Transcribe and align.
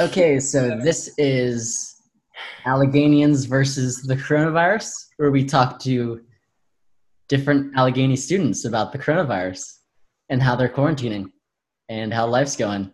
Okay, 0.00 0.40
so 0.40 0.78
this 0.82 1.12
is 1.18 1.94
Alleghenians 2.64 3.46
versus 3.46 4.00
the 4.02 4.16
coronavirus, 4.16 4.94
where 5.18 5.30
we 5.30 5.44
talk 5.44 5.78
to 5.80 6.22
different 7.28 7.76
Allegheny 7.76 8.16
students 8.16 8.64
about 8.64 8.92
the 8.92 8.98
coronavirus 8.98 9.62
and 10.30 10.40
how 10.42 10.56
they're 10.56 10.70
quarantining 10.70 11.26
and 11.90 12.14
how 12.14 12.26
life's 12.26 12.56
going 12.56 12.90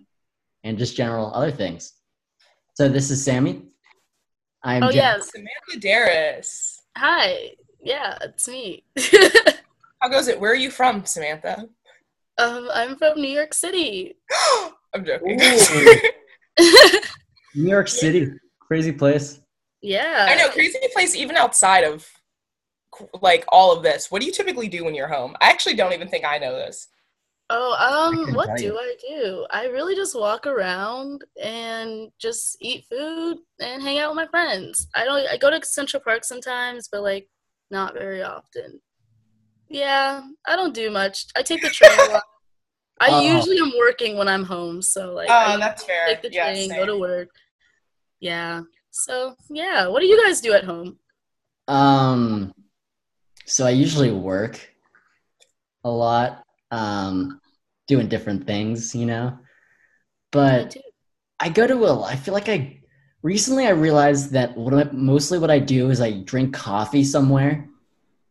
and 0.65 0.77
just 0.77 0.97
general 0.97 1.33
other 1.33 1.53
things. 1.53 1.93
So 2.75 2.89
this 2.89 3.13
is 3.13 3.25
Sammy. 3.25 3.63
I'm 4.65 4.83
Oh 4.83 4.91
Jack. 4.91 4.97
yeah. 4.97 5.23
Samantha 5.23 5.87
Darris. 5.87 6.79
Hi. 6.97 7.53
Yeah, 7.81 8.19
it's 8.21 8.49
me. 8.49 8.83
How 10.03 10.09
goes 10.09 10.27
it? 10.27 10.41
Where 10.41 10.51
are 10.51 10.57
you 10.57 10.73
from, 10.73 11.05
Samantha? 11.05 11.69
um, 12.39 12.69
I'm 12.75 12.97
from 12.97 13.21
New 13.21 13.29
York 13.31 13.55
City. 13.55 14.17
I'm 14.93 15.05
joking. 15.05 15.39
Ooh. 16.61 17.01
New 17.55 17.71
York 17.71 17.89
City, 17.89 18.31
crazy 18.61 18.93
place. 18.93 19.41
yeah. 19.83 20.27
I 20.29 20.35
know, 20.37 20.49
crazy 20.51 20.79
place 20.93 21.15
even 21.15 21.37
outside 21.37 21.85
of 21.85 22.07
like 23.21 23.45
all 23.49 23.77
of 23.77 23.83
this. 23.83 24.11
What 24.11 24.21
do 24.21 24.27
you 24.27 24.33
typically 24.33 24.69
do 24.69 24.85
when 24.85 24.95
you're 24.95 25.09
home? 25.09 25.37
I 25.41 25.51
actually 25.51 25.75
don't 25.75 25.93
even 25.93 26.09
think 26.09 26.25
I 26.25 26.39
know 26.39 26.53
this. 26.55 26.89
Oh, 27.49 27.75
um, 27.79 28.35
what 28.35 28.57
do. 28.57 28.77
I 28.77 28.95
do? 29.09 29.47
I 29.51 29.67
really 29.67 29.95
just 29.95 30.19
walk 30.19 30.47
around 30.47 31.25
and 31.41 32.11
just 32.19 32.57
eat 32.61 32.87
food 32.91 33.39
and 33.61 33.83
hang 33.83 33.99
out 33.99 34.11
with 34.11 34.17
my 34.17 34.27
friends. 34.27 34.89
I 34.95 35.05
don't 35.05 35.27
I 35.29 35.37
go 35.37 35.51
to 35.51 35.65
Central 35.65 36.03
Park 36.03 36.25
sometimes, 36.25 36.89
but 36.91 37.03
like 37.03 37.29
not 37.71 37.95
very 37.95 38.23
often. 38.23 38.81
Yeah, 39.69 40.23
I 40.47 40.57
don't 40.57 40.75
do 40.75 40.91
much. 40.91 41.27
I 41.37 41.43
take 41.43 41.63
the 41.63 41.71
train 41.71 41.93
a 41.99 42.13
lot. 42.13 42.23
I 43.01 43.09
Oh. 43.11 43.21
usually 43.37 43.59
am 43.59 43.73
working 43.79 44.17
when 44.17 44.29
I'm 44.29 44.45
home, 44.45 44.81
so 44.83 45.13
like 45.13 45.29
Oh, 45.31 45.59
that's 45.59 45.85
fair. 45.85 46.07
take 46.09 46.23
the 46.23 46.33
Yeah, 46.33 46.45
train, 46.53 46.71
go 46.71 46.87
to 46.87 46.97
work. 46.99 47.29
Yeah. 48.21 48.63
So, 48.91 49.37
yeah, 49.51 49.87
what 49.89 50.01
do 50.01 50.07
you 50.07 50.23
guys 50.25 50.41
do 50.41 50.53
at 50.55 50.65
home? 50.65 50.99
Um, 51.69 52.55
so 53.45 53.67
I 53.67 53.71
usually 53.71 54.11
work 54.11 54.59
a 55.85 55.91
lot, 55.91 56.43
um, 56.71 57.41
doing 57.87 58.09
different 58.09 58.47
things, 58.47 58.95
you 58.95 59.07
know. 59.07 59.39
But. 60.33 60.77
I 61.39 61.51
go 61.51 61.67
to 61.67 61.85
a. 61.85 62.03
I 62.03 62.17
feel 62.17 62.33
like 62.33 62.49
I 62.49 62.81
recently 63.23 63.67
I 63.67 63.71
realized 63.73 64.31
that 64.33 64.57
what 64.57 64.73
I, 64.73 64.85
mostly 64.91 65.39
what 65.39 65.51
I 65.51 65.59
do 65.59 65.91
is 65.91 66.01
I 66.01 66.13
drink 66.23 66.55
coffee 66.55 67.05
somewhere, 67.05 67.69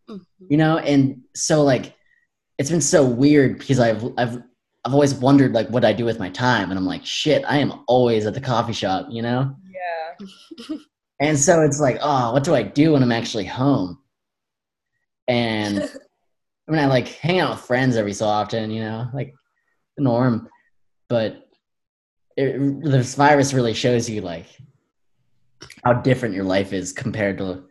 Mhm. 0.10 0.26
you 0.50 0.58
know, 0.58 0.80
and 0.80 1.22
so 1.36 1.62
like 1.64 1.94
it's 2.58 2.72
been 2.72 2.82
so 2.82 3.06
weird 3.06 3.60
because 3.60 3.80
I've 3.80 4.04
I've 4.18 4.42
I've 4.86 4.94
always 4.94 5.16
wondered 5.16 5.54
like 5.54 5.68
what 5.70 5.84
I 5.84 5.94
do 5.94 6.06
with 6.06 6.20
my 6.20 6.30
time, 6.30 6.70
and 6.70 6.78
I'm 6.78 6.86
like 6.86 7.04
shit, 7.06 7.44
I 7.48 7.58
am 7.58 7.74
always 7.88 8.26
at 8.28 8.36
the 8.36 8.42
coffee 8.42 8.74
shop, 8.74 9.08
you 9.10 9.22
know. 9.24 9.56
Yeah. 10.20 10.78
And 11.20 11.40
so 11.40 11.62
it's 11.62 11.80
like, 11.80 11.98
oh, 12.02 12.34
what 12.34 12.44
do 12.44 12.54
I 12.54 12.62
do 12.62 12.92
when 12.94 13.02
I'm 13.02 13.12
actually 13.12 13.46
home? 13.46 13.98
And 15.28 15.80
I 16.68 16.72
mean, 16.72 16.80
I 16.82 16.86
like 16.86 17.08
hang 17.08 17.40
out 17.40 17.52
with 17.52 17.62
friends 17.62 17.96
every 17.96 18.14
so 18.14 18.26
often, 18.28 18.70
you 18.70 18.82
know, 18.82 19.08
like 19.14 19.34
the 19.98 20.04
norm. 20.04 20.50
But 21.10 21.48
it, 22.38 22.84
this 22.84 23.16
virus 23.16 23.54
really 23.54 23.74
shows 23.74 24.10
you 24.10 24.22
like 24.22 24.46
how 25.84 25.94
different 25.94 26.36
your 26.36 26.44
life 26.44 26.74
is 26.74 26.92
compared 26.94 27.38
to 27.40 27.64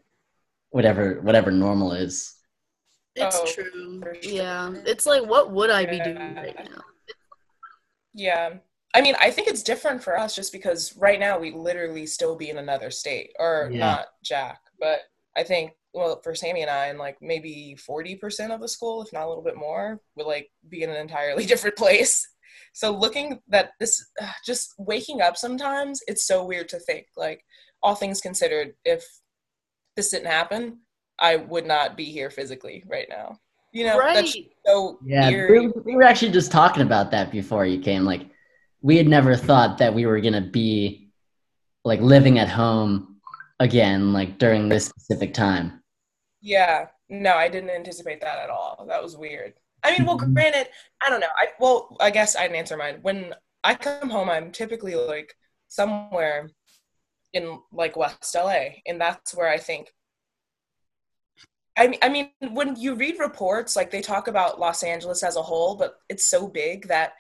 whatever 0.71 1.21
whatever 1.21 1.51
normal 1.53 1.93
is. 1.93 2.35
It's 3.15 3.39
Oh, 3.39 3.47
true. 3.47 4.01
sure. 4.03 4.17
Yeah. 4.23 4.73
It's 4.87 5.07
like 5.07 5.25
what 5.25 5.53
would 5.53 5.71
I 5.71 5.85
be 5.87 6.01
doing 6.01 6.35
right 6.35 6.57
now? 6.57 6.81
Yeah. 8.15 8.55
I 8.95 9.01
mean, 9.01 9.17
I 9.21 9.31
think 9.31 9.49
it's 9.49 9.63
different 9.63 10.03
for 10.03 10.17
us 10.19 10.37
just 10.37 10.53
because 10.53 10.97
right 10.97 11.19
now 11.19 11.39
we 11.39 11.51
literally 11.51 12.07
still 12.07 12.37
be 12.37 12.51
in 12.51 12.59
another 12.59 12.91
state, 12.91 13.33
or 13.39 13.69
Yeah. 13.73 13.79
not 13.81 14.07
Jack, 14.23 14.61
but 14.79 15.01
I 15.37 15.43
think, 15.43 15.73
well, 15.93 16.21
for 16.23 16.35
Sammy 16.35 16.63
and 16.63 16.71
I, 16.71 16.87
and 16.87 16.99
like 16.99 17.21
maybe 17.21 17.77
40% 17.77 18.53
of 18.53 18.61
the 18.61 18.69
school, 18.69 19.03
if 19.03 19.13
not 19.13 19.27
a 19.27 19.29
little 19.29 19.43
bit 19.43 19.57
more, 19.57 20.01
would 20.15 20.27
like 20.27 20.51
be 20.69 20.83
in 20.83 20.91
an 20.91 20.97
entirely 20.97 21.45
different 21.47 21.77
place. 21.77 22.27
So 22.73 22.93
looking 22.93 23.41
that 23.49 23.73
this, 23.81 24.05
just 24.47 24.75
waking 24.79 25.21
up 25.21 25.37
sometimes, 25.37 26.01
it's 26.07 26.25
so 26.27 26.45
weird 26.45 26.69
to 26.71 26.79
think, 26.79 27.07
like, 27.17 27.45
all 27.83 27.95
things 27.95 28.21
considered, 28.21 28.75
if 28.85 29.05
this 29.97 30.11
didn't 30.11 30.27
happen, 30.27 30.79
I 31.19 31.37
would 31.37 31.67
not 31.67 31.97
be 31.97 32.07
here 32.07 32.31
physically 32.31 32.85
right 32.87 33.09
now. 33.09 33.39
You 33.75 33.85
know, 33.85 33.99
right. 33.99 34.15
that's 34.15 34.37
so 34.65 34.99
Yeah, 35.05 35.29
eerie. 35.31 35.67
we, 35.67 35.73
we 35.85 35.97
were 35.97 36.05
actually 36.05 36.33
just 36.33 36.51
talking 36.53 36.83
about 36.83 37.11
that 37.11 37.31
before 37.31 37.67
you 37.67 37.81
came. 37.81 38.05
Like, 38.05 38.31
we 38.83 38.97
had 38.97 39.09
never 39.09 39.35
thought 39.37 39.79
that 39.79 39.93
we 39.93 40.07
were 40.07 40.21
gonna 40.21 40.41
be 40.41 41.11
like 41.85 42.01
living 42.01 42.39
at 42.39 42.49
home 42.49 43.17
again, 43.61 44.13
like 44.13 44.39
during 44.39 44.69
this 44.69 44.87
specific 44.87 45.35
time. 45.35 45.83
Yeah, 46.41 46.87
no, 47.09 47.35
I 47.35 47.49
didn't 47.49 47.71
anticipate 47.71 48.21
that 48.21 48.39
at 48.39 48.51
all. 48.51 48.85
That 48.89 49.03
was 49.03 49.17
weird. 49.17 49.55
I 49.83 49.91
mean, 49.93 50.07
well, 50.07 50.19
Mhm. 50.19 50.35
granted, 50.35 50.69
I 51.05 51.11
don't 51.11 51.21
know. 51.21 51.35
I 51.37 51.49
well, 51.59 51.97
I 52.01 52.11
guess 52.11 52.37
I 52.37 52.43
didn't 52.43 52.57
answer 52.57 52.77
mine. 52.77 52.99
When 53.03 53.35
I 53.65 53.75
come 53.75 54.09
home, 54.11 54.31
I'm 54.31 54.53
typically 54.53 54.95
like 54.95 55.35
somewhere 55.69 56.51
in 57.33 57.59
like 57.73 57.97
West 57.97 58.35
LA, 58.37 58.83
and 58.87 59.01
that's 59.01 59.35
where 59.35 59.49
I 59.49 59.59
think. 59.59 59.93
I 61.77 61.89
mean, 61.89 61.99
I 62.03 62.09
mean, 62.09 62.31
when 62.53 62.77
you 62.77 62.95
read 62.95 63.19
reports, 63.19 63.75
like 63.75 63.91
they 63.91 64.01
talk 64.01 64.29
about 64.29 64.61
Los 64.61 64.83
Angeles 64.83 65.23
as 65.23 65.37
a 65.37 65.43
whole, 65.43 65.75
but 65.75 65.97
it's 66.09 66.25
so 66.25 66.47
big 66.47 66.89
that 66.89 67.15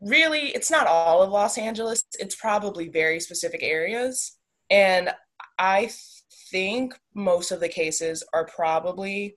really 0.00 0.48
it's 0.48 0.70
not 0.70 0.86
all 0.86 1.22
of 1.22 1.30
Los 1.30 1.58
Angeles. 1.58 2.02
It's 2.18 2.34
probably 2.34 2.88
very 2.88 3.20
specific 3.20 3.62
areas, 3.62 4.36
and 4.68 5.10
I 5.58 5.90
think 6.50 6.94
most 7.14 7.52
of 7.52 7.60
the 7.60 7.68
cases 7.68 8.24
are 8.32 8.46
probably 8.46 9.36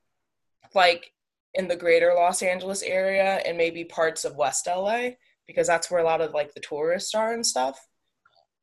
like 0.74 1.12
in 1.54 1.68
the 1.68 1.76
greater 1.76 2.14
Los 2.16 2.42
Angeles 2.42 2.82
area 2.82 3.42
and 3.46 3.58
maybe 3.58 3.84
parts 3.86 4.26
of 4.26 4.36
West 4.36 4.68
LA 4.68 5.10
because 5.48 5.68
that's 5.68 5.92
where 5.92 6.02
a 6.02 6.04
lot 6.06 6.22
of 6.22 6.34
like 6.34 6.54
the 6.54 6.60
tourists 6.62 7.14
are 7.14 7.34
and 7.34 7.46
stuff. 7.46 7.80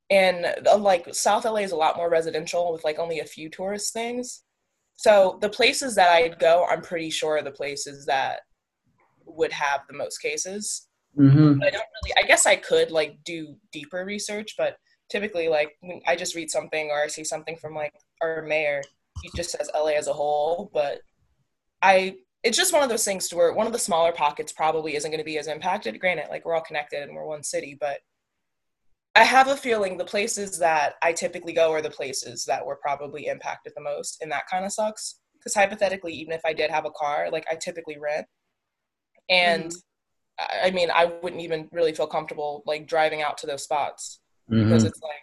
And 0.08 0.44
uh, 0.66 0.76
like 0.76 1.14
South 1.14 1.44
LA 1.44 1.58
is 1.58 1.72
a 1.72 1.76
lot 1.76 1.96
more 1.96 2.10
residential 2.10 2.72
with 2.72 2.84
like 2.84 2.98
only 2.98 3.20
a 3.20 3.24
few 3.24 3.48
tourist 3.48 3.92
things. 3.92 4.42
So 5.00 5.38
the 5.40 5.48
places 5.48 5.94
that 5.94 6.10
I'd 6.10 6.38
go, 6.38 6.66
I'm 6.70 6.82
pretty 6.82 7.08
sure 7.08 7.38
are 7.38 7.42
the 7.42 7.50
places 7.50 8.04
that 8.04 8.40
would 9.24 9.50
have 9.50 9.80
the 9.88 9.96
most 9.96 10.18
cases. 10.18 10.88
Mm-hmm. 11.18 11.62
I 11.62 11.70
don't 11.70 11.86
really. 12.02 12.14
I 12.22 12.26
guess 12.26 12.44
I 12.44 12.56
could 12.56 12.90
like 12.90 13.16
do 13.24 13.56
deeper 13.72 14.04
research, 14.04 14.56
but 14.58 14.76
typically, 15.08 15.48
like 15.48 15.70
when 15.80 16.02
I 16.06 16.16
just 16.16 16.34
read 16.34 16.50
something 16.50 16.90
or 16.90 17.02
I 17.02 17.06
see 17.06 17.24
something 17.24 17.56
from 17.56 17.74
like 17.74 17.94
our 18.20 18.42
mayor, 18.42 18.82
he 19.22 19.30
just 19.34 19.52
says 19.52 19.70
LA 19.74 19.92
as 19.92 20.06
a 20.06 20.12
whole. 20.12 20.70
But 20.74 21.00
I, 21.80 22.16
it's 22.44 22.58
just 22.58 22.74
one 22.74 22.82
of 22.82 22.90
those 22.90 23.04
things 23.06 23.26
to 23.28 23.36
where 23.36 23.54
one 23.54 23.66
of 23.66 23.72
the 23.72 23.78
smaller 23.78 24.12
pockets 24.12 24.52
probably 24.52 24.96
isn't 24.96 25.10
going 25.10 25.16
to 25.18 25.24
be 25.24 25.38
as 25.38 25.46
impacted. 25.46 25.98
Granted, 25.98 26.26
like 26.28 26.44
we're 26.44 26.54
all 26.54 26.60
connected 26.60 27.04
and 27.04 27.16
we're 27.16 27.24
one 27.24 27.42
city, 27.42 27.74
but 27.80 28.00
I 29.16 29.24
have 29.24 29.48
a 29.48 29.56
feeling 29.56 29.96
the 29.98 30.04
places 30.04 30.58
that 30.58 30.94
I 31.02 31.12
typically 31.12 31.52
go 31.52 31.72
are 31.72 31.82
the 31.82 31.90
places 31.90 32.44
that 32.44 32.64
were 32.64 32.76
probably 32.76 33.26
impacted 33.26 33.72
the 33.76 33.82
most, 33.82 34.22
and 34.22 34.30
that 34.32 34.46
kind 34.50 34.64
of 34.64 34.72
sucks. 34.72 35.16
Because 35.34 35.54
hypothetically, 35.54 36.12
even 36.12 36.32
if 36.32 36.42
I 36.44 36.52
did 36.52 36.70
have 36.70 36.84
a 36.84 36.90
car, 36.90 37.28
like 37.30 37.46
I 37.50 37.56
typically 37.56 37.98
rent, 37.98 38.26
and 39.28 39.72
I 40.38 40.68
I 40.68 40.70
mean, 40.70 40.90
I 40.90 41.06
wouldn't 41.22 41.42
even 41.42 41.68
really 41.72 41.92
feel 41.92 42.06
comfortable 42.06 42.62
like 42.66 42.86
driving 42.86 43.22
out 43.22 43.38
to 43.38 43.46
those 43.46 43.64
spots 43.64 44.20
because 44.48 44.82
Mm-hmm. 44.82 44.86
it's 44.86 45.00
like 45.02 45.22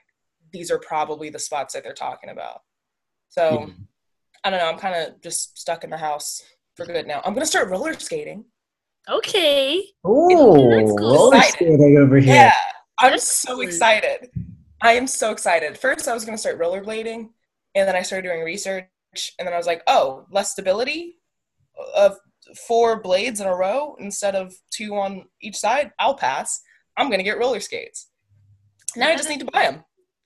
these 0.53 0.71
are 0.71 0.79
probably 0.79 1.29
the 1.29 1.39
spots 1.39 1.73
that 1.73 1.83
they're 1.83 1.93
talking 1.93 2.29
about. 2.29 2.61
So 3.29 3.69
I 4.43 4.49
don't 4.49 4.59
know. 4.59 4.69
I'm 4.69 4.79
kind 4.79 4.95
of 4.95 5.21
just 5.21 5.57
stuck 5.57 5.83
in 5.83 5.89
the 5.89 5.97
house 5.97 6.41
for 6.75 6.85
good 6.85 7.07
now. 7.07 7.21
I'm 7.25 7.33
gonna 7.33 7.45
start 7.45 7.69
roller 7.69 7.93
skating. 7.93 8.45
Okay. 9.09 9.83
Oh, 10.03 10.95
roller 10.97 11.41
skating 11.41 11.97
over 11.97 12.17
here. 12.17 12.35
Yeah, 12.35 12.53
I'm 12.99 13.17
so 13.19 13.61
excited. 13.61 14.29
I 14.81 14.93
am 14.93 15.07
so 15.07 15.31
excited. 15.31 15.77
First, 15.77 16.07
I 16.07 16.13
was 16.13 16.25
gonna 16.25 16.37
start 16.37 16.59
rollerblading, 16.59 17.29
and 17.75 17.87
then 17.87 17.95
I 17.95 18.01
started 18.01 18.27
doing 18.27 18.43
research, 18.43 18.87
and 19.39 19.47
then 19.47 19.53
I 19.53 19.57
was 19.57 19.67
like, 19.67 19.83
oh, 19.87 20.25
less 20.31 20.51
stability 20.51 21.17
of 21.95 22.17
four 22.67 23.01
blades 23.01 23.41
in 23.41 23.47
a 23.47 23.55
row 23.55 23.95
instead 23.99 24.35
of 24.35 24.53
two 24.71 24.95
on 24.95 25.25
each 25.41 25.57
side. 25.57 25.91
I'll 25.99 26.15
pass. 26.15 26.61
I'm 26.97 27.09
gonna 27.09 27.23
get 27.23 27.37
roller 27.37 27.59
skates. 27.59 28.07
Now 28.95 29.09
I 29.09 29.15
just 29.15 29.29
need 29.29 29.39
to 29.41 29.45
buy 29.45 29.63
them. 29.63 29.83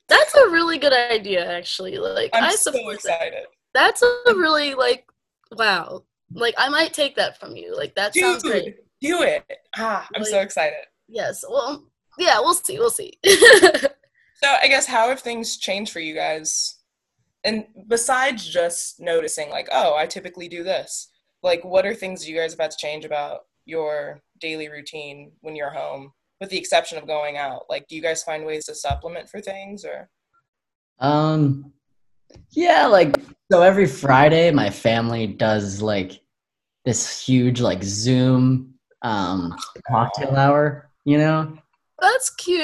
That's 0.08 0.34
a 0.34 0.48
really 0.48 0.78
good 0.78 0.92
idea, 0.92 1.50
actually. 1.50 1.96
Like, 1.98 2.30
I'm 2.32 2.44
I 2.44 2.54
so 2.54 2.70
that. 2.70 2.88
excited. 2.92 3.44
That's 3.74 4.02
a 4.02 4.16
really 4.26 4.74
like, 4.74 5.06
wow. 5.52 6.04
Like, 6.34 6.54
I 6.58 6.68
might 6.68 6.92
take 6.92 7.16
that 7.16 7.38
from 7.38 7.56
you. 7.56 7.74
Like, 7.76 7.94
that 7.94 8.14
sounds 8.14 8.42
Dude, 8.42 8.52
great. 8.52 8.76
do 9.00 9.22
it. 9.22 9.44
Ah, 9.76 10.06
I'm 10.14 10.24
so 10.24 10.40
excited. 10.40 10.84
Yes. 11.08 11.44
Well, 11.48 11.86
yeah. 12.18 12.38
We'll 12.40 12.54
see. 12.54 12.78
We'll 12.78 12.90
see. 12.90 13.12
So 14.42 14.50
I 14.60 14.66
guess 14.66 14.86
how 14.86 15.08
have 15.08 15.20
things 15.20 15.56
changed 15.56 15.92
for 15.92 16.00
you 16.00 16.14
guys? 16.14 16.78
And 17.44 17.64
besides 17.88 18.48
just 18.48 19.00
noticing, 19.00 19.50
like, 19.50 19.68
oh, 19.70 19.94
I 19.96 20.06
typically 20.06 20.48
do 20.48 20.64
this. 20.64 21.08
Like, 21.42 21.64
what 21.64 21.86
are 21.86 21.94
things 21.94 22.28
you 22.28 22.36
guys 22.36 22.54
about 22.54 22.72
to 22.72 22.76
change 22.76 23.04
about 23.04 23.40
your 23.66 24.20
daily 24.40 24.68
routine 24.68 25.32
when 25.40 25.54
you're 25.54 25.70
home 25.70 26.12
with 26.40 26.50
the 26.50 26.58
exception 26.58 26.98
of 26.98 27.06
going 27.06 27.36
out? 27.36 27.66
Like, 27.68 27.86
do 27.88 27.94
you 27.94 28.02
guys 28.02 28.24
find 28.24 28.44
ways 28.44 28.64
to 28.66 28.74
supplement 28.74 29.28
for 29.28 29.40
things 29.40 29.84
or? 29.84 30.08
Um, 30.98 31.72
yeah, 32.50 32.86
like 32.86 33.16
so 33.50 33.62
every 33.62 33.86
Friday, 33.86 34.50
my 34.50 34.70
family 34.70 35.26
does 35.26 35.82
like 35.82 36.20
this 36.84 37.24
huge 37.24 37.60
like 37.60 37.82
Zoom 37.82 38.74
um 39.02 39.56
cocktail 39.88 40.34
hour. 40.36 40.90
You 41.04 41.18
know, 41.18 41.58
That's 42.02 42.30
cute. 42.30 42.60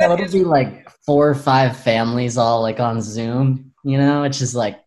so 0.00 0.12
it'll 0.12 0.32
be 0.32 0.42
like 0.42 0.90
four 1.06 1.28
or 1.28 1.34
five 1.34 1.76
families 1.76 2.36
all 2.36 2.60
like 2.60 2.80
on 2.80 3.00
Zoom. 3.00 3.72
You 3.84 3.98
know, 3.98 4.24
it's 4.24 4.38
just 4.38 4.56
like 4.56 4.80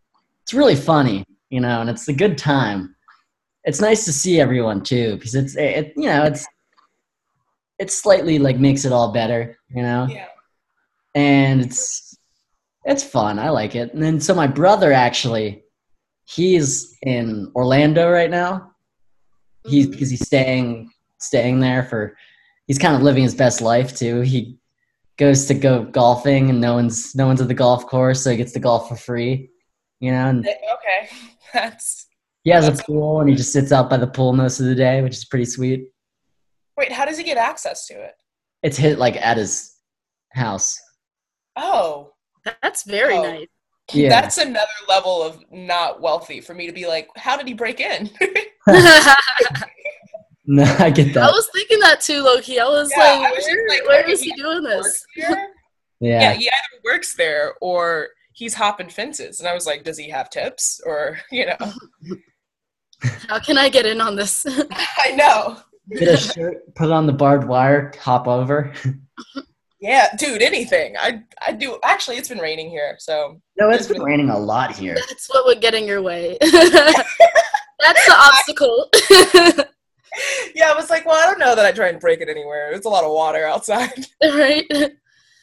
it's 0.44 0.54
really 0.54 0.76
funny. 0.76 1.24
You 1.50 1.62
know, 1.62 1.80
and 1.80 1.90
it's 1.90 2.10
a 2.10 2.14
good 2.14 2.38
time. 2.38 2.94
It's 3.64 3.80
nice 3.80 4.04
to 4.06 4.12
see 4.12 4.42
everyone 4.42 4.84
too 4.84 5.16
because 5.16 5.36
it's 5.36 5.56
it, 5.56 5.94
you 5.96 6.08
know 6.10 6.24
it's 6.24 6.46
it 7.80 7.90
slightly 7.90 8.40
like 8.40 8.58
makes 8.58 8.84
it 8.84 8.92
all 8.92 9.14
better. 9.14 9.58
You 9.70 9.84
know. 9.84 10.08
Yeah. 10.10 10.28
and 11.16 11.62
it's 11.62 12.18
it's 12.84 13.04
fun. 13.04 13.40
I 13.40 13.50
like 13.50 13.74
it. 13.74 13.94
And 13.94 14.04
then 14.04 14.20
so 14.20 14.36
my 14.36 14.48
brother 14.48 14.92
actually, 14.92 15.64
he's 16.26 16.98
in 17.04 17.50
Orlando 17.56 18.12
right 18.12 18.30
now. 18.30 18.72
He's 19.66 19.86
mm-hmm. 19.86 19.92
because 19.94 20.10
he's 20.10 20.26
staying 20.26 20.92
staying 21.20 21.62
there 21.62 21.84
for. 21.84 22.18
He's 22.68 22.78
kind 22.80 22.96
of 22.96 23.02
living 23.02 23.24
his 23.24 23.36
best 23.36 23.62
life 23.62 23.96
too. 23.96 24.22
He 24.22 24.60
goes 25.18 25.46
to 25.48 25.54
go 25.54 25.84
golfing, 25.84 26.50
and 26.50 26.62
no 26.62 26.74
one's 26.76 27.16
no 27.16 27.26
one's 27.28 27.42
at 27.42 27.48
the 27.48 27.54
golf 27.54 27.86
course, 27.88 28.22
so 28.24 28.30
he 28.32 28.38
gets 28.38 28.52
to 28.54 28.60
golf 28.60 28.88
for 28.90 28.96
free. 28.96 29.50
You 30.00 30.12
know, 30.12 30.28
and 30.28 30.46
Okay, 30.48 31.10
that's 31.54 32.08
he 32.44 32.52
has 32.52 32.68
a 32.68 32.84
pool, 32.84 33.20
and 33.22 33.30
he 33.30 33.36
just 33.36 33.52
sits 33.52 33.72
out 33.72 33.90
by 33.90 33.98
the 33.98 34.08
pool 34.08 34.34
most 34.34 34.60
of 34.60 34.66
the 34.68 34.76
day, 34.76 35.02
which 35.02 35.16
is 35.16 35.26
pretty 35.26 35.46
sweet. 35.46 35.88
wait. 36.78 36.92
How 36.92 37.06
does 37.06 37.18
he 37.18 37.24
get 37.24 37.38
access 37.38 37.88
to 37.88 37.94
it? 37.94 38.14
It's 38.64 38.78
hit 38.78 39.00
like 39.00 39.16
at 39.18 39.38
his 39.38 39.76
house. 40.34 40.80
Oh, 41.56 42.12
That's 42.62 42.84
very 42.84 43.16
Oh. 43.18 43.24
nice. 43.24 43.48
Yeah, 43.94 44.10
that's 44.10 44.38
another 44.38 44.68
level 44.90 45.24
of 45.24 45.44
not 45.50 46.02
wealthy 46.02 46.42
for 46.42 46.54
me 46.54 46.68
to 46.68 46.74
be 46.74 46.86
like, 46.88 47.08
how 47.16 47.38
did 47.38 47.48
he 47.48 47.54
break 47.54 47.80
in? 47.80 48.10
no, 50.48 50.64
I 50.80 50.90
get 50.90 51.14
that. 51.14 51.24
I 51.24 51.32
was 51.32 51.50
thinking 51.54 51.80
that 51.80 52.02
too, 52.02 52.22
Loki. 52.24 52.60
I 52.60 52.66
was 52.66 52.92
Yeah, 52.96 53.04
like, 53.04 53.20
I 53.20 53.32
was 53.36 53.46
where, 53.46 53.68
like, 53.68 53.88
where 53.88 54.04
okay, 54.04 54.12
is 54.14 54.22
he 54.22 54.32
he 54.32 54.42
doing 54.42 54.64
this? 54.64 55.06
yeah, 55.18 55.46
Yeah, 56.00 56.34
he 56.34 56.48
either 56.48 56.82
works 56.84 57.16
there 57.16 57.54
or 57.62 58.10
he's 58.34 58.54
hopping 58.54 58.90
fences. 58.90 59.40
And 59.40 59.48
I 59.48 59.54
was 59.54 59.66
like, 59.68 59.84
does 59.84 59.98
he 59.98 60.10
have 60.10 60.30
tips? 60.30 60.80
Or, 60.86 61.20
you 61.32 61.46
know, 61.48 61.74
How 63.30 63.40
can 63.40 63.58
I 63.58 63.70
get 63.70 63.86
in 63.86 64.02
on 64.02 64.16
this? 64.16 64.46
I 64.98 65.12
know. 65.16 65.58
get 65.98 66.08
a 66.10 66.18
shirt, 66.18 66.74
put 66.76 66.86
it 66.86 66.92
on 66.92 67.06
the 67.08 67.14
barbed 67.14 67.48
wire, 67.48 67.92
hop 68.00 68.28
over. 68.28 68.74
Yeah, 69.80 70.08
dude, 70.18 70.42
anything. 70.42 70.98
I 70.98 71.22
I 71.46 71.52
do. 71.52 71.78
Actually, 71.84 72.18
it's 72.18 72.30
been 72.30 72.40
raining 72.40 72.70
here, 72.72 72.96
so 72.98 73.40
No, 73.60 73.70
it's 73.70 73.86
been 73.86 74.02
raining 74.02 74.32
a 74.32 74.38
lot 74.38 74.76
here. 74.76 74.96
That's 74.96 75.28
what 75.30 75.46
would 75.46 75.62
get 75.62 75.76
in 75.76 75.86
your 75.86 76.02
way. 76.02 76.36
That's 76.42 78.06
the 78.08 78.16
obstacle. 78.18 78.90
Yeah, 80.56 80.72
I 80.72 80.76
was 80.76 80.90
like, 80.90 81.06
well, 81.06 81.16
I 81.22 81.26
don't 81.30 81.40
know 81.40 81.56
that 81.56 81.66
I 81.66 81.72
try 81.72 81.90
and 81.90 82.00
break 82.00 82.22
it 82.22 82.30
anywhere. 82.30 82.70
There's 82.72 82.86
a 82.86 82.90
lot 82.90 83.04
of 83.04 83.12
water 83.12 83.46
outside. 83.46 84.08
right? 84.24 84.66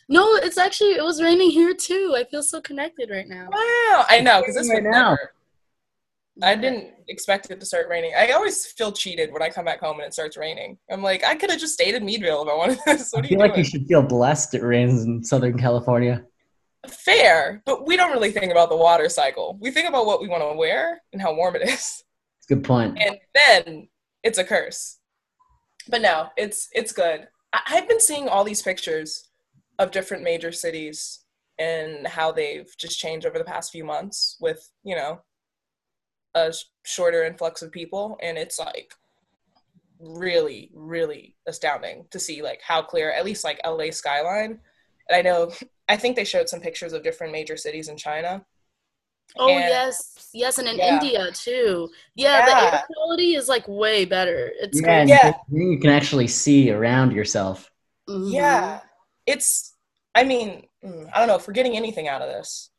No, 0.08 0.34
it's 0.36 0.58
actually 0.58 0.90
it 0.92 1.02
was 1.04 1.22
raining 1.22 1.50
here 1.50 1.74
too. 1.74 2.14
I 2.16 2.24
feel 2.24 2.42
so 2.42 2.60
connected 2.60 3.10
right 3.10 3.26
now. 3.28 3.48
Wow, 3.50 4.04
I 4.08 4.20
know 4.22 4.40
because 4.40 4.54
this 4.56 4.68
Right 4.68 4.82
now. 4.82 5.10
never. 5.10 5.32
I 6.42 6.56
didn't 6.56 6.90
expect 7.08 7.50
it 7.50 7.60
to 7.60 7.66
start 7.66 7.86
raining. 7.88 8.12
I 8.18 8.32
always 8.32 8.66
feel 8.66 8.90
cheated 8.90 9.32
when 9.32 9.40
I 9.40 9.48
come 9.50 9.64
back 9.64 9.78
home 9.80 9.98
and 10.00 10.06
it 10.06 10.12
starts 10.12 10.36
raining. 10.36 10.76
I'm 10.90 11.00
like, 11.02 11.22
I 11.24 11.36
could 11.36 11.48
have 11.50 11.60
just 11.60 11.74
stayed 11.74 11.94
in 11.94 12.04
Meadville 12.04 12.42
if 12.42 12.48
I 12.48 12.56
wanted 12.56 12.78
this. 12.86 13.12
What 13.14 13.18
I 13.18 13.20
are 13.20 13.22
you 13.22 13.28
feel 13.28 13.38
like 13.38 13.52
doing? 13.52 13.64
you 13.64 13.70
should 13.70 13.86
feel 13.86 14.02
blessed 14.02 14.54
it 14.54 14.62
rains 14.62 15.04
in 15.04 15.22
Southern 15.22 15.56
California. 15.56 16.24
Fair, 16.88 17.62
but 17.64 17.86
we 17.86 17.96
don't 17.96 18.10
really 18.12 18.32
think 18.32 18.50
about 18.50 18.68
the 18.68 18.76
water 18.76 19.08
cycle. 19.08 19.56
We 19.60 19.70
think 19.70 19.88
about 19.88 20.06
what 20.06 20.20
we 20.20 20.28
want 20.28 20.42
to 20.42 20.54
wear 20.56 21.00
and 21.12 21.22
how 21.22 21.34
warm 21.34 21.54
it 21.56 21.62
is. 21.62 22.02
It's 22.40 22.50
a 22.50 22.54
good 22.56 22.64
point. 22.64 22.98
and 23.00 23.16
then 23.34 23.88
it's 24.24 24.38
a 24.38 24.44
curse. 24.44 24.98
But 25.88 26.00
no, 26.00 26.30
it's 26.36 26.68
it's 26.72 26.92
good. 26.92 27.28
I- 27.52 27.62
I've 27.68 27.88
been 27.88 28.00
seeing 28.00 28.28
all 28.28 28.42
these 28.42 28.62
pictures 28.62 29.30
of 29.78 29.90
different 29.92 30.24
major 30.24 30.50
cities 30.50 31.20
and 31.58 32.06
how 32.06 32.32
they've 32.32 32.68
just 32.78 32.98
changed 32.98 33.26
over 33.26 33.38
the 33.38 33.44
past 33.44 33.70
few 33.70 33.84
months 33.84 34.36
with 34.40 34.68
you 34.82 34.96
know 34.96 35.20
a 36.34 36.52
sh- 36.52 36.64
shorter 36.84 37.24
influx 37.24 37.62
of 37.62 37.70
people, 37.70 38.18
and 38.22 38.36
it's 38.38 38.58
like 38.58 38.92
really 40.00 40.70
really 40.74 41.36
astounding 41.46 42.04
to 42.10 42.18
see 42.18 42.42
like 42.42 42.60
how 42.60 42.82
clear 42.82 43.12
at 43.12 43.24
least 43.24 43.44
like 43.44 43.60
LA 43.64 43.90
skyline. 43.90 44.58
And 45.08 45.16
I 45.16 45.22
know 45.22 45.52
I 45.88 45.96
think 45.98 46.16
they 46.16 46.24
showed 46.24 46.48
some 46.48 46.60
pictures 46.60 46.94
of 46.94 47.02
different 47.02 47.32
major 47.32 47.58
cities 47.58 47.88
in 47.88 47.96
China. 47.98 48.44
Oh 49.36 49.48
And- 49.48 49.58
yes, 49.68 50.28
yes, 50.32 50.58
and 50.58 50.68
in 50.68 50.76
Yeah. 50.76 50.94
India 50.94 51.32
too. 51.32 51.90
Yeah, 52.14 52.44
the 52.44 52.50
Yeah. 52.52 52.74
air 52.74 52.84
quality 52.94 53.34
is 53.34 53.48
like 53.48 53.66
way 53.66 54.04
better. 54.04 54.52
It's 54.60 54.80
Yeah. 54.80 55.04
Yeah. 55.04 55.32
you 55.50 55.78
can 55.80 55.90
actually 55.90 56.28
see 56.28 56.70
around 56.70 57.12
yourself. 57.12 57.70
Mhm. 58.08 58.32
Yeah, 58.32 58.80
it's. 59.26 59.72
I 60.14 60.22
mean, 60.22 60.68
mm, 60.84 61.10
I 61.12 61.18
don't 61.18 61.26
know. 61.28 61.34
If 61.36 61.48
we're 61.48 61.54
getting 61.54 61.76
anything 61.76 62.06
out 62.06 62.22
of 62.22 62.28
this, 62.28 62.70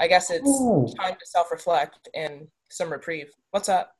I 0.00 0.08
guess 0.08 0.30
it's 0.30 0.42
Oh, 0.46 0.90
time 0.98 1.14
to 1.20 1.26
self-reflect 1.26 2.08
and 2.14 2.48
some 2.70 2.90
reprieve. 2.90 3.30
What's 3.50 3.68
up? 3.68 3.94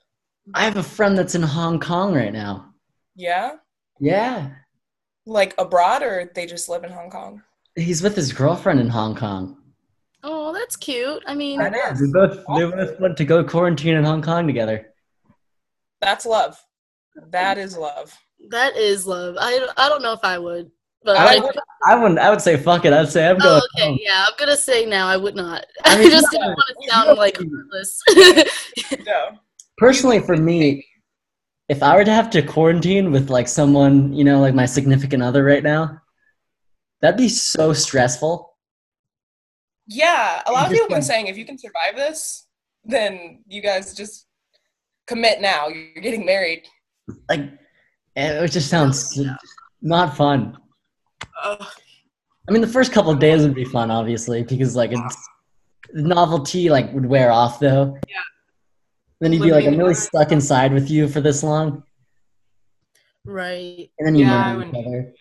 I 0.54 0.64
have 0.64 0.76
a 0.78 0.82
friend 0.82 1.16
that's 1.18 1.34
in 1.34 1.42
Hong 1.42 1.78
Kong 1.78 2.14
right 2.14 2.32
now. 2.32 2.72
Yeah, 3.14 3.56
Yeah, 4.00 4.50
like 5.26 5.54
abroad, 5.58 6.02
or 6.02 6.30
they 6.34 6.46
just 6.46 6.68
live 6.70 6.84
in 6.84 6.92
Hong 6.92 7.10
Kong. 7.10 7.42
he's 7.76 8.02
with 8.02 8.16
his 8.16 8.32
girlfriend 8.32 8.80
in 8.80 8.88
Hong 8.88 9.14
Kong. 9.14 9.57
Oh, 10.30 10.52
that's 10.52 10.76
cute. 10.76 11.22
I 11.26 11.34
mean, 11.34 11.58
That 11.58 11.74
is. 11.74 12.00
They 12.00 12.06
both 12.12 12.36
they 12.56 12.70
both 12.70 13.00
went 13.00 13.16
to 13.16 13.24
go 13.24 13.42
quarantine 13.42 13.96
in 13.96 14.04
Hong 14.04 14.20
Kong 14.20 14.46
together. 14.46 14.88
That's 16.02 16.26
love. 16.26 16.60
That 17.30 17.56
is 17.58 17.76
love. 17.76 18.14
that 18.50 18.76
is 18.76 19.06
love. 19.06 19.36
I 19.40 19.66
I 19.76 19.88
don't 19.88 20.02
know 20.02 20.12
if 20.12 20.20
I 20.22 20.38
would, 20.38 20.70
but 21.02 21.16
I 21.16 21.24
like, 21.24 21.42
would- 21.42 21.56
I 21.88 21.94
wouldn't. 21.96 22.18
I 22.20 22.28
would 22.30 22.42
say 22.42 22.56
fuck 22.58 22.84
it. 22.84 22.92
I'd 22.92 23.08
say 23.08 23.26
I'm 23.28 23.38
going. 23.38 23.60
oh, 23.62 23.66
okay, 23.76 23.88
home. 23.88 23.98
yeah, 24.02 24.24
I'm 24.28 24.34
gonna 24.38 24.56
say 24.56 24.84
now 24.84 25.08
I 25.08 25.16
would 25.16 25.34
not. 25.34 25.64
I 25.84 25.98
I, 25.98 26.08
just 26.10 26.26
no, 26.32 26.38
didn't 26.38 26.48
want 26.48 26.76
to 26.82 26.88
sound 26.90 27.06
don't 27.06 27.18
like 27.18 27.38
heartless. 27.38 28.02
No. 29.06 29.30
Personally, 29.78 30.20
for 30.20 30.36
me, 30.36 30.84
if 31.68 31.82
I 31.82 31.96
were 31.96 32.04
to 32.04 32.12
have 32.12 32.30
to 32.30 32.42
quarantine 32.42 33.10
with 33.12 33.30
like 33.30 33.48
someone, 33.48 34.12
you 34.12 34.24
know, 34.24 34.40
like 34.40 34.54
my 34.54 34.66
significant 34.66 35.22
other 35.22 35.44
right 35.44 35.62
now, 35.62 35.98
that'd 37.00 37.16
be 37.16 37.28
so 37.28 37.72
stressful. 37.72 38.47
Yeah, 39.88 40.42
a 40.46 40.52
lot 40.52 40.66
of 40.66 40.70
people 40.72 40.84
have 40.84 40.90
been 40.90 41.02
saying 41.02 41.26
if 41.28 41.36
you 41.38 41.46
can 41.46 41.58
survive 41.58 41.96
this, 41.96 42.46
then 42.84 43.42
you 43.48 43.62
guys 43.62 43.94
just 43.94 44.26
commit 45.06 45.40
now. 45.40 45.68
You're 45.68 46.02
getting 46.02 46.26
married. 46.26 46.64
Like, 47.28 47.50
it 48.14 48.48
just 48.50 48.68
sounds 48.68 49.16
Yeah. 49.16 49.34
not 49.80 50.14
fun. 50.16 50.58
Ugh. 51.42 51.66
I 52.48 52.52
mean, 52.52 52.60
the 52.60 52.66
first 52.68 52.92
couple 52.92 53.10
of 53.10 53.18
days 53.18 53.42
would 53.42 53.54
be 53.54 53.64
fun, 53.64 53.90
obviously, 53.90 54.42
because 54.42 54.76
like 54.76 54.90
it's 54.92 55.28
the 55.94 56.02
novelty 56.02 56.68
like 56.68 56.92
would 56.92 57.06
wear 57.06 57.30
off 57.32 57.58
though. 57.58 57.96
Yeah. 58.08 58.16
Then 59.20 59.32
you'd 59.32 59.42
be 59.42 59.52
like, 59.52 59.64
I'm 59.66 59.76
really 59.78 59.94
stuck 59.94 60.32
inside 60.32 60.72
with 60.72 60.90
you 60.90 61.08
for 61.08 61.20
this 61.20 61.42
long, 61.42 61.82
right. 63.24 63.90
and 63.98 64.06
then 64.06 64.14
you 64.14 64.26
Yeah, 64.26 64.36
I 64.36 64.54
murder 64.54 64.68
each 64.68 64.74
wouldn't- 64.74 64.86
other. 64.86 65.14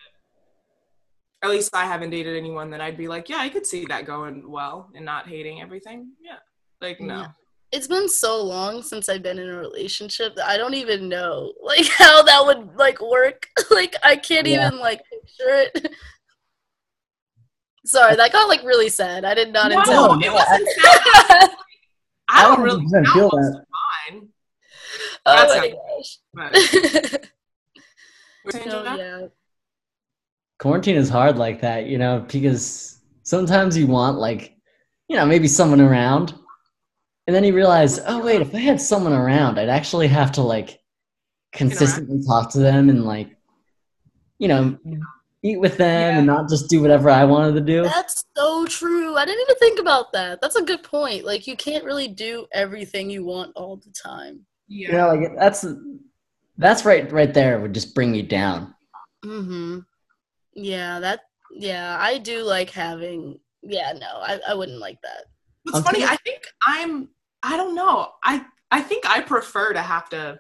At 1.44 1.50
least 1.52 1.76
I 1.76 1.86
haven't 1.86 2.10
dated 2.10 2.36
anyone 2.36 2.72
that 2.72 2.82
I'd 2.82 2.98
be 2.98 3.08
like, 3.08 3.30
yeah, 3.30 3.38
I 3.38 3.50
could 3.50 3.66
see 3.66 3.86
that 3.86 4.06
going 4.06 4.50
well 4.50 4.90
and 4.96 5.06
not 5.06 5.28
hating 5.28 5.62
everything. 5.62 6.12
Yeah, 6.22 6.38
like 6.82 7.00
no. 7.00 7.20
Yeah. 7.22 7.28
It's 7.72 7.88
been 7.88 8.08
so 8.08 8.42
long 8.42 8.82
since 8.82 9.10
I've 9.10 9.22
been 9.24 9.38
in 9.40 9.50
a 9.50 9.58
relationship 9.58 10.36
that 10.38 10.48
I 10.48 10.56
don't 10.58 10.74
even 10.74 11.10
know 11.10 11.54
like 11.62 11.86
how 11.98 12.24
that 12.24 12.44
would 12.46 12.76
like 12.76 13.00
work. 13.02 13.48
like 13.72 13.96
I 14.04 14.16
can't 14.16 14.48
Yeah. 14.48 14.68
even 14.68 14.80
like 14.80 15.02
picture 15.10 15.70
it. 15.76 15.92
Sorry, 17.86 18.16
that 18.16 18.32
got 18.34 18.48
like 18.50 18.64
really 18.64 18.90
sad. 18.90 19.24
I 19.24 19.34
did 19.34 19.54
not 19.54 19.72
No, 19.72 19.80
intend. 19.80 20.24
it 20.26 20.34
wasn't 20.34 20.68
sad. 20.70 21.50
I 22.30 22.44
don't 22.44 22.62
really 22.62 22.84
100% 22.86 23.04
know 23.04 23.14
feel 23.14 23.30
that. 23.30 23.66
fine. 24.10 24.30
oh 25.26 25.36
That's 25.36 25.56
my 25.56 25.70
gosh. 25.70 26.18
But 26.34 27.30
we're 28.44 28.52
saying 28.52 28.68
No, 28.70 28.84
that? 28.84 28.98
yeah. 28.98 29.28
Quarantine 30.60 30.96
is 30.96 31.10
hard 31.10 31.38
like 31.38 31.62
that, 31.62 31.86
you 31.86 31.98
know, 31.98 32.26
because 32.32 33.00
sometimes 33.24 33.78
you 33.78 33.88
want 33.88 34.18
like, 34.18 34.56
you 35.08 35.16
know, 35.16 35.26
maybe 35.26 35.48
someone 35.48 35.82
around, 35.82 36.34
and 37.28 37.36
then 37.36 37.44
you 37.44 37.54
realize, 37.54 38.00
oh 38.08 38.24
wait, 38.24 38.42
if 38.42 38.54
I 38.56 38.60
had 38.60 38.82
someone 38.82 39.14
around, 39.14 39.60
I'd 39.60 39.70
actually 39.70 40.08
have 40.08 40.32
to 40.34 40.42
like 40.42 40.80
consistently 41.54 42.24
talk 42.26 42.52
to 42.52 42.60
them 42.60 42.90
and 42.90 43.06
like, 43.06 43.36
you 44.40 44.48
know, 44.48 44.78
eat 45.44 45.60
with 45.60 45.78
them 45.78 46.14
Yeah. 46.14 46.18
and 46.18 46.28
not 46.28 46.50
just 46.50 46.70
do 46.70 46.82
whatever 46.82 47.10
I 47.10 47.24
wanted 47.24 47.54
to 47.56 47.62
do. 47.62 47.84
That's 47.84 48.26
so 48.36 48.66
true. 48.66 49.16
I 49.16 49.26
didn't 49.26 49.42
even 49.42 49.56
think 49.58 49.80
about 49.80 50.12
that. 50.14 50.42
That's 50.42 50.56
a 50.56 50.64
good 50.64 50.84
point. 50.84 51.26
Like 51.26 51.48
you 51.48 51.56
can't 51.56 51.84
really 51.84 52.08
do 52.08 52.48
everything 52.54 53.10
you 53.10 53.24
want 53.24 53.52
all 53.56 53.78
the 53.78 53.92
time. 53.92 54.46
Yeah. 54.68 54.88
You 54.88 54.94
know, 54.94 55.08
like 55.08 55.36
that's 55.38 55.66
that's 56.58 56.86
right 56.86 57.12
right 57.12 57.34
there 57.34 57.60
would 57.60 57.74
just 57.74 57.94
bring 57.94 58.16
you 58.16 58.24
down. 58.24 58.74
Mm-hmm. 59.24 59.80
Yeah, 60.58 61.00
that 61.00 61.22
yeah, 61.52 61.98
I 62.00 62.18
do 62.18 62.44
like 62.44 62.70
having 62.72 63.40
yeah, 63.64 63.94
no, 63.94 64.08
I, 64.08 64.40
I 64.50 64.54
wouldn't 64.54 64.80
like 64.80 65.00
that. 65.04 65.26
It's 65.68 65.78
I'm 65.78 65.84
funny. 65.84 66.04
I 66.04 66.16
think 66.18 66.44
I'm. 66.66 67.10
I 67.44 67.56
don't 67.58 67.76
know. 67.76 68.10
I 68.24 68.44
I 68.72 68.82
think 68.82 69.08
I 69.10 69.22
prefer 69.22 69.74
to 69.74 69.82
have 69.82 70.10
to 70.10 70.40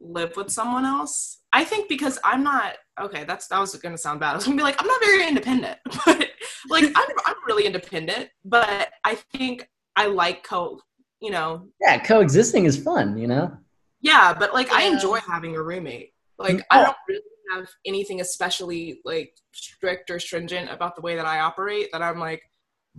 live 0.00 0.34
with 0.36 0.50
someone 0.50 0.84
else. 0.86 1.38
I 1.52 1.64
think 1.64 1.88
because 1.88 2.18
I'm 2.24 2.42
not 2.42 2.74
okay. 3.00 3.24
That's 3.24 3.46
that 3.48 3.58
was 3.58 3.74
gonna 3.76 3.98
sound 3.98 4.20
bad. 4.20 4.32
I 4.32 4.36
was 4.36 4.44
gonna 4.44 4.56
be 4.56 4.62
like 4.62 4.80
I'm 4.80 4.86
not 4.86 5.00
very 5.00 5.26
independent, 5.28 5.78
but 6.06 6.28
like 6.70 6.84
I'm 6.84 7.08
I'm 7.26 7.36
really 7.46 7.66
independent. 7.66 8.30
But 8.44 8.90
I 9.04 9.16
think 9.16 9.68
I 9.96 10.06
like 10.06 10.42
co. 10.44 10.80
You 11.20 11.30
know, 11.30 11.68
Yeah, 11.82 11.98
coexisting 12.02 12.64
is 12.64 12.82
fun, 12.82 13.18
you 13.18 13.26
know? 13.26 13.52
yeah. 14.00 14.32
But 14.32 14.54
like 14.54 14.72
I 14.72 14.84
enjoy 14.84 15.18
having 15.18 15.54
a 15.54 15.62
roommate. 15.62 16.14
Like 16.38 16.56
Mm, 16.56 16.62
I 16.70 16.80
oh. 16.80 16.84
don't 16.86 16.96
really 17.08 17.20
have 17.54 17.68
anything 17.86 18.20
especially 18.20 19.00
like 19.04 19.32
strict 19.52 20.10
or 20.10 20.18
stringent 20.18 20.70
about 20.70 20.96
the 20.96 21.02
way 21.02 21.16
that 21.16 21.26
I 21.26 21.40
operate. 21.40 21.88
That 21.92 22.02
I'm 22.02 22.18
like, 22.18 22.42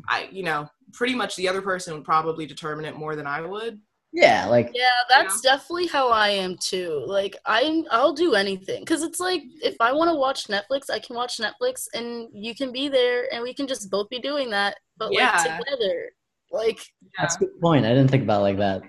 I 0.10 0.30
you 0.32 0.44
know, 0.44 0.68
pretty 0.94 1.16
much 1.16 1.36
the 1.36 1.48
other 1.48 1.62
person 1.62 1.94
would 1.94 2.04
probably 2.04 2.46
determine 2.46 2.86
it 2.86 2.96
more 2.96 3.16
than 3.16 3.28
I 3.28 3.42
would. 3.42 3.80
Yeah, 4.14 4.48
like 4.48 4.72
Yeah, 4.74 4.90
that's 5.10 5.40
definitely 5.40 5.88
how 5.88 6.10
I 6.10 6.30
am 6.30 6.58
too. 6.58 7.04
Like 7.08 7.38
I'm 7.46 7.86
I'll 7.92 8.14
do 8.14 8.34
anything 8.36 8.86
cuz 8.86 9.04
it's 9.04 9.20
like 9.22 9.42
if 9.64 9.76
I 9.80 9.94
want 9.94 10.10
to 10.10 10.16
watch 10.16 10.48
Netflix, 10.48 10.90
I 10.90 11.00
can 11.00 11.16
watch 11.16 11.38
Netflix 11.38 11.88
and 11.94 12.28
you 12.34 12.54
can 12.54 12.74
be 12.74 12.90
there 12.90 13.34
and 13.34 13.42
we 13.42 13.54
can 13.54 13.68
just 13.68 13.90
both 13.90 14.10
be 14.10 14.20
doing 14.20 14.50
that 14.50 14.78
but 14.98 15.14
Yeah. 15.14 15.32
like 15.32 15.60
together. 15.60 16.12
Like 16.52 16.80
that's 17.18 17.38
a 17.38 17.40
good 17.40 17.62
point. 17.62 17.86
I 17.86 17.90
didn't 17.90 18.10
think 18.12 18.24
about 18.24 18.40
it 18.40 18.44
like 18.44 18.58
that. 18.58 18.82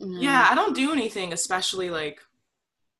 Mm-hmm. 0.00 0.20
Yeah, 0.20 0.48
I 0.50 0.54
don't 0.56 0.74
do 0.74 0.90
anything 0.92 1.32
especially 1.32 1.88
like 1.90 2.20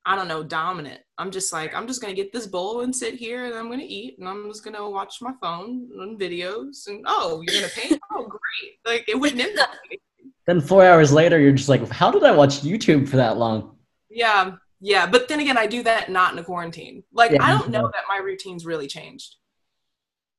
I 0.06 0.14
don't 0.16 0.28
know, 0.28 0.42
dominant. 0.42 1.00
I'm 1.21 1.31
just 1.31 1.53
like 1.53 1.75
I'm 1.75 1.87
just 1.87 2.00
gonna 2.00 2.15
get 2.15 2.33
this 2.33 2.47
bowl 2.47 2.81
and 2.81 2.97
sit 2.97 3.15
here 3.15 3.45
and 3.45 3.55
I'm 3.55 3.69
gonna 3.71 3.83
eat 3.87 4.19
and 4.19 4.27
I'm 4.27 4.49
just 4.49 4.65
gonna 4.65 4.89
watch 4.89 5.21
my 5.21 5.35
phone 5.39 5.91
and 6.00 6.19
videos 6.19 6.89
and 6.89 7.05
oh, 7.07 7.43
you're 7.47 7.61
gonna 7.61 7.73
paint? 7.75 8.00
oh 8.12 8.27
great. 8.27 8.79
Like 8.87 9.07
it 9.07 9.21
wouldn't 9.21 9.43
impact 9.43 9.77
me. 9.91 9.99
Then 10.47 10.62
four 10.62 10.83
hours 10.83 11.12
later, 11.12 11.39
you're 11.39 11.53
just 11.53 11.69
like, 11.69 11.87
how 11.91 12.11
did 12.11 12.25
I 12.25 12.31
watch 12.31 12.62
YouTube 12.62 13.07
for 13.07 13.17
that 13.19 13.37
long? 13.37 13.77
Yeah, 14.09 14.53
yeah. 14.81 15.07
But 15.07 15.29
then 15.29 15.41
again 15.41 15.59
I 15.59 15.67
do 15.67 15.83
that 15.83 16.11
not 16.11 16.33
in 16.33 16.39
a 16.39 16.43
quarantine. 16.45 17.05
Like 17.12 17.33
Yeah, 17.33 17.45
I 17.45 17.50
don't 17.50 17.69
know 17.69 17.91
that 17.93 18.05
my 18.09 18.17
routine's 18.25 18.65
really 18.65 18.87
changed. 18.87 19.37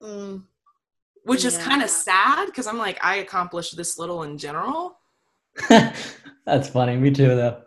Mm, 0.02 0.46
Which 1.26 1.46
is 1.46 1.60
kind 1.60 1.84
of 1.84 1.92
sad 1.92 2.48
because 2.48 2.66
I'm 2.66 2.80
like, 2.80 2.98
I 3.06 3.18
accomplished 3.18 3.78
this 3.78 4.00
little 4.00 4.24
in 4.24 4.40
general. 4.40 4.98
that's 5.70 6.70
funny. 6.70 6.98
Me 6.98 7.12
too, 7.12 7.28
though. 7.28 7.62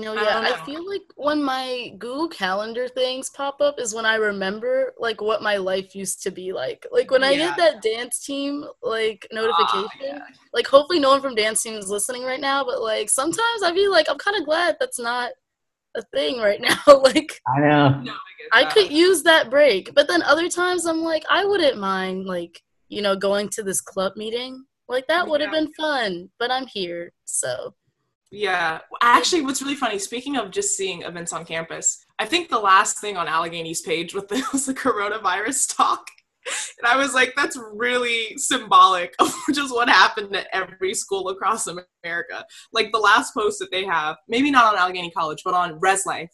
No, 0.00 0.12
I 0.12 0.22
yeah. 0.22 0.34
don't 0.34 0.44
I, 0.46 0.64
feel 0.64 0.88
like 0.88 1.02
when 1.16 1.42
my 1.42 1.92
Google 1.98 2.28
Calendar 2.28 2.88
things 2.88 3.30
pop 3.30 3.60
up 3.60 3.78
is 3.78 3.94
when 3.94 4.06
I 4.06 4.16
remember 4.16 4.92
like 4.98 5.20
what 5.20 5.42
my 5.42 5.56
life 5.56 5.94
used 5.94 6.22
to 6.22 6.30
be 6.30 6.52
like. 6.52 6.86
Like 6.90 7.10
when 7.10 7.22
I 7.24 7.32
Yeah. 7.32 7.48
get 7.48 7.56
that 7.58 7.82
dance 7.82 8.24
team 8.24 8.64
like 8.82 9.26
notification, 9.32 9.88
Ah, 10.02 10.04
yeah. 10.04 10.18
like 10.52 10.66
hopefully 10.66 10.98
no 11.00 11.10
one 11.10 11.20
from 11.20 11.34
dance 11.34 11.62
team 11.62 11.74
is 11.74 11.88
listening 11.88 12.24
right 12.24 12.40
now 12.40 12.64
but 12.64 12.80
like 12.82 13.08
sometimes 13.08 13.62
i 13.64 13.72
feel 13.72 13.90
like 13.90 14.06
i'm 14.08 14.18
kind 14.18 14.36
of 14.36 14.44
glad 14.44 14.76
that's 14.80 14.98
not 14.98 15.30
a 15.96 16.02
thing 16.14 16.38
right 16.38 16.60
now 16.86 17.02
like 17.02 17.40
I 17.46 17.60
know. 17.60 17.88
No, 18.00 18.12
I 18.52 18.62
i 18.62 18.64
could 18.64 18.90
use 18.90 19.22
that 19.22 19.50
break 19.50 19.94
but 19.94 20.08
then 20.08 20.22
other 20.22 20.48
times 20.48 20.86
i'm 20.86 21.02
like 21.02 21.24
i 21.30 21.44
wouldn't 21.44 21.78
mind 21.78 22.26
like 22.26 22.60
you 22.88 23.02
know 23.02 23.16
going 23.16 23.48
to 23.50 23.62
this 23.62 23.80
club 23.80 24.12
meeting 24.16 24.64
like 24.88 25.06
that 25.06 25.28
would 25.28 25.40
have 25.40 25.52
Yeah. 25.52 25.60
been 25.60 25.72
fun 25.74 26.30
but 26.38 26.50
i'm 26.50 26.66
here 26.66 27.12
so 27.24 27.74
Yeah. 28.30 28.80
Actually, 29.02 29.42
what's 29.42 29.62
really 29.62 29.74
funny, 29.74 29.98
speaking 29.98 30.36
of 30.36 30.50
just 30.50 30.76
seeing 30.76 31.02
events 31.02 31.32
on 31.32 31.44
campus, 31.44 32.04
I 32.18 32.26
think 32.26 32.48
the 32.48 32.58
last 32.58 33.00
thing 33.00 33.16
on 33.16 33.26
Allegheny's 33.26 33.80
page 33.80 34.14
with 34.14 34.28
the, 34.28 34.46
was 34.52 34.66
the 34.66 34.74
coronavirus 34.74 35.76
talk. 35.76 36.06
And 36.78 36.86
I 36.86 36.96
was 36.96 37.12
like, 37.12 37.34
that's 37.36 37.58
really 37.74 38.36
symbolic 38.36 39.14
of 39.18 39.34
just 39.52 39.74
what 39.74 39.88
happened 39.88 40.34
at 40.34 40.48
every 40.52 40.94
school 40.94 41.28
across 41.28 41.66
America. 41.66 42.44
Like 42.72 42.92
the 42.92 42.98
last 42.98 43.34
post 43.34 43.58
that 43.58 43.70
they 43.70 43.84
have, 43.84 44.16
maybe 44.28 44.50
not 44.50 44.72
on 44.72 44.78
Allegheny 44.78 45.10
College, 45.10 45.42
but 45.44 45.54
on 45.54 45.78
Res 45.80 46.06
Life, 46.06 46.30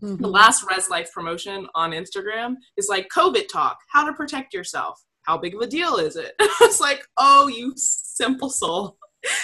the 0.00 0.06
mm-hmm. 0.08 0.24
last 0.24 0.64
Res 0.70 0.88
Life 0.88 1.12
promotion 1.12 1.66
on 1.74 1.92
Instagram 1.92 2.56
is 2.76 2.88
like 2.88 3.08
COVID 3.14 3.48
talk, 3.48 3.78
how 3.90 4.04
to 4.04 4.12
protect 4.12 4.54
yourself. 4.54 5.00
How 5.22 5.36
big 5.36 5.54
of 5.54 5.60
a 5.60 5.66
deal 5.66 5.96
is 5.96 6.16
it? 6.16 6.32
it's 6.40 6.80
like, 6.80 7.06
oh, 7.18 7.48
you 7.48 7.74
simple 7.76 8.48
soul. 8.48 8.96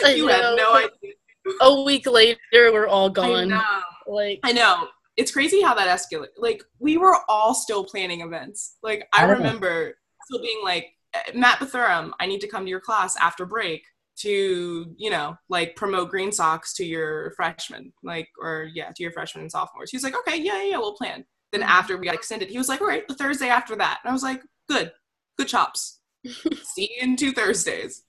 You 0.03 0.29
had 0.29 0.57
no 0.57 0.75
idea. 0.75 1.13
A 1.61 1.83
week 1.83 2.07
later 2.07 2.37
we're 2.53 2.87
all 2.89 3.07
I 3.11 3.13
gone 3.13 3.49
know. 3.49 3.63
like 4.07 4.41
I 4.45 4.53
know. 4.53 4.89
It's 5.17 5.31
crazy 5.33 5.63
how 5.63 5.75
that 5.75 5.89
escalated. 5.89 6.29
Like 6.37 6.63
we 6.79 6.99
were 6.99 7.17
all 7.29 7.55
still 7.55 7.85
planning 7.85 8.21
events. 8.21 8.77
Like 8.83 9.07
I 9.15 9.23
I 9.25 9.27
know. 9.27 9.33
remember 9.35 9.95
still 10.27 10.43
being 10.43 10.61
like, 10.63 10.89
"Eh, 11.15 11.33
Matt 11.35 11.59
Bethurum, 11.59 12.11
I 12.21 12.27
need 12.27 12.41
to 12.43 12.49
come 12.49 12.65
to 12.65 12.71
your 12.71 12.81
class 12.81 13.17
after 13.17 13.47
break 13.47 13.83
to, 14.19 14.95
you 14.97 15.11
know, 15.11 15.37
like 15.49 15.77
promote 15.77 16.11
Green 16.11 16.33
Socks 16.33 16.73
to 16.75 16.85
your 16.85 17.33
freshmen, 17.37 17.93
like, 18.03 18.29
or 18.41 18.69
yeah, 18.75 18.89
to 18.95 19.03
your 19.03 19.13
freshmen 19.13 19.43
and 19.43 19.51
sophomores. 19.53 19.91
he's 19.91 20.03
like, 20.03 20.17
okay, 20.17 20.37
yeah, 20.41 20.63
yeah, 20.63 20.71
yeah, 20.71 20.79
we'll 20.79 20.95
plan. 20.95 21.25
Then 21.53 21.61
Mhm. 21.63 21.67
after 21.67 21.97
we 21.99 22.07
got 22.07 22.15
extended, 22.15 22.49
he 22.49 22.57
was 22.59 22.69
like, 22.69 22.81
all 22.81 22.87
right, 22.87 23.07
the 23.09 23.15
Thursday 23.15 23.49
after 23.49 23.77
that. 23.77 24.01
And 24.03 24.11
I 24.11 24.13
was 24.15 24.23
like, 24.23 24.43
good, 24.69 24.91
good 25.39 25.49
chops. 25.49 26.01
See 26.25 26.91
you 26.97 27.03
in 27.03 27.17
two 27.17 27.33
Thursdays. 27.33 28.03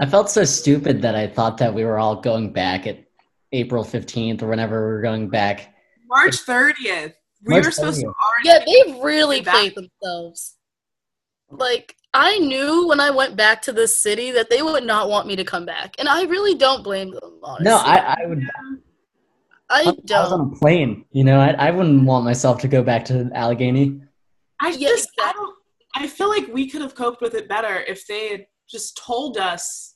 I 0.00 0.06
felt 0.06 0.30
so 0.30 0.44
stupid 0.44 1.02
that 1.02 1.14
I 1.14 1.26
thought 1.26 1.58
that 1.58 1.74
we 1.74 1.84
were 1.84 1.98
all 1.98 2.16
going 2.16 2.52
back 2.52 2.86
at 2.86 2.98
April 3.52 3.84
15th 3.84 4.42
or 4.42 4.48
whenever 4.48 4.80
we 4.86 4.92
were 4.94 5.02
going 5.02 5.28
back. 5.28 5.74
March 6.06 6.36
30th. 6.46 7.14
We 7.44 7.54
March 7.54 7.64
were 7.66 7.70
supposed 7.70 8.00
to 8.00 8.06
30th. 8.06 8.12
already. 8.46 8.66
yeah 8.70 8.84
they 8.94 9.00
really 9.02 9.40
That- 9.40 9.52
played 9.54 9.74
themselves 9.74 10.54
like 11.50 11.96
i 12.12 12.36
knew 12.38 12.88
when 12.88 13.00
i 13.00 13.08
went 13.10 13.34
back 13.34 13.62
to 13.62 13.72
the 13.72 13.88
city 13.88 14.30
that 14.32 14.50
they 14.50 14.60
would 14.60 14.84
not 14.84 15.08
want 15.08 15.26
me 15.26 15.34
to 15.36 15.44
come 15.44 15.64
back 15.64 15.94
and 15.98 16.06
i 16.06 16.24
really 16.24 16.54
don't 16.54 16.82
blame 16.84 17.10
them 17.10 17.38
honestly 17.42 17.64
No, 17.64 17.76
I, 17.78 18.16
I 18.22 18.26
would. 18.26 18.42
I 19.70 19.80
I 19.80 19.84
was 19.84 20.32
on 20.32 20.52
a 20.52 20.56
plane. 20.58 21.04
You 21.12 21.24
know, 21.24 21.40
I, 21.40 21.50
I 21.52 21.70
wouldn't 21.70 22.04
want 22.04 22.24
myself 22.26 22.58
to 22.62 22.68
go 22.68 22.82
back 22.82 23.04
to 23.06 23.30
Allegheny. 23.34 24.00
I 24.60 24.70
Yeah, 24.70 24.88
just 24.88 25.08
I 25.22 25.32
don't 25.32 25.54
I 25.94 26.06
feel 26.06 26.28
like 26.28 26.48
we 26.48 26.68
could 26.68 26.82
have 26.82 26.94
coped 26.94 27.22
with 27.22 27.34
it 27.34 27.48
better 27.48 27.80
if 27.82 28.06
they 28.06 28.28
had 28.28 28.46
just 28.68 28.96
told 28.98 29.38
us 29.38 29.87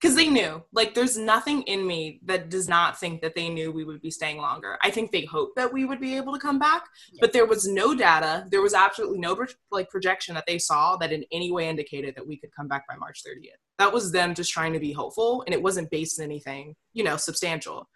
because 0.00 0.14
they 0.14 0.28
knew. 0.28 0.62
Like 0.72 0.94
there's 0.94 1.16
nothing 1.16 1.62
in 1.62 1.86
me 1.86 2.20
that 2.24 2.50
does 2.50 2.68
not 2.68 2.98
think 2.98 3.22
that 3.22 3.34
they 3.34 3.48
knew 3.48 3.72
we 3.72 3.84
would 3.84 4.02
be 4.02 4.10
staying 4.10 4.38
longer. 4.38 4.78
I 4.82 4.90
think 4.90 5.10
they 5.10 5.24
hoped 5.24 5.56
that 5.56 5.72
we 5.72 5.84
would 5.84 6.00
be 6.00 6.16
able 6.16 6.32
to 6.34 6.38
come 6.38 6.58
back 6.58 6.84
but 7.20 7.32
there 7.32 7.46
was 7.46 7.66
no 7.66 7.94
data. 7.94 8.46
There 8.50 8.62
was 8.62 8.74
absolutely 8.74 9.18
no 9.18 9.36
like 9.70 9.88
projection 9.88 10.34
that 10.34 10.44
they 10.46 10.58
saw 10.58 10.96
that 10.96 11.12
in 11.12 11.24
any 11.32 11.50
way 11.50 11.68
indicated 11.68 12.14
that 12.16 12.26
we 12.26 12.36
could 12.36 12.50
come 12.54 12.68
back 12.68 12.86
by 12.86 12.96
march 12.96 13.22
30th 13.26 13.58
that 13.78 13.92
was 13.92 14.12
them 14.12 14.34
just 14.34 14.52
trying 14.52 14.72
to 14.72 14.80
be 14.80 14.92
hopeful 14.92 15.42
and 15.46 15.54
it 15.54 15.62
wasn't 15.62 15.90
based 15.90 16.18
in 16.18 16.24
anything 16.24 16.74
you 16.92 17.04
know 17.04 17.16
substantial. 17.16 17.88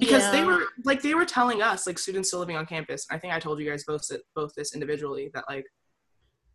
Because 0.00 0.30
they 0.32 0.44
were 0.44 0.64
like 0.84 1.00
they 1.00 1.14
were 1.14 1.24
telling 1.24 1.62
us 1.62 1.86
like 1.86 1.98
students 1.98 2.28
still 2.28 2.40
living 2.40 2.56
on 2.56 2.66
campus 2.66 3.06
i 3.10 3.16
think 3.16 3.32
i 3.32 3.40
told 3.40 3.58
you 3.58 3.70
guys 3.70 3.84
both 3.84 4.06
both 4.34 4.54
this 4.54 4.74
individually 4.74 5.30
that 5.32 5.44
like 5.48 5.64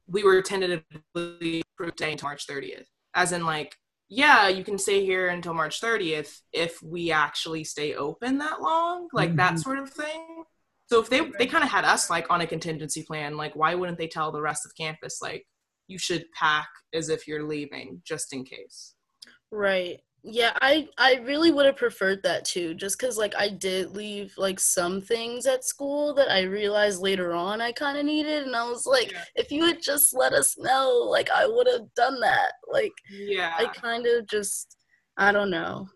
we 0.05 0.23
were 0.23 0.39
tentatively 0.43 1.63
approved 1.73 1.95
day 1.95 2.11
until 2.11 2.27
march 2.29 2.45
30th 2.45 2.85
as 3.15 3.31
in 3.31 3.43
like 3.43 3.75
yeah 4.15 4.47
you 4.47 4.63
can 4.63 4.77
stay 4.77 5.03
here 5.03 5.29
until 5.29 5.53
march 5.53 5.81
30th 5.81 6.41
if 6.51 6.81
we 6.83 7.11
actually 7.11 7.63
stay 7.63 7.95
open 7.95 8.37
that 8.37 8.61
long 8.61 9.07
like 9.13 9.35
that 9.37 9.55
Mhm. 9.55 9.59
sort 9.63 9.79
of 9.79 9.89
thing 9.89 10.43
so 10.87 10.99
if 11.01 11.09
they 11.09 11.21
they 11.39 11.47
kind 11.47 11.63
of 11.63 11.69
had 11.69 11.85
us 11.85 12.09
like 12.09 12.27
on 12.29 12.41
a 12.41 12.47
contingency 12.47 13.03
plan 13.03 13.37
like 13.37 13.55
why 13.55 13.73
wouldn't 13.75 13.97
they 13.97 14.07
tell 14.07 14.31
the 14.31 14.41
rest 14.41 14.65
of 14.65 14.75
campus 14.75 15.19
like 15.21 15.45
you 15.87 15.97
should 15.97 16.25
pack 16.33 16.69
as 16.93 17.09
if 17.09 17.27
you're 17.27 17.47
leaving 17.47 18.01
just 18.05 18.33
in 18.33 18.43
case 18.43 18.95
Right. 19.51 19.99
Yeah, 20.25 20.53
I 20.61 20.87
I 20.97 21.15
really 21.25 21.51
would 21.51 21.65
have 21.65 21.75
preferred 21.75 22.23
that 22.23 22.45
too, 22.45 22.73
just 22.75 22.97
because 22.97 23.17
like 23.17 23.35
I 23.37 23.49
did 23.49 23.91
leave 23.91 24.33
like 24.37 24.57
some 24.57 25.01
things 25.01 25.45
at 25.45 25.65
school 25.65 26.13
that 26.13 26.31
I 26.31 26.43
realized 26.43 27.01
later 27.01 27.33
on 27.33 27.59
I 27.59 27.73
kind 27.73 27.97
of 27.97 28.05
needed, 28.05 28.43
and 28.43 28.55
I 28.55 28.63
was 28.69 28.85
like, 28.85 29.11
Yeah. 29.11 29.23
if 29.35 29.51
you 29.51 29.65
had 29.65 29.81
just 29.81 30.13
let 30.15 30.31
us 30.31 30.57
know, 30.57 30.89
like 31.09 31.29
I 31.29 31.45
would 31.45 31.67
have 31.67 31.93
done 31.95 32.21
that. 32.21 32.53
Like 32.71 32.93
yeah 33.11 33.53
I 33.57 33.65
kind 33.65 34.05
of 34.07 34.25
just 34.27 34.77
I 35.17 35.33
don't 35.33 35.49
know, 35.49 35.89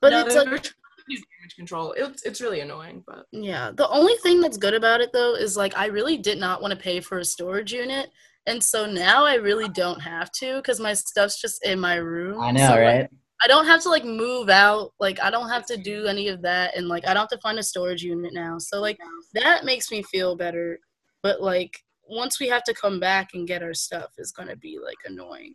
but 0.00 0.10
No, 0.10 0.24
it's 0.24 0.36
like 0.36 0.44
trying 0.44 0.62
damage 1.08 1.54
control 1.56 1.92
it's 1.96 2.22
it's 2.22 2.40
really 2.40 2.60
annoying 2.60 3.02
but 3.06 3.26
Yeah, 3.32 3.72
the 3.74 3.88
only 3.90 4.14
thing 4.22 4.40
that's 4.40 4.56
good 4.58 4.74
about 4.74 5.00
it 5.00 5.12
though 5.12 5.34
is 5.34 5.56
like 5.56 5.76
I 5.76 5.86
really 5.86 6.16
did 6.18 6.38
not 6.38 6.62
want 6.62 6.72
to 6.72 6.78
pay 6.78 7.00
for 7.00 7.18
a 7.18 7.24
storage 7.24 7.72
unit, 7.72 8.10
and 8.46 8.62
so 8.62 8.86
now 8.86 9.24
I 9.24 9.34
really 9.34 9.68
don't 9.70 10.00
have 10.00 10.30
to 10.38 10.56
because 10.56 10.78
my 10.78 10.94
stuff's 10.94 11.40
just 11.40 11.64
in 11.64 11.80
my 11.80 11.96
room. 11.96 12.40
I 12.40 12.52
know, 12.52 12.68
so, 12.68 12.74
like, 12.74 12.82
right? 12.82 13.10
I 13.42 13.48
don't 13.48 13.66
have 13.66 13.82
to 13.82 13.90
like 13.90 14.04
move 14.04 14.48
out. 14.48 14.92
Like 14.98 15.20
I 15.20 15.30
don't 15.30 15.48
have 15.50 15.66
to 15.66 15.76
do 15.76 16.06
any 16.06 16.28
of 16.28 16.42
that, 16.42 16.76
and 16.76 16.88
like 16.88 17.06
I 17.06 17.14
don't 17.14 17.22
have 17.22 17.38
to 17.38 17.38
find 17.38 17.58
a 17.58 17.62
storage 17.62 18.02
unit 18.02 18.32
now. 18.32 18.58
So 18.58 18.80
like 18.80 18.98
that 19.34 19.64
makes 19.64 19.90
me 19.90 20.02
feel 20.02 20.36
better. 20.36 20.78
But 21.22 21.40
like 21.42 21.78
once 22.08 22.38
we 22.40 22.48
have 22.48 22.64
to 22.64 22.74
come 22.74 22.98
back 23.00 23.30
and 23.34 23.46
get 23.48 23.62
our 23.62 23.74
stuff 23.74 24.10
is 24.18 24.32
gonna 24.32 24.56
be 24.56 24.78
like 24.82 24.96
annoying. 25.06 25.54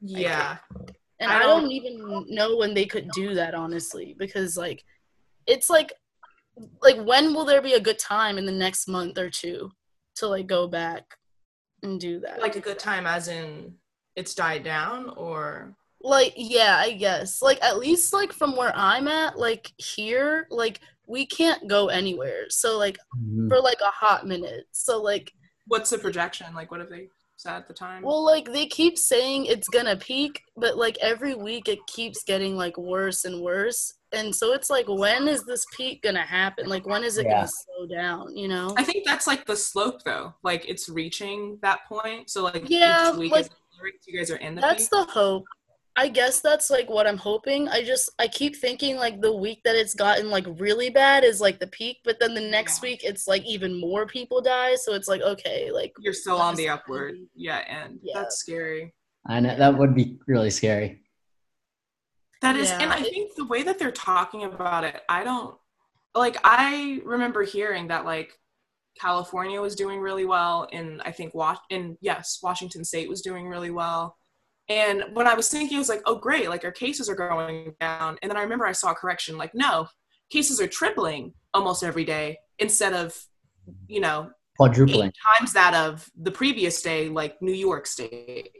yeah 0.00 0.58
And 1.18 1.30
I 1.30 1.36
I 1.36 1.38
don't, 1.40 1.62
don't- 1.62 1.72
even 1.72 2.26
know 2.28 2.56
when 2.56 2.74
they 2.74 2.86
could 2.86 3.10
do 3.10 3.34
that 3.34 3.54
honestly, 3.54 4.14
because 4.18 4.56
like 4.56 4.84
it's 5.46 5.68
like 5.70 5.92
like 6.82 6.98
when 7.02 7.32
will 7.34 7.44
there 7.44 7.62
be 7.62 7.72
a 7.74 7.80
good 7.80 7.98
time 7.98 8.36
in 8.38 8.44
the 8.46 8.52
next 8.52 8.86
month 8.88 9.18
or 9.18 9.30
two 9.30 9.70
to 10.16 10.26
like 10.28 10.46
go 10.46 10.66
back? 10.68 11.04
and 11.82 11.98
do 11.98 12.20
that. 12.20 12.42
Like 12.42 12.56
a 12.56 12.60
good 12.60 12.78
time, 12.78 13.06
as 13.06 13.28
in 13.28 13.74
it's 14.14 14.34
died 14.34 14.64
down, 14.64 15.08
or 15.16 15.74
like 16.02 16.32
yeah 16.36 16.76
i 16.78 16.92
guess 16.92 17.42
like 17.42 17.62
at 17.62 17.78
least 17.78 18.12
like 18.12 18.32
from 18.32 18.56
where 18.56 18.72
i'm 18.74 19.06
at 19.08 19.38
like 19.38 19.70
here 19.76 20.46
like 20.50 20.80
we 21.06 21.26
can't 21.26 21.68
go 21.68 21.88
anywhere 21.88 22.44
so 22.48 22.78
like 22.78 22.96
Mhm. 23.18 23.48
for 23.48 23.60
like 23.60 23.80
a 23.82 23.90
hot 23.90 24.26
minute 24.26 24.64
so 24.72 25.00
like 25.02 25.32
what's 25.66 25.90
the 25.90 25.98
projection? 25.98 26.52
Like, 26.52 26.72
what 26.72 26.80
have 26.80 26.88
they 26.90 27.08
said 27.36 27.54
at 27.54 27.68
the 27.68 27.74
time? 27.74 28.02
well 28.02 28.24
like 28.24 28.52
they 28.52 28.66
keep 28.66 28.98
saying 28.98 29.46
it's 29.46 29.68
gonna 29.68 29.96
peak 29.96 30.42
but 30.56 30.76
like 30.76 30.96
every 31.00 31.34
week 31.34 31.68
it 31.68 31.78
keeps 31.86 32.24
getting 32.24 32.56
like 32.56 32.76
worse 32.76 33.24
and 33.24 33.40
worse 33.40 33.92
and 34.12 34.34
so 34.34 34.52
it's 34.52 34.68
like 34.70 34.86
when 34.88 35.28
is 35.28 35.44
this 35.44 35.64
peak 35.76 36.02
gonna 36.02 36.22
happen 36.22 36.68
like 36.68 36.86
when 36.86 37.04
is 37.04 37.18
it 37.18 37.26
Yeah. 37.26 37.34
gonna 37.36 37.48
slow 37.48 37.86
down 37.86 38.36
you 38.36 38.48
know 38.48 38.74
I 38.76 38.82
think 38.84 39.04
that's 39.06 39.26
like 39.26 39.46
the 39.46 39.56
slope, 39.56 40.02
though. 40.04 40.34
Like 40.42 40.68
it's 40.68 40.88
reaching 40.88 41.58
that 41.62 41.80
point. 41.88 42.30
So 42.30 42.42
like 42.42 42.64
Yeah, 42.68 43.12
each 43.12 43.16
week 43.18 43.32
like- 43.32 43.46
is 43.46 43.50
you 44.06 44.18
guys 44.18 44.30
are 44.30 44.36
in 44.36 44.54
the 44.56 44.60
that's 44.60 44.84
peak. 44.84 44.90
the 44.90 45.04
hope 45.04 45.44
i 45.96 46.08
guess 46.08 46.40
that's 46.40 46.70
like 46.70 46.88
what 46.88 47.06
i'm 47.06 47.16
hoping 47.16 47.68
i 47.68 47.82
just 47.82 48.10
i 48.18 48.26
keep 48.28 48.54
thinking 48.56 48.96
like 48.96 49.20
the 49.20 49.32
week 49.34 49.60
that 49.64 49.74
it's 49.76 49.94
gotten 49.94 50.30
like 50.30 50.46
really 50.58 50.88
bad 50.90 51.24
is 51.24 51.40
like 51.40 51.58
the 51.58 51.66
peak 51.68 51.98
but 52.04 52.18
then 52.20 52.34
the 52.34 52.40
next 52.40 52.82
Yeah. 52.82 52.90
week 52.90 53.00
it's 53.04 53.26
like 53.26 53.44
even 53.44 53.78
more 53.80 54.06
people 54.06 54.40
die 54.40 54.76
so 54.76 54.94
it's 54.94 55.08
like 55.08 55.20
okay 55.22 55.70
like 55.72 55.92
You're 55.98 56.12
still 56.14 56.36
on 56.38 56.54
the 56.54 56.66
That's- 56.66 56.80
upward. 56.84 57.16
Yeah, 57.34 57.58
and 57.68 57.98
Yeah. 58.02 58.20
that's 58.20 58.36
scary. 58.36 58.94
I 59.26 59.40
know 59.40 59.56
that 59.56 59.76
would 59.76 59.94
be 59.94 60.18
really 60.26 60.50
scary. 60.50 61.02
That 62.42 62.56
is, 62.56 62.70
and 62.70 62.90
I 62.90 63.02
think 63.02 63.34
the 63.34 63.44
way 63.44 63.62
that 63.64 63.78
they're 63.78 63.90
talking 63.92 64.44
about 64.44 64.84
it, 64.84 65.02
I 65.10 65.24
don't 65.24 65.56
like. 66.14 66.38
I 66.42 67.00
remember 67.04 67.42
hearing 67.42 67.88
that 67.88 68.06
like 68.06 68.32
California 68.98 69.60
was 69.60 69.76
doing 69.76 70.00
really 70.00 70.24
well, 70.24 70.66
and 70.72 71.02
I 71.02 71.12
think 71.12 71.34
Wash, 71.34 71.58
and 71.70 71.98
yes, 72.00 72.38
Washington 72.42 72.82
State 72.82 73.10
was 73.10 73.20
doing 73.20 73.46
really 73.46 73.70
well. 73.70 74.16
And 74.70 75.04
when 75.14 75.26
I 75.26 75.34
was 75.34 75.48
thinking, 75.48 75.76
I 75.76 75.80
was 75.80 75.88
like, 75.88 76.02
oh 76.06 76.14
great, 76.14 76.48
like 76.48 76.64
our 76.64 76.70
cases 76.70 77.08
are 77.08 77.16
going 77.16 77.74
down. 77.80 78.16
And 78.22 78.30
then 78.30 78.36
I 78.36 78.42
remember 78.42 78.64
I 78.64 78.72
saw 78.72 78.92
a 78.92 78.94
correction, 78.94 79.36
like 79.36 79.52
no, 79.52 79.88
cases 80.30 80.60
are 80.60 80.68
tripling 80.68 81.34
almost 81.52 81.82
every 81.82 82.04
day 82.04 82.38
instead 82.60 82.92
of, 82.92 83.20
you 83.88 84.00
know, 84.00 84.30
Quadrupling. 84.56 85.12
times 85.38 85.52
that 85.54 85.74
of 85.74 86.08
the 86.16 86.30
previous 86.30 86.80
day, 86.82 87.08
like 87.08 87.42
New 87.42 87.52
York 87.52 87.86
State. 87.86 88.52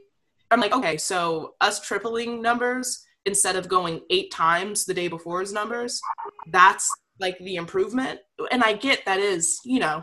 I'm 0.50 0.61
like, 0.61 0.73
okay, 0.73 0.97
so 0.97 1.55
us 1.61 1.81
tripling 1.81 2.43
numbers 2.43 3.07
instead 3.25 3.55
of 3.55 3.69
going 3.69 4.00
eight 4.11 4.33
times 4.33 4.85
the 4.85 4.95
day 4.95 5.07
before's 5.07 5.52
numbers, 5.52 6.00
that's 6.49 6.90
like 7.21 7.38
the 7.38 7.55
improvement. 7.55 8.19
And 8.50 8.64
I 8.64 8.73
get 8.73 9.05
that 9.05 9.21
is, 9.21 9.61
you 9.64 9.79
know, 9.79 10.02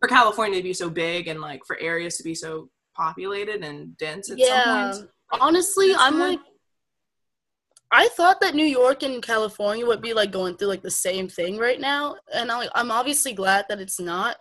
for 0.00 0.08
California 0.08 0.58
to 0.58 0.62
be 0.64 0.72
so 0.72 0.90
big 0.90 1.28
and 1.28 1.40
like 1.40 1.60
for 1.66 1.78
areas 1.78 2.16
to 2.16 2.24
be 2.24 2.34
so 2.34 2.68
populated 2.96 3.62
and 3.62 3.96
dense 3.96 4.30
at 4.30 4.38
yeah 4.38 4.90
some 4.90 4.98
point. 4.98 5.10
Honestly 5.32 5.92
i'm 5.98 6.18
like 6.18 6.40
i 7.92 8.08
thought 8.08 8.40
that 8.40 8.54
new 8.54 8.64
york 8.64 9.02
and 9.02 9.22
california 9.22 9.86
would 9.86 10.02
be 10.02 10.14
like 10.14 10.30
going 10.30 10.56
through 10.56 10.68
like 10.68 10.82
the 10.82 10.90
same 10.90 11.28
thing 11.28 11.56
right 11.56 11.80
now 11.80 12.16
and 12.34 12.50
i'm, 12.50 12.68
I'm 12.74 12.90
obviously 12.90 13.32
glad 13.32 13.66
that 13.68 13.80
it's 13.80 14.00
not 14.00 14.36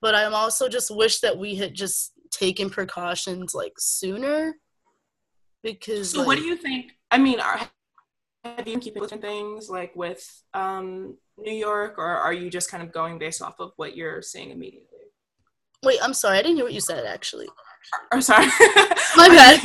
but 0.00 0.14
i'm 0.14 0.34
also 0.34 0.68
just 0.68 0.94
wish 0.94 1.20
that 1.20 1.36
we 1.36 1.54
had 1.54 1.74
just 1.74 2.12
taken 2.30 2.70
precautions 2.70 3.54
like 3.54 3.74
sooner 3.78 4.54
because 5.62 6.12
So 6.12 6.22
what 6.22 6.38
do 6.38 6.44
you 6.44 6.56
think? 6.56 6.92
I 7.10 7.18
mean, 7.18 7.40
are, 7.40 7.58
have 8.44 8.58
you 8.58 8.74
been 8.74 8.80
keeping 8.80 9.02
with 9.02 9.10
things 9.10 9.68
like 9.68 9.96
with 9.96 10.24
um, 10.54 11.16
New 11.36 11.52
York, 11.52 11.98
or 11.98 12.04
are 12.04 12.32
you 12.32 12.50
just 12.50 12.70
kind 12.70 12.84
of 12.84 12.92
going 12.92 13.18
based 13.18 13.42
off 13.42 13.58
of 13.58 13.72
what 13.74 13.96
you're 13.96 14.22
seeing 14.22 14.50
immediately? 14.50 14.96
wait 15.82 15.98
i'm 16.02 16.14
sorry 16.14 16.38
i 16.38 16.42
didn't 16.42 16.56
hear 16.56 16.64
what 16.64 16.74
you 16.74 16.80
said 16.80 17.04
actually 17.04 17.46
Or 18.12 18.20
sorry, 18.20 18.46
My 19.16 19.28
bad. 19.28 19.60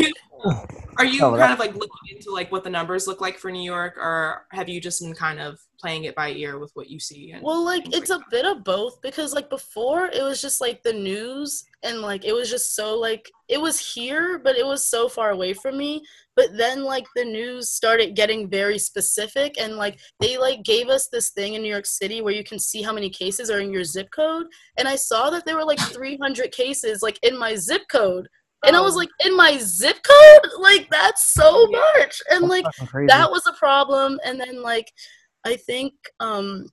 Are 0.98 1.06
you 1.06 1.24
Oh, 1.24 1.30
kind 1.32 1.42
that- 1.42 1.52
of 1.54 1.60
like 1.60 1.74
looking 1.76 2.16
into 2.16 2.32
like 2.32 2.52
what 2.52 2.64
the 2.64 2.70
numbers 2.70 3.08
look 3.08 3.22
like 3.22 3.38
for 3.38 3.52
New 3.52 3.64
York, 3.64 3.98
or 3.98 4.46
have 4.52 4.70
you 4.70 4.80
just 4.82 5.02
been 5.02 5.14
kind 5.14 5.40
of 5.40 5.60
playing 5.82 6.04
it 6.06 6.16
by 6.16 6.30
ear 6.32 6.60
with 6.60 6.72
what 6.76 6.90
you 6.90 7.00
see? 7.00 7.32
And 7.32 7.44
Well, 7.44 7.64
like 7.66 7.84
things 7.84 7.96
it's 7.98 8.10
a 8.12 8.20
bit 8.30 8.46
of 8.46 8.64
both 8.64 9.02
because 9.02 9.34
like 9.34 9.50
before 9.50 10.06
it 10.06 10.22
was 10.24 10.42
just 10.42 10.62
like 10.62 10.84
the 10.84 10.94
news 10.94 11.64
and 11.84 12.02
like 12.02 12.24
it 12.26 12.34
was 12.34 12.50
just 12.50 12.76
so 12.76 12.98
like 12.98 13.30
it 13.50 13.60
was 13.60 13.80
here 13.94 14.40
but 14.40 14.56
it 14.56 14.66
was 14.66 14.88
so 14.88 15.10
far 15.10 15.32
away 15.32 15.54
from 15.54 15.78
me. 15.78 16.02
But 16.36 16.56
then 16.56 16.84
like 16.84 17.06
the 17.16 17.26
news 17.26 17.70
started 17.70 18.16
getting 18.16 18.50
very 18.50 18.80
specific 18.80 19.60
and 19.60 19.76
like 19.76 20.00
they 20.20 20.38
like 20.38 20.64
gave 20.64 20.88
us 20.88 21.08
this 21.12 21.32
thing 21.32 21.56
in 21.56 21.62
New 21.62 21.72
York 21.72 21.86
City 21.86 22.22
where 22.22 22.34
you 22.34 22.44
can 22.44 22.60
see 22.60 22.82
how 22.82 22.94
many 22.94 23.10
cases 23.10 23.50
are 23.50 23.60
in 23.60 23.74
your 23.74 23.84
zip 23.84 24.10
code 24.16 24.46
and 24.78 24.88
I 24.88 24.96
saw 24.96 25.30
that 25.32 25.46
there 25.46 25.56
were 25.58 25.66
like 25.66 25.80
300 25.98 26.52
cases 26.52 27.02
like 27.02 27.20
in 27.24 27.38
my 27.38 27.56
zip 27.56 27.82
code. 27.92 28.28
And 28.64 28.76
I 28.76 28.82
was 28.82 28.94
Oh. 28.94 28.98
like, 29.00 29.10
in 29.26 29.36
my 29.36 29.58
zip 29.58 29.98
code? 30.04 30.52
Like, 30.60 30.88
that's 30.92 31.34
so 31.34 31.66
much. 31.66 32.22
And 32.30 32.48
like, 32.48 32.64
That's 32.64 32.78
fucking 32.78 32.92
crazy. 32.92 33.08
that 33.08 33.32
was 33.32 33.42
a 33.48 33.54
problem 33.54 34.20
and 34.24 34.40
then 34.40 34.62
like 34.62 34.86
i 35.46 35.56
think 35.56 35.94
um 36.20 36.66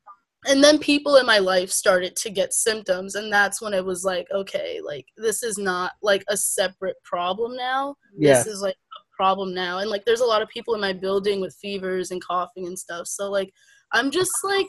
and 0.46 0.62
then 0.62 0.78
people 0.78 1.16
in 1.16 1.26
my 1.26 1.38
life 1.38 1.70
started 1.70 2.14
to 2.16 2.31
get 2.31 2.52
symptoms 2.52 3.14
and 3.14 3.33
that's 3.33 3.61
when 3.61 3.74
it 3.74 3.85
was 3.85 4.04
like 4.04 4.26
okay 4.33 4.81
like 4.85 5.07
this 5.16 5.42
is 5.42 5.59
not 5.59 5.92
like 6.02 6.24
a 6.28 6.37
separate 6.37 6.96
problem 7.04 7.57
now 7.57 7.94
yeah. 8.16 8.35
this 8.35 8.46
is 8.46 8.61
like 8.61 8.74
a 8.74 9.16
problem 9.16 9.52
now 9.52 9.78
and 9.78 9.90
like 9.90 10.04
there's 10.04 10.20
a 10.20 10.26
lot 10.26 10.42
of 10.42 10.48
people 10.48 10.74
in 10.74 10.81
my 10.81 10.92
building 10.92 11.40
with 11.40 11.57
fevers 11.61 12.11
and 12.11 12.24
coughing 12.24 12.66
and 12.66 12.78
stuff 12.78 13.07
so 13.07 13.31
like 13.31 13.50
i'm 13.92 14.11
just 14.11 14.33
like 14.44 14.68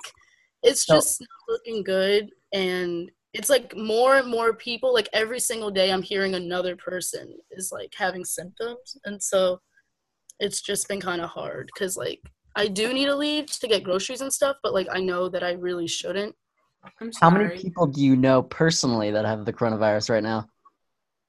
it's 0.63 0.85
just 0.85 1.21
not 1.21 1.53
looking 1.55 1.83
good 1.83 2.29
and 2.51 3.11
it's 3.33 3.49
like 3.49 3.75
more 3.77 4.17
and 4.17 4.29
more 4.29 4.53
people 4.53 4.93
like 4.93 5.07
every 5.13 5.39
single 5.39 5.69
day 5.69 5.91
i'm 5.91 6.01
hearing 6.01 6.33
another 6.33 6.75
person 6.75 7.31
is 7.51 7.71
like 7.71 7.93
having 7.95 8.25
symptoms 8.25 8.97
and 9.05 9.21
so 9.21 9.59
it's 10.39 10.61
just 10.61 10.87
been 10.87 11.01
kind 11.01 11.21
of 11.21 11.29
hard 11.29 11.69
because 11.73 11.95
like 11.95 12.21
i 12.59 12.67
do 12.67 12.93
need 12.93 13.05
to 13.05 13.15
leave 13.15 13.47
to 13.47 13.67
get 13.67 13.83
groceries 13.83 14.21
and 14.21 14.31
stuff 14.31 14.57
but 14.63 14.73
like 14.73 14.87
i 14.91 14.99
know 14.99 15.29
that 15.29 15.43
i 15.43 15.51
really 15.53 15.87
shouldn't 15.87 16.35
I'm 17.01 17.11
How 17.19 17.29
many 17.29 17.57
people 17.57 17.87
do 17.87 18.01
you 18.01 18.15
know 18.15 18.41
personally 18.41 19.11
that 19.11 19.25
have 19.25 19.43
the 19.43 19.51
coronavirus 19.51 20.11
right 20.11 20.23
now? 20.23 20.47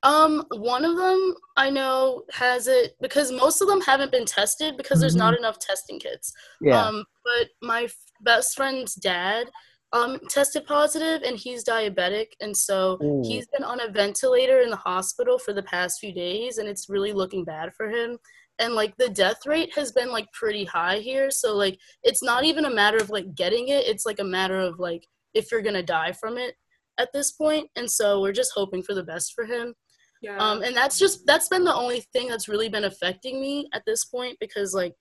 um 0.02 0.44
one 0.52 0.84
of 0.84 0.96
them 0.96 1.34
i 1.56 1.68
know 1.68 2.22
has 2.30 2.68
it 2.68 2.94
because 3.00 3.30
most 3.30 3.60
of 3.60 3.68
them 3.68 3.80
haven't 3.82 4.10
been 4.10 4.24
tested 4.24 4.76
because 4.76 4.98
there's 5.00 5.16
not 5.16 5.36
enough 5.36 5.58
testing 5.58 5.98
kits 5.98 6.32
Yeah. 6.60 6.82
Um, 6.86 7.04
but 7.24 7.48
my 7.60 7.82
f- 7.82 7.94
best 8.22 8.56
friend's 8.56 8.94
dad 8.94 9.50
um 9.92 10.18
tested 10.28 10.64
positive 10.66 11.22
and 11.22 11.36
he's 11.36 11.64
diabetic 11.64 12.28
and 12.40 12.56
so 12.56 12.96
Ooh. 13.02 13.22
he's 13.26 13.46
been 13.48 13.64
on 13.64 13.80
a 13.80 13.92
ventilator 13.92 14.60
in 14.60 14.70
the 14.70 14.76
hospital 14.76 15.38
for 15.38 15.52
the 15.52 15.64
past 15.64 16.00
few 16.00 16.14
days 16.14 16.58
and 16.58 16.68
it's 16.68 16.88
really 16.88 17.12
looking 17.12 17.44
bad 17.44 17.74
for 17.74 17.88
him. 17.90 18.18
And 18.60 18.74
like 18.74 18.96
the 18.96 19.08
death 19.08 19.46
rate 19.46 19.74
has 19.74 19.90
been 19.90 20.10
like 20.10 20.30
pretty 20.32 20.64
high 20.64 20.98
here, 20.98 21.30
so 21.30 21.56
like 21.56 21.78
it's 22.02 22.22
not 22.22 22.44
even 22.44 22.66
a 22.66 22.74
matter 22.74 22.98
of 22.98 23.10
like 23.10 23.34
getting 23.34 23.68
it, 23.68 23.86
it's 23.86 24.06
like 24.06 24.20
a 24.20 24.24
matter 24.24 24.58
of 24.60 24.78
like 24.78 25.06
if 25.34 25.50
you're 25.50 25.62
going 25.62 25.74
to 25.74 25.82
die 25.82 26.12
from 26.12 26.36
it 26.38 26.54
at 26.98 27.12
this 27.12 27.32
point. 27.32 27.68
And 27.76 27.90
so 27.90 28.20
we're 28.20 28.32
just 28.32 28.52
hoping 28.54 28.82
for 28.82 28.94
the 28.94 29.02
best 29.02 29.32
for 29.34 29.44
him. 29.44 29.74
Yeah. 30.22 30.36
Um, 30.36 30.62
and 30.62 30.76
that's 30.76 30.98
just 30.98 31.26
that's 31.26 31.48
been 31.48 31.64
the 31.64 31.74
only 31.74 32.04
thing 32.12 32.28
that's 32.28 32.48
really 32.48 32.68
been 32.68 32.84
affecting 32.84 33.40
me 33.40 33.68
at 33.72 33.82
this 33.86 34.04
point 34.04 34.36
because 34.38 34.74
like 34.74 34.94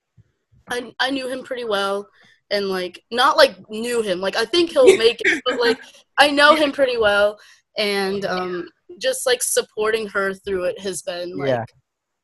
I 0.70 0.94
I 1.00 1.12
knew 1.12 1.28
him 1.28 1.44
pretty 1.44 1.66
well 1.66 2.08
and 2.52 2.70
like 2.70 3.04
not 3.12 3.36
like 3.36 3.58
knew 3.70 4.02
him 4.02 4.22
like 4.22 4.38
I 4.38 4.46
think 4.46 4.72
he'll 4.72 4.98
make 4.98 5.22
it 5.26 5.42
but 5.46 5.60
like 5.60 5.80
I 6.18 6.32
know 6.32 6.56
him 6.56 6.72
pretty 6.72 6.98
well 6.98 7.38
and 7.78 8.26
um 8.26 8.70
just 9.00 9.26
like 9.26 9.44
supporting 9.44 10.08
her 10.08 10.34
through 10.34 10.66
it 10.66 10.80
has 10.80 11.02
been 11.02 11.38
like 11.38 11.50
Yeah. 11.50 11.66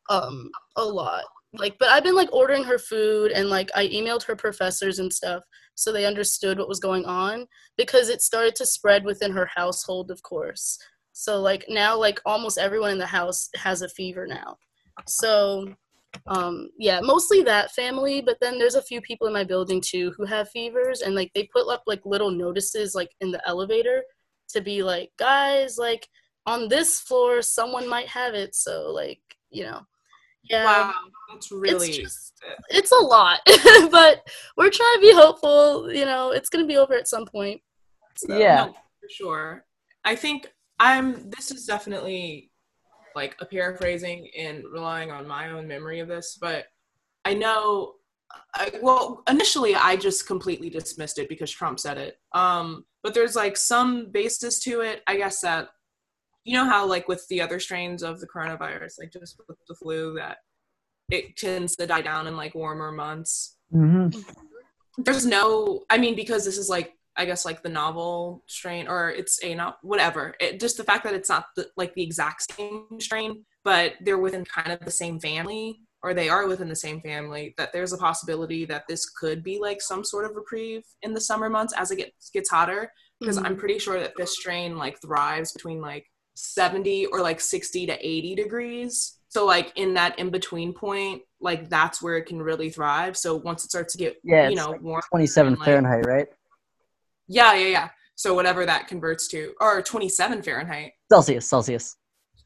Um 0.10 0.50
a 0.76 0.84
lot 0.84 1.24
like 1.54 1.78
but 1.80 1.90
I've 1.90 2.04
been 2.04 2.16
like 2.16 2.32
ordering 2.34 2.64
her 2.64 2.78
food 2.78 3.32
and 3.32 3.50
like 3.50 3.70
I 3.76 3.88
emailed 3.88 4.24
her 4.24 4.36
professors 4.36 5.00
and 5.00 5.12
stuff 5.12 5.44
so 5.76 5.92
they 5.92 6.06
understood 6.06 6.58
what 6.58 6.70
was 6.70 6.80
going 6.80 7.06
on 7.06 7.48
because 7.78 8.10
it 8.10 8.22
started 8.22 8.56
to 8.58 8.66
spread 8.66 9.04
within 9.04 9.32
her 9.32 9.50
household 9.56 10.12
of 10.12 10.22
course 10.24 10.78
so 11.18 11.40
like 11.40 11.64
now 11.70 11.98
like 11.98 12.20
almost 12.26 12.58
everyone 12.58 12.92
in 12.92 12.98
the 12.98 13.06
house 13.06 13.48
has 13.56 13.82
a 13.82 13.88
fever 13.88 14.28
now. 14.28 14.58
So 15.08 15.74
um 16.28 16.70
yeah, 16.78 17.00
mostly 17.02 17.42
that 17.44 17.72
family, 17.72 18.22
but 18.22 18.36
then 18.42 18.60
there's 18.60 18.76
a 18.76 18.82
few 18.82 19.00
people 19.00 19.26
in 19.26 19.32
my 19.32 19.46
building 19.46 19.80
too 19.80 20.14
who 20.18 20.26
have 20.26 20.50
fevers 20.50 21.02
and 21.02 21.16
like 21.16 21.32
they 21.34 21.50
put 21.54 21.72
up 21.72 21.84
like 21.88 22.02
little 22.04 22.32
notices 22.32 22.96
like 22.96 23.12
in 23.22 23.32
the 23.32 23.42
elevator 23.48 24.04
to 24.50 24.60
be 24.60 24.84
like, 24.84 25.10
guys, 25.18 25.78
like 25.78 26.06
on 26.46 26.68
this 26.68 27.00
floor 27.00 27.42
someone 27.42 27.88
might 27.88 28.10
have 28.10 28.34
it. 28.34 28.54
So 28.54 28.92
like, 28.92 29.22
you 29.50 29.64
know. 29.64 29.82
Yeah. 30.50 30.66
wow, 30.66 30.94
that's 31.32 31.52
really. 31.52 31.90
It's 31.90 31.98
just 31.98 32.26
it's 32.70 32.92
a 32.92 32.96
lot. 32.96 33.40
but 33.92 34.28
we're 34.58 34.70
trying 34.70 34.96
to 34.96 35.02
be 35.02 35.14
hopeful, 35.14 35.92
you 35.92 36.06
know, 36.06 36.32
it's 36.32 36.50
gonna 36.50 36.66
be 36.66 36.78
over 36.78 36.94
at 36.94 37.08
some 37.08 37.26
point. 37.26 37.62
So, 38.16 38.38
Yeah. 38.38 38.66
No, 38.66 38.74
for 38.74 39.10
sure. 39.10 39.66
I 40.04 40.16
think 40.16 40.52
I'm. 40.80 41.30
This 41.30 41.52
is 41.52 41.66
definitely 41.66 42.52
like 43.16 43.36
a 43.40 43.46
paraphrasing 43.46 44.30
and 44.38 44.64
relying 44.72 45.12
on 45.12 45.28
my 45.28 45.52
own 45.52 45.68
memory 45.68 46.00
of 46.00 46.08
this, 46.08 46.38
but 46.40 46.66
I 47.24 47.34
know. 47.34 47.94
I, 48.56 48.72
well, 48.82 49.24
initially, 49.30 49.76
I 49.76 49.96
just 49.96 50.28
completely 50.28 50.70
dismissed 50.70 51.20
it 51.20 51.30
because 51.30 51.52
Trump 51.52 51.80
said 51.80 51.98
it. 51.98 52.20
Um, 52.34 52.86
but 53.04 53.14
there's 53.14 53.36
like 53.36 53.56
some 53.56 54.12
basis 54.12 54.60
to 54.62 54.82
it. 54.82 55.04
I 55.08 55.16
guess 55.16 55.40
that 55.42 55.70
you 56.46 56.54
know 56.54 56.66
how 56.66 56.86
like 56.86 57.08
with 57.08 57.28
the 57.28 57.42
other 57.42 57.60
strains 57.60 58.04
of 58.04 58.22
the 58.22 58.28
coronavirus, 58.28 59.00
like 59.00 59.12
just 59.12 59.42
with 59.48 59.58
the 59.68 59.76
flu, 59.76 60.14
that 60.16 60.38
it 61.12 61.36
tends 61.36 61.76
to 61.76 61.88
die 61.88 62.02
down 62.02 62.28
in 62.28 62.38
like 62.38 62.56
warmer 62.56 62.92
months. 62.92 63.58
Mm-hmm. 63.74 64.18
There's 65.00 65.26
no, 65.26 65.84
I 65.90 65.98
mean, 65.98 66.16
because 66.16 66.46
this 66.46 66.58
is 66.58 66.70
like 66.70 66.94
I 67.18 67.26
guess 67.26 67.46
like 67.46 67.64
the 67.64 67.70
novel 67.70 68.44
strain 68.48 68.88
or 68.88 69.10
it's 69.10 69.44
a 69.44 69.56
not 69.56 69.78
whatever. 69.82 70.36
It, 70.40 70.60
just 70.60 70.78
the 70.78 70.84
fact 70.84 71.04
that 71.06 71.14
it's 71.14 71.30
not 71.30 71.46
the, 71.56 71.68
like 71.78 71.94
the 71.96 72.04
exact 72.04 72.52
same 72.52 73.00
strain, 73.00 73.46
but 73.64 73.94
they're 74.02 74.18
within 74.18 74.46
kind 74.46 74.72
of 74.72 74.80
the 74.82 74.92
same 74.92 75.20
family 75.20 75.80
or 76.04 76.14
they 76.14 76.30
are 76.30 76.48
within 76.48 76.70
the 76.70 76.76
same 76.76 77.02
family 77.02 77.56
that 77.58 77.74
there's 77.74 77.94
a 77.94 77.98
possibility 77.98 78.66
that 78.66 78.84
this 78.88 79.10
could 79.10 79.44
be 79.44 79.60
like 79.60 79.82
some 79.82 80.04
sort 80.04 80.26
of 80.26 80.36
reprieve 80.36 80.84
in 81.02 81.14
the 81.14 81.22
summer 81.22 81.50
months 81.50 81.74
as 81.76 81.90
it 81.90 81.96
gets 81.96 82.30
gets 82.30 82.50
hotter 82.50 82.92
because 83.20 83.40
Mhm. 83.40 83.46
I'm 83.46 83.58
pretty 83.58 83.80
sure 83.80 84.00
that 84.00 84.14
this 84.18 84.34
strain 84.34 84.78
like 84.78 85.02
thrives 85.02 85.54
between 85.54 85.82
like 85.82 86.06
70 86.36 87.08
or 87.08 87.22
like 87.22 87.40
60 87.42 87.88
to 87.88 87.94
80 88.08 88.36
degrees. 88.36 89.18
So 89.30 89.46
like 89.46 89.74
in 89.76 89.94
that 89.96 90.18
in 90.20 90.30
between 90.30 90.74
point, 90.74 91.24
like 91.42 91.70
that's 91.70 92.02
where 92.02 92.18
it 92.18 92.26
can 92.26 92.42
really 92.42 92.70
thrive. 92.70 93.18
So 93.18 93.36
once 93.36 93.66
it 93.66 93.70
starts 93.70 93.94
to 93.94 94.00
get 94.00 94.18
Yeah, 94.24 94.48
you 94.50 94.56
know 94.56 94.72
like 94.72 94.82
warm 94.82 95.02
27 95.10 95.56
like- 95.56 95.66
Fahrenheit, 95.66 96.06
right? 96.06 96.28
yeah, 97.28 97.54
yeah, 97.54 97.68
yeah. 97.68 97.90
So 98.16 98.34
whatever 98.34 98.66
that 98.66 98.88
converts 98.88 99.28
to, 99.30 99.54
or 99.60 99.82
27 99.82 100.42
Fahrenheit. 100.42 100.94
Celsius, 101.12 101.48
Celsius. 101.50 101.98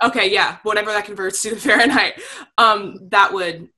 Okay, 0.04 0.32
yeah, 0.32 0.58
whatever 0.64 0.92
that 0.92 1.06
converts 1.06 1.42
to 1.44 1.56
Fahrenheit. 1.58 2.14
Um, 2.58 2.96
that 3.12 3.32
would 3.34 3.70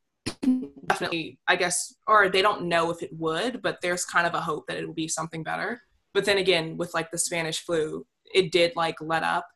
definitely, 0.87 1.39
I 1.47 1.55
guess, 1.57 1.93
or 2.07 2.29
they 2.29 2.41
don't 2.41 2.63
know 2.65 2.91
if 2.91 3.01
it 3.03 3.09
would, 3.17 3.61
but 3.61 3.79
there's 3.81 4.05
kind 4.05 4.25
of 4.25 4.33
a 4.33 4.39
hope 4.39 4.67
that 4.67 4.77
it 4.77 4.85
will 4.87 4.93
be 4.93 5.07
something 5.09 5.43
better. 5.43 5.81
But 6.13 6.23
then 6.25 6.37
again, 6.37 6.77
with 6.77 6.93
like 6.93 7.11
the 7.11 7.17
Spanish 7.17 7.59
flu, 7.59 8.05
it 8.33 8.51
did 8.53 8.73
like 8.77 8.95
let 9.01 9.23
up 9.23 9.47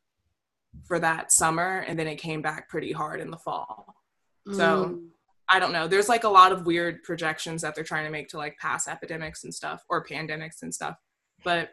for 0.83 0.99
that 0.99 1.31
summer, 1.31 1.79
and 1.87 1.97
then 1.97 2.07
it 2.07 2.17
came 2.17 2.41
back 2.41 2.69
pretty 2.69 2.91
hard 2.91 3.19
in 3.21 3.31
the 3.31 3.37
fall. 3.37 3.95
So- 4.53 4.85
Mm. 4.85 5.09
I 5.47 5.59
don't 5.59 5.71
know. 5.73 5.87
There's 5.87 6.09
like 6.09 6.23
a 6.23 6.29
lot 6.29 6.51
of 6.51 6.65
weird 6.65 7.03
projections 7.03 7.61
that 7.61 7.75
they're 7.75 7.83
trying 7.83 8.05
to 8.05 8.09
make 8.09 8.29
to 8.29 8.37
like 8.37 8.57
past 8.57 8.87
epidemics 8.87 9.43
and 9.43 9.53
stuff 9.53 9.83
or 9.89 10.03
pandemics 10.03 10.63
and 10.63 10.73
stuff. 10.73 10.97
But 11.43 11.69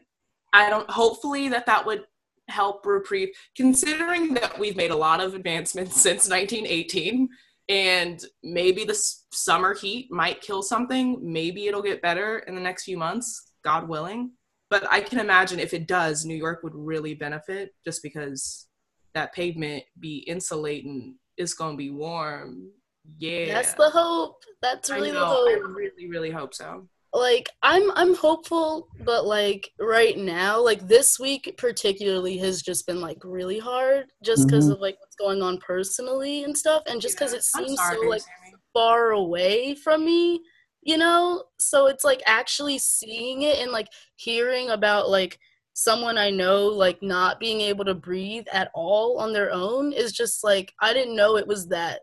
I 0.53 0.69
don't 0.69 0.89
hopefully 0.91 1.49
that 1.49 1.65
that 1.65 1.87
would 1.87 2.05
help 2.49 2.85
reprieve 2.85 3.31
considering 3.57 4.35
that 4.35 4.59
we've 4.59 4.77
made 4.77 4.91
a 4.91 4.95
lot 4.97 5.23
of 5.23 5.33
advancements 5.35 5.95
since 6.03 6.29
1918 6.29 7.31
and 7.71 8.23
maybe 8.43 8.85
the 8.85 8.93
s- 8.93 9.25
summer 9.33 9.73
heat 9.73 10.13
might 10.13 10.43
kill 10.43 10.63
something, 10.63 11.19
maybe 11.23 11.67
it'll 11.67 11.81
get 11.81 12.03
better 12.03 12.41
in 12.41 12.55
the 12.55 12.61
next 12.61 12.85
few 12.85 12.99
months, 12.99 13.53
God 13.65 13.89
willing. 13.89 14.33
But 14.69 14.87
I 14.93 15.01
can 15.01 15.19
imagine 15.19 15.59
if 15.59 15.73
it 15.73 15.87
does, 15.89 16.27
New 16.27 16.35
York 16.37 16.63
would 16.63 16.75
really 16.75 17.15
benefit 17.15 17.75
just 17.87 18.03
because 18.03 18.67
that 19.15 19.33
pavement 19.35 19.83
be 19.99 20.19
insulating, 20.19 21.17
it's 21.37 21.55
going 21.55 21.73
to 21.73 21.77
be 21.79 21.91
warm. 21.91 22.71
Yeah. 23.19 23.55
That's 23.55 23.75
the 23.75 23.91
hope. 23.91 24.43
That's 24.61 24.91
I 24.91 24.97
really 24.97 25.11
the 25.13 25.25
hope. 25.25 25.49
I 25.49 25.53
really, 25.69 26.09
really 26.09 26.31
hope 26.31 26.55
so. 26.55 26.89
like 27.15 27.51
I'm 27.63 27.91
I'm 27.93 28.15
hopeful, 28.15 28.89
but 29.05 29.27
like 29.27 29.69
right 29.79 30.17
now, 30.17 30.61
like 30.63 30.87
this 30.89 31.19
week 31.19 31.55
particularly 31.59 32.39
has 32.39 32.63
just 32.63 32.87
been 32.87 33.01
like 33.01 33.19
really 33.25 33.59
hard 33.59 34.07
just 34.25 34.47
because 34.47 34.69
Mhm. 34.69 34.73
of 34.75 34.81
like 34.81 34.97
what's 35.01 35.17
going 35.17 35.43
on 35.43 35.59
personally 35.59 36.45
and 36.45 36.57
stuff 36.57 36.83
and 36.87 37.01
just 37.03 37.17
because 37.17 37.33
Yeah. 37.33 37.39
it 37.39 37.45
seems 37.45 37.75
sorry, 37.77 37.99
so 38.01 38.09
like 38.09 38.23
Sammy. 38.23 38.55
far 38.73 39.11
away 39.11 39.75
from 39.75 40.05
me, 40.07 40.41
you 40.83 40.97
know? 40.97 41.45
So 41.59 41.87
it's 41.87 42.05
like 42.05 42.23
actually 42.27 42.79
seeing 42.79 43.43
it 43.43 43.59
and 43.59 43.73
like 43.73 43.89
hearing 44.17 44.71
about 44.71 45.11
like 45.11 45.39
someone 45.75 46.19
I 46.19 46.31
know 46.31 46.67
like 46.67 47.03
not 47.03 47.41
being 47.41 47.61
able 47.61 47.85
to 47.87 47.95
breathe 47.95 48.47
at 48.53 48.71
all 48.75 49.19
on 49.19 49.33
their 49.33 49.51
own 49.53 49.93
is 49.93 50.13
just 50.13 50.45
like 50.45 50.73
I 50.81 50.93
didn't 50.93 51.17
know 51.17 51.37
it 51.37 51.47
was 51.47 51.69
that 51.69 52.01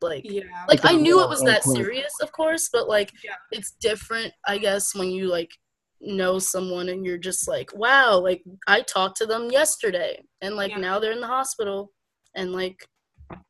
like 0.00 0.24
Yeah. 0.24 0.44
like 0.68 0.80
I 0.84 0.94
knew 0.94 1.20
uh, 1.20 1.24
it 1.24 1.28
was 1.28 1.42
that 1.44 1.64
serious, 1.64 2.12
of 2.20 2.30
course, 2.32 2.68
but 2.72 2.88
like 2.88 3.12
Yeah. 3.24 3.34
it's 3.50 3.72
different, 3.80 4.32
I 4.46 4.58
guess, 4.58 4.94
when 4.94 5.10
you 5.10 5.26
like 5.26 5.50
know 6.00 6.38
someone 6.38 6.88
and 6.90 7.04
you're 7.04 7.18
just 7.18 7.48
like, 7.48 7.70
wow, 7.74 8.18
like 8.18 8.42
I 8.68 8.82
talked 8.82 9.16
to 9.18 9.26
them 9.26 9.50
yesterday 9.50 10.22
and 10.40 10.54
like 10.54 10.70
Yeah. 10.70 10.78
now 10.78 10.98
they're 10.98 11.12
in 11.12 11.20
the 11.20 11.26
hospital 11.26 11.92
and 12.36 12.52
like 12.52 12.86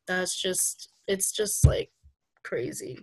that's 0.07 0.41
just 0.41 0.91
it's 1.07 1.31
just 1.31 1.65
like 1.65 1.91
crazy. 2.43 2.97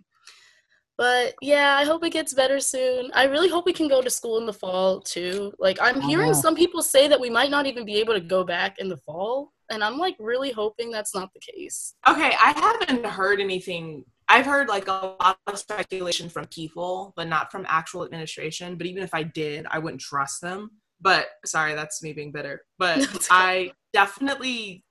But 0.98 1.34
yeah, 1.42 1.76
I 1.78 1.84
hope 1.84 2.04
it 2.04 2.12
gets 2.12 2.32
better 2.32 2.58
soon. 2.58 3.10
I 3.14 3.24
really 3.24 3.48
hope 3.50 3.66
we 3.66 3.72
can 3.72 3.88
go 3.88 4.00
to 4.00 4.08
school 4.08 4.38
in 4.38 4.46
the 4.46 4.52
fall 4.52 5.00
too. 5.00 5.52
Like 5.58 5.78
I'm 5.80 5.96
Oh, 5.98 6.06
hearing 6.08 6.32
some 6.34 6.54
people 6.54 6.82
say 6.82 7.06
that 7.08 7.20
we 7.20 7.28
might 7.28 7.50
not 7.50 7.66
even 7.66 7.84
be 7.84 7.96
able 7.96 8.14
to 8.14 8.20
go 8.20 8.44
back 8.44 8.78
in 8.78 8.88
the 8.88 8.96
fall, 8.96 9.52
and 9.70 9.84
I'm 9.84 9.98
like 9.98 10.16
really 10.18 10.50
hoping 10.52 10.90
that's 10.90 11.14
not 11.14 11.30
the 11.34 11.40
case. 11.40 11.94
Okay, 12.08 12.32
I 12.40 12.52
haven't 12.86 13.04
heard 13.04 13.40
anything. 13.40 14.04
I've 14.28 14.46
heard 14.46 14.68
like 14.68 14.88
a 14.88 15.16
lot 15.20 15.38
of 15.46 15.58
speculation 15.58 16.28
from 16.28 16.46
people, 16.46 17.12
but 17.14 17.28
not 17.28 17.52
from 17.52 17.64
actual 17.68 18.04
administration. 18.04 18.76
But 18.76 18.86
even 18.86 19.02
if 19.02 19.12
I 19.14 19.22
did, 19.22 19.66
I 19.70 19.78
wouldn't 19.78 20.00
trust 20.00 20.40
them. 20.40 20.70
But 21.00 21.26
sorry, 21.44 21.74
that's 21.74 22.02
me 22.02 22.12
being 22.14 22.32
bitter. 22.32 22.62
But 22.78 23.06
I 23.30 23.72
definitely 23.92 24.82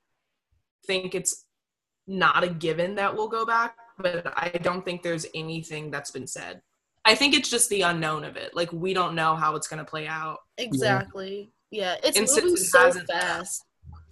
think 0.86 1.14
it's 1.16 1.44
not 2.06 2.44
a 2.44 2.48
given 2.48 2.94
that 2.94 3.14
we'll 3.14 3.28
go 3.28 3.44
back, 3.44 3.76
but 3.98 4.32
I 4.36 4.50
don't 4.62 4.84
think 4.84 5.02
there's 5.02 5.26
anything 5.34 5.90
that's 5.90 6.10
been 6.10 6.26
said. 6.26 6.60
I 7.04 7.14
think 7.14 7.34
it's 7.34 7.48
just 7.48 7.68
the 7.70 7.82
unknown 7.82 8.24
of 8.24 8.36
it. 8.36 8.54
Like 8.54 8.72
we 8.72 8.92
don't 8.92 9.14
know 9.14 9.36
how 9.36 9.54
it's 9.54 9.68
going 9.68 9.78
to 9.78 9.88
play 9.88 10.06
out. 10.06 10.38
Exactly. 10.58 11.52
Yeah, 11.70 11.96
it's 12.02 12.18
And 12.18 12.26
moving 12.28 12.54
it 12.54 12.58
so 12.58 12.92
fast. 13.08 13.64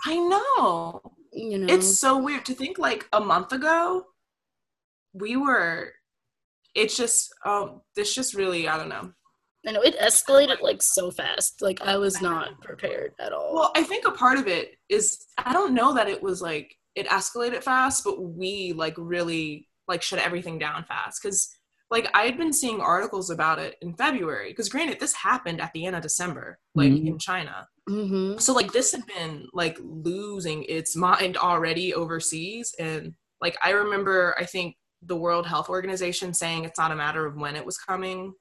I 0.06 0.16
know. 0.16 1.00
You 1.32 1.58
know, 1.58 1.74
It's 1.74 1.98
so 1.98 2.18
weird 2.18 2.44
to 2.46 2.54
think 2.54 2.78
like 2.78 3.08
a 3.12 3.20
month 3.20 3.52
ago, 3.52 4.04
we 5.12 5.36
were. 5.36 5.92
It's 6.74 6.96
just, 6.96 7.32
um, 7.44 7.80
this 7.96 8.14
just 8.14 8.34
really, 8.34 8.68
I 8.68 8.76
don't 8.76 8.88
know. 8.88 9.12
I 9.66 9.72
know 9.72 9.80
it 9.80 9.98
escalated 9.98 10.60
like 10.60 10.82
so 10.82 11.10
fast. 11.10 11.62
Like 11.62 11.80
I 11.80 11.96
was 11.96 12.20
not 12.20 12.60
prepared 12.60 13.12
at 13.18 13.32
all. 13.32 13.54
Well, 13.54 13.72
I 13.74 13.82
think 13.82 14.06
a 14.06 14.10
part 14.10 14.38
of 14.38 14.46
it 14.46 14.76
is 14.88 15.26
I 15.38 15.52
don't 15.52 15.74
know 15.74 15.94
that 15.94 16.08
it 16.08 16.22
was 16.22 16.42
like 16.42 16.76
it 16.94 17.08
escalated 17.08 17.62
fast, 17.62 18.04
but 18.04 18.22
we 18.22 18.74
like 18.74 18.94
really 18.98 19.68
like 19.88 20.02
shut 20.02 20.18
everything 20.18 20.58
down 20.58 20.84
fast 20.84 21.20
because 21.22 21.48
like 21.90 22.08
I 22.14 22.22
had 22.24 22.38
been 22.38 22.52
seeing 22.52 22.80
articles 22.80 23.30
about 23.30 23.58
it 23.58 23.76
in 23.82 23.94
February 23.94 24.50
because 24.50 24.68
granted 24.68 24.98
this 25.00 25.12
happened 25.14 25.60
at 25.60 25.72
the 25.74 25.84
end 25.86 25.94
of 25.96 26.02
December, 26.02 26.58
like 26.74 26.90
Mhm. 26.92 27.06
in 27.06 27.18
China. 27.18 27.68
mm-hmm. 27.88 28.38
so 28.38 28.52
like 28.54 28.72
this 28.72 28.92
had 28.92 29.04
been 29.06 29.46
like 29.52 29.76
losing 29.82 30.64
its 30.64 30.96
mind 30.96 31.36
already 31.36 31.92
overseas 31.92 32.74
and 32.78 33.12
like 33.42 33.58
i 33.62 33.70
remember 33.72 34.34
i 34.38 34.44
think 34.44 34.74
the 35.02 35.14
world 35.14 35.46
health 35.46 35.68
organization 35.68 36.32
saying 36.32 36.64
it's 36.64 36.78
not 36.78 36.90
a 36.92 36.96
matter 36.96 37.26
of 37.26 37.36
when 37.36 37.54
it 37.56 37.66
was 37.66 37.76
coming 37.76 38.32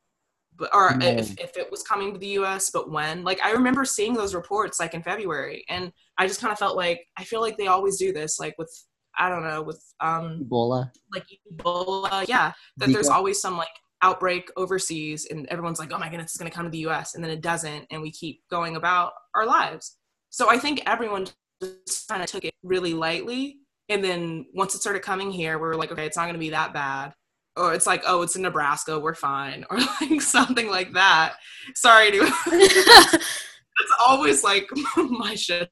but 0.56 0.70
or 0.74 0.96
No. 0.96 1.06
if, 1.08 1.38
if 1.40 1.58
it 1.58 1.70
was 1.70 1.84
coming 1.84 2.14
to 2.14 2.20
the 2.20 2.28
us 2.38 2.70
but 2.70 2.90
when 2.90 3.26
like 3.26 3.42
i 3.44 3.52
remember 3.52 3.84
seeing 3.84 4.14
those 4.14 4.34
reports 4.34 4.80
like 4.80 4.94
in 4.94 5.04
february 5.04 5.66
and 5.68 5.92
i 6.18 6.26
just 6.26 6.40
kind 6.40 6.54
of 6.54 6.58
felt 6.58 6.78
like 6.78 7.06
i 7.18 7.26
feel 7.26 7.42
like 7.42 7.58
they 7.58 7.68
always 7.68 7.98
do 7.98 8.14
this 8.14 8.40
like 8.40 8.56
with 8.58 8.72
i 9.18 9.30
don't 9.30 9.44
know 9.44 9.62
with 9.62 9.84
um 10.00 10.46
Ebola. 10.50 10.92
like 11.14 11.26
ebola 11.52 12.28
yeah 12.28 12.54
that 12.78 12.90
there's 12.90 13.10
always 13.10 13.42
some 13.42 13.58
like 13.58 13.70
outbreak 14.04 14.52
overseas 14.58 15.26
and 15.32 15.48
everyone's 15.48 15.80
like 15.80 15.92
oh 15.94 15.98
my 15.98 16.10
goodness 16.10 16.32
it's 16.32 16.38
going 16.38 16.52
to 16.52 16.56
come 16.56 16.66
to 16.66 16.72
the 16.72 16.80
us 16.80 17.16
and 17.16 17.24
then 17.24 17.32
it 17.32 17.42
doesn't 17.42 17.88
and 17.90 18.02
we 18.02 18.12
keep 18.12 18.42
going 18.52 18.76
about 18.76 19.14
our 19.34 19.46
lives. 19.46 19.98
So 20.30 20.50
i 20.50 20.58
think 20.58 20.84
everyone 20.86 21.28
just 21.62 22.08
kind 22.10 22.22
of 22.22 22.30
took 22.30 22.44
it 22.44 22.54
really 22.64 22.94
lightly 22.94 23.60
and 23.90 24.04
then 24.04 24.46
once 24.54 24.76
it 24.76 24.82
started 24.82 25.02
coming 25.02 25.32
here 25.32 25.58
we 25.58 25.68
were 25.68 25.78
like 25.78 25.92
okay 25.92 26.06
it's 26.06 26.18
not 26.18 26.24
going 26.24 26.34
to 26.34 26.40
be 26.40 26.52
that 26.52 26.74
bad. 26.74 27.14
Or 27.56 27.74
it's 27.74 27.88
like 27.88 28.04
oh 28.06 28.24
it's 28.24 28.36
in 28.36 28.42
nebraska 28.42 29.00
we're 29.00 29.14
fine 29.14 29.64
or 29.72 29.78
like 30.02 30.22
something 30.22 30.70
like 30.70 30.94
that. 30.94 31.36
Sorry 31.76 32.12
to 32.12 33.20
that's 33.80 33.94
always 34.00 34.44
like 34.44 34.70
my 34.98 35.36
shit 35.36 35.70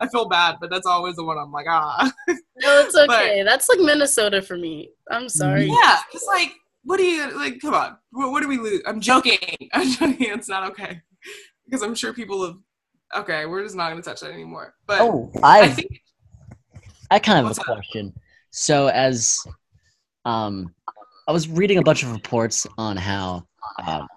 i 0.00 0.08
feel 0.08 0.28
bad 0.28 0.56
but 0.60 0.70
that's 0.70 0.86
always 0.86 1.16
the 1.16 1.24
one 1.24 1.36
i'm 1.38 1.50
like 1.52 1.66
ah 1.68 2.10
no, 2.28 2.80
it's 2.80 2.96
okay. 2.96 3.42
That's 3.42 3.68
like 3.68 3.80
Minnesota 3.80 4.40
for 4.40 4.56
me. 4.56 4.90
I'm 5.10 5.28
sorry. 5.28 5.66
Yeah, 5.66 5.98
it's 6.12 6.24
like, 6.26 6.54
what 6.84 6.96
do 6.96 7.04
you 7.04 7.36
like? 7.36 7.60
Come 7.60 7.74
on, 7.74 7.98
what, 8.10 8.30
what 8.30 8.42
do 8.42 8.48
we 8.48 8.58
lose? 8.58 8.82
I'm 8.86 9.00
joking. 9.00 9.38
I'm 9.72 9.90
joking. 9.90 10.16
It's 10.20 10.48
not 10.48 10.70
okay 10.70 11.02
because 11.64 11.82
I'm 11.82 11.94
sure 11.94 12.12
people 12.12 12.44
have. 12.46 12.56
Okay, 13.14 13.46
we're 13.46 13.62
just 13.62 13.76
not 13.76 13.90
going 13.90 14.02
to 14.02 14.08
touch 14.08 14.20
that 14.20 14.32
anymore. 14.32 14.74
But 14.86 15.00
Oh, 15.02 15.30
I 15.42 15.62
I 15.62 15.68
think 15.68 16.00
I 17.10 17.18
kind 17.18 17.38
of 17.38 17.46
have 17.46 17.58
a 17.58 17.60
up? 17.60 17.66
question. 17.66 18.12
So 18.50 18.88
as 18.88 19.38
um, 20.24 20.74
I 21.28 21.32
was 21.32 21.46
reading 21.48 21.78
a 21.78 21.82
bunch 21.82 22.02
of 22.02 22.12
reports 22.12 22.66
on 22.78 22.96
how 22.96 23.46
um, 23.86 24.08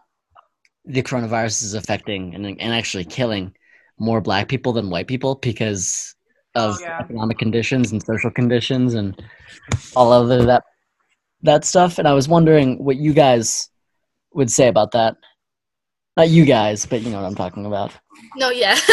the 0.86 1.04
coronavirus 1.04 1.64
is 1.64 1.74
affecting 1.74 2.34
and 2.36 2.46
and 2.46 2.74
actually 2.74 3.06
killing 3.06 3.54
more 4.00 4.22
black 4.22 4.48
people 4.48 4.74
than 4.74 4.90
white 4.90 5.08
people 5.08 5.36
because 5.36 6.16
of 6.56 6.76
Oh, 6.76 6.82
yeah. 6.82 7.00
economic 7.00 7.38
conditions 7.38 7.92
and 7.92 8.02
social 8.02 8.32
conditions 8.32 8.94
and 8.96 9.22
all 9.96 10.12
other 10.12 10.46
that 10.46 10.64
that 11.42 11.64
stuff. 11.66 12.00
And 12.00 12.08
I 12.08 12.14
was 12.14 12.28
wondering 12.28 12.84
what 12.84 12.98
you 12.98 13.14
guys 13.14 13.70
would 14.34 14.52
say 14.52 14.68
about 14.68 14.92
that. 14.92 15.16
Not 16.18 16.30
you 16.30 16.44
guys, 16.46 16.86
but 16.86 17.02
you 17.02 17.12
know 17.12 17.22
what 17.22 17.28
I'm 17.28 17.36
talking 17.36 17.66
about. 17.66 17.94
No, 18.36 18.50
yeah. 18.50 18.78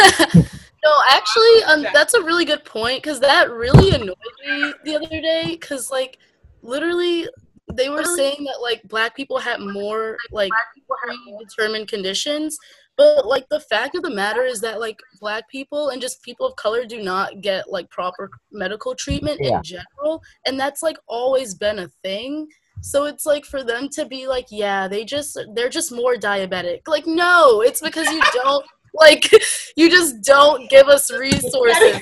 No, 0.83 0.93
actually, 1.09 1.63
um, 1.63 1.85
that's 1.91 2.13
a 2.13 2.21
really 2.23 2.45
good 2.45 2.63
point 2.63 3.03
because 3.03 3.19
that 3.19 3.51
really 3.51 3.93
annoyed 3.93 4.15
me 4.45 4.73
the 4.85 4.95
other 4.95 5.07
day. 5.07 5.57
Because 5.59 5.91
like, 5.91 6.17
literally, 6.61 7.27
they 7.73 7.89
were 7.89 8.03
saying 8.03 8.43
that 8.45 8.59
like 8.61 8.81
black 8.87 9.15
people 9.15 9.37
had 9.37 9.59
more 9.59 10.17
like 10.31 10.51
predetermined 10.87 11.87
conditions, 11.87 12.57
but 12.95 13.27
like 13.27 13.47
the 13.49 13.59
fact 13.59 13.95
of 13.95 14.03
the 14.03 14.09
matter 14.09 14.43
is 14.43 14.61
that 14.61 14.79
like 14.79 14.99
black 15.19 15.47
people 15.49 15.89
and 15.89 16.01
just 16.01 16.21
people 16.23 16.47
of 16.47 16.55
color 16.55 16.85
do 16.85 17.01
not 17.01 17.41
get 17.41 17.69
like 17.69 17.89
proper 17.89 18.29
medical 18.51 18.95
treatment 18.95 19.39
Yeah. 19.41 19.57
in 19.57 19.63
general, 19.63 20.21
and 20.45 20.59
that's 20.59 20.81
like 20.81 20.97
always 21.07 21.53
been 21.55 21.79
a 21.79 21.89
thing. 22.03 22.47
So 22.81 23.05
it's 23.05 23.25
like 23.25 23.43
for 23.43 23.63
them 23.63 23.89
to 23.89 24.05
be 24.05 24.27
like, 24.27 24.45
yeah, 24.49 24.87
they 24.87 25.03
just 25.03 25.37
they're 25.53 25.69
just 25.69 25.91
more 25.91 26.15
diabetic. 26.15 26.81
Like, 26.87 27.05
no, 27.07 27.61
it's 27.61 27.81
because 27.81 28.07
you 28.07 28.21
don't 28.43 28.65
like 28.93 29.29
you 29.75 29.89
just 29.89 30.21
don't 30.23 30.69
give 30.69 30.87
us 30.87 31.11
resources. 31.11 32.01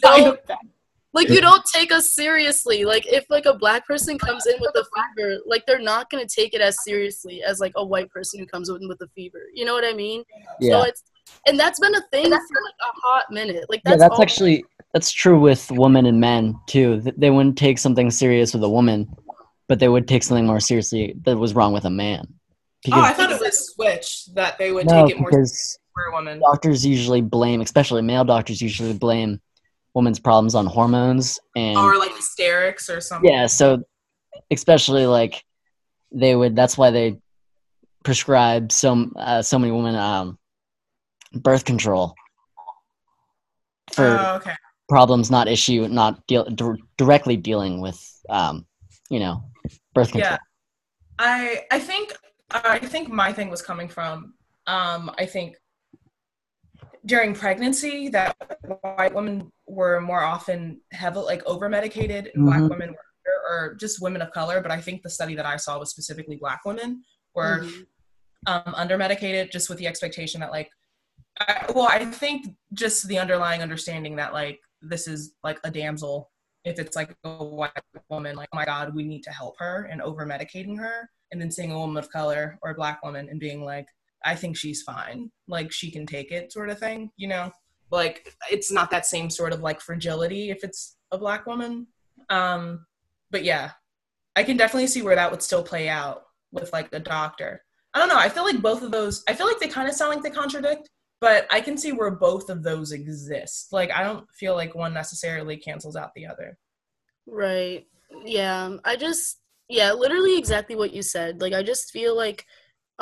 Don't 0.00 0.40
like 1.12 1.28
you 1.28 1.40
don't 1.40 1.64
take 1.72 1.92
us 1.92 2.14
seriously. 2.14 2.84
Like 2.84 3.06
if 3.06 3.24
like 3.28 3.46
a 3.46 3.54
black 3.54 3.86
person 3.86 4.18
comes 4.18 4.46
in 4.46 4.56
with 4.60 4.74
a 4.74 4.84
fever, 5.16 5.38
like 5.46 5.64
they're 5.66 5.78
not 5.78 6.10
gonna 6.10 6.26
take 6.26 6.54
it 6.54 6.60
as 6.60 6.82
seriously 6.84 7.42
as 7.42 7.60
like 7.60 7.72
a 7.76 7.84
white 7.84 8.10
person 8.10 8.40
who 8.40 8.46
comes 8.46 8.68
in 8.68 8.88
with 8.88 9.00
a 9.02 9.08
fever. 9.14 9.42
You 9.54 9.64
know 9.64 9.74
what 9.74 9.84
I 9.84 9.92
mean? 9.92 10.24
Yeah. 10.60 10.80
So 10.80 10.88
it's 10.88 11.02
and 11.46 11.58
that's 11.58 11.78
been 11.80 11.94
a 11.94 12.02
thing 12.10 12.24
for 12.24 12.30
like 12.30 12.40
a 12.40 12.92
hot 13.02 13.26
minute. 13.30 13.64
Like 13.68 13.82
yeah, 13.84 13.96
that's, 13.96 14.02
that's 14.02 14.20
actually 14.20 14.64
that's 14.92 15.12
true 15.12 15.38
with 15.38 15.70
women 15.70 16.06
and 16.06 16.20
men 16.20 16.58
too. 16.66 17.02
They 17.16 17.30
wouldn't 17.30 17.58
take 17.58 17.78
something 17.78 18.10
serious 18.10 18.54
with 18.54 18.62
a 18.62 18.68
woman, 18.68 19.14
but 19.68 19.78
they 19.78 19.88
would 19.88 20.08
take 20.08 20.22
something 20.22 20.46
more 20.46 20.60
seriously 20.60 21.14
that 21.24 21.36
was 21.36 21.54
wrong 21.54 21.72
with 21.72 21.84
a 21.84 21.90
man. 21.90 22.26
Oh, 22.90 23.00
I 23.00 23.12
thought 23.12 23.30
it 23.30 23.40
was 23.40 23.72
switch 23.74 24.26
that 24.34 24.58
they 24.58 24.72
would 24.72 24.86
no, 24.86 25.06
take 25.06 25.16
it 25.16 25.20
more 25.20 25.30
because 25.30 25.78
for 25.94 26.04
a 26.06 26.12
woman. 26.12 26.40
doctors 26.40 26.84
usually 26.84 27.20
blame, 27.20 27.60
especially 27.60 28.02
male 28.02 28.24
doctors 28.24 28.60
usually 28.60 28.94
blame 28.94 29.40
women's 29.94 30.18
problems 30.18 30.54
on 30.54 30.66
hormones 30.66 31.38
and 31.56 31.76
Or 31.76 31.98
like 31.98 32.14
hysterics 32.16 32.88
or 32.88 33.00
something. 33.00 33.30
yeah. 33.30 33.46
So 33.46 33.82
especially 34.50 35.06
like 35.06 35.44
they 36.12 36.34
would. 36.34 36.54
That's 36.56 36.76
why 36.78 36.90
they 36.90 37.18
prescribe 38.04 38.72
so 38.72 39.10
uh, 39.16 39.42
so 39.42 39.58
many 39.58 39.72
women 39.72 39.94
um, 39.94 40.38
birth 41.34 41.64
control 41.64 42.14
for 43.92 44.18
Oh, 44.18 44.36
okay. 44.36 44.54
problems 44.88 45.30
not 45.30 45.48
issue 45.48 45.86
not 45.88 46.26
deal 46.26 46.44
dir- 46.44 46.78
directly 46.98 47.36
dealing 47.36 47.80
with 47.80 48.00
um 48.28 48.66
you 49.10 49.18
know 49.20 49.44
birth 49.94 50.12
control 50.12 50.32
Yeah. 50.32 50.38
I 51.18 51.64
I 51.70 51.78
think 51.78 52.12
I 52.50 52.78
think 52.78 53.08
my 53.08 53.32
thing 53.32 53.48
was 53.50 53.62
coming 53.62 53.88
from 53.88 54.34
um 54.66 55.10
I 55.18 55.26
think 55.26 55.56
during 57.06 57.34
pregnancy 57.34 58.08
that 58.08 58.36
white 58.96 59.14
women 59.14 59.50
were 59.66 60.00
more 60.00 60.22
often 60.22 60.80
heavy 60.92 61.18
like 61.18 61.44
over 61.46 61.68
medicated 61.68 62.30
and 62.34 62.46
black 62.46 62.60
Mhm. 62.60 62.70
women 62.70 62.90
were 62.92 62.98
or 63.50 63.74
just 63.74 64.00
women 64.00 64.22
of 64.22 64.30
color 64.32 64.60
but 64.60 64.70
I 64.70 64.80
think 64.80 65.02
the 65.02 65.10
study 65.10 65.34
that 65.34 65.46
I 65.46 65.56
saw 65.56 65.78
was 65.78 65.90
specifically 65.90 66.36
black 66.36 66.64
women 66.64 67.02
were 67.34 67.60
Mhm. 67.60 67.86
um, 68.46 68.74
under 68.74 68.96
medicated 68.98 69.50
just 69.52 69.68
with 69.68 69.78
the 69.78 69.86
expectation 69.86 70.40
that 70.40 70.50
like 70.50 70.70
I, 71.40 71.70
well 71.74 71.88
i 71.88 72.04
think 72.04 72.56
just 72.72 73.06
the 73.08 73.18
underlying 73.18 73.62
understanding 73.62 74.16
that 74.16 74.32
like 74.32 74.60
this 74.80 75.06
is 75.08 75.34
like 75.44 75.58
a 75.64 75.70
damsel 75.70 76.30
if 76.64 76.78
it's 76.78 76.94
like 76.96 77.16
a 77.24 77.44
white 77.44 77.70
woman 78.10 78.36
like 78.36 78.48
oh 78.52 78.56
my 78.56 78.64
god 78.64 78.94
we 78.94 79.04
need 79.04 79.22
to 79.24 79.30
help 79.30 79.58
her 79.58 79.84
and 79.90 80.02
over 80.02 80.26
medicating 80.26 80.76
her 80.78 81.08
and 81.30 81.40
then 81.40 81.50
seeing 81.50 81.72
a 81.72 81.78
woman 81.78 81.96
of 81.96 82.10
color 82.10 82.58
or 82.62 82.70
a 82.70 82.74
black 82.74 83.02
woman 83.02 83.28
and 83.30 83.38
being 83.40 83.64
like 83.64 83.86
i 84.24 84.34
think 84.34 84.56
she's 84.56 84.82
fine 84.82 85.30
like 85.48 85.72
she 85.72 85.90
can 85.90 86.06
take 86.06 86.30
it 86.30 86.52
sort 86.52 86.70
of 86.70 86.78
thing 86.78 87.10
you 87.16 87.28
know 87.28 87.50
like 87.90 88.34
it's 88.50 88.72
not 88.72 88.90
that 88.90 89.06
same 89.06 89.28
sort 89.28 89.52
of 89.52 89.60
like 89.60 89.80
fragility 89.80 90.50
if 90.50 90.64
it's 90.64 90.96
a 91.10 91.18
black 91.18 91.46
woman 91.46 91.86
um 92.30 92.86
but 93.30 93.44
yeah 93.44 93.70
i 94.36 94.42
can 94.42 94.56
definitely 94.56 94.86
see 94.86 95.02
where 95.02 95.16
that 95.16 95.30
would 95.30 95.42
still 95.42 95.62
play 95.62 95.88
out 95.88 96.24
with 96.52 96.72
like 96.72 96.88
a 96.92 97.00
doctor 97.00 97.62
I 97.94 97.98
don't 97.98 98.08
know. 98.08 98.18
I 98.18 98.28
feel 98.28 98.44
like 98.44 98.62
both 98.62 98.82
of 98.82 98.90
those. 98.90 99.22
I 99.28 99.34
feel 99.34 99.46
like 99.46 99.58
they 99.58 99.68
kind 99.68 99.88
of 99.88 99.94
sound 99.94 100.14
like 100.14 100.22
they 100.22 100.30
contradict, 100.30 100.88
but 101.20 101.46
I 101.50 101.60
can 101.60 101.76
see 101.76 101.92
where 101.92 102.10
both 102.10 102.48
of 102.48 102.62
those 102.62 102.92
exist. 102.92 103.72
Like 103.72 103.90
I 103.90 104.02
don't 104.02 104.26
feel 104.30 104.54
like 104.54 104.74
one 104.74 104.94
necessarily 104.94 105.56
cancels 105.56 105.96
out 105.96 106.10
the 106.14 106.26
other. 106.26 106.56
Right. 107.26 107.86
Yeah. 108.24 108.76
I 108.84 108.96
just 108.96 109.38
yeah, 109.68 109.92
literally 109.92 110.38
exactly 110.38 110.76
what 110.76 110.92
you 110.92 111.02
said. 111.02 111.40
Like 111.40 111.52
I 111.52 111.62
just 111.62 111.90
feel 111.90 112.16
like 112.16 112.44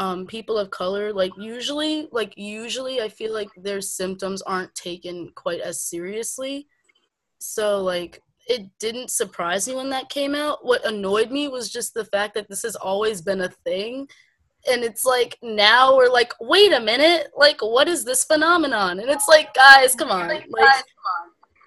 um 0.00 0.26
people 0.26 0.56
of 0.56 0.70
color 0.70 1.12
like 1.12 1.30
usually 1.36 2.08
like 2.10 2.32
usually 2.36 3.02
I 3.02 3.08
feel 3.08 3.32
like 3.34 3.50
their 3.56 3.82
symptoms 3.82 4.40
aren't 4.42 4.74
taken 4.74 5.30
quite 5.36 5.60
as 5.60 5.82
seriously. 5.82 6.66
So 7.38 7.82
like 7.82 8.22
it 8.48 8.62
didn't 8.80 9.10
surprise 9.10 9.68
me 9.68 9.74
when 9.74 9.90
that 9.90 10.08
came 10.08 10.34
out. 10.34 10.64
What 10.64 10.84
annoyed 10.86 11.30
me 11.30 11.48
was 11.48 11.70
just 11.70 11.92
the 11.94 12.06
fact 12.06 12.34
that 12.34 12.48
this 12.48 12.62
has 12.62 12.74
always 12.74 13.20
been 13.20 13.42
a 13.42 13.50
thing. 13.66 14.08
And 14.70 14.82
it's 14.82 15.04
like 15.04 15.38
now 15.42 15.96
we're 15.96 16.10
like, 16.10 16.32
wait 16.40 16.72
a 16.72 16.80
minute, 16.80 17.28
like 17.36 17.60
what 17.60 17.86
is 17.86 18.04
this 18.04 18.24
phenomenon? 18.24 19.00
And 19.00 19.10
it's 19.10 19.28
like, 19.28 19.52
guys, 19.54 19.94
come 19.94 20.10
on. 20.10 20.28
Like 20.28 20.48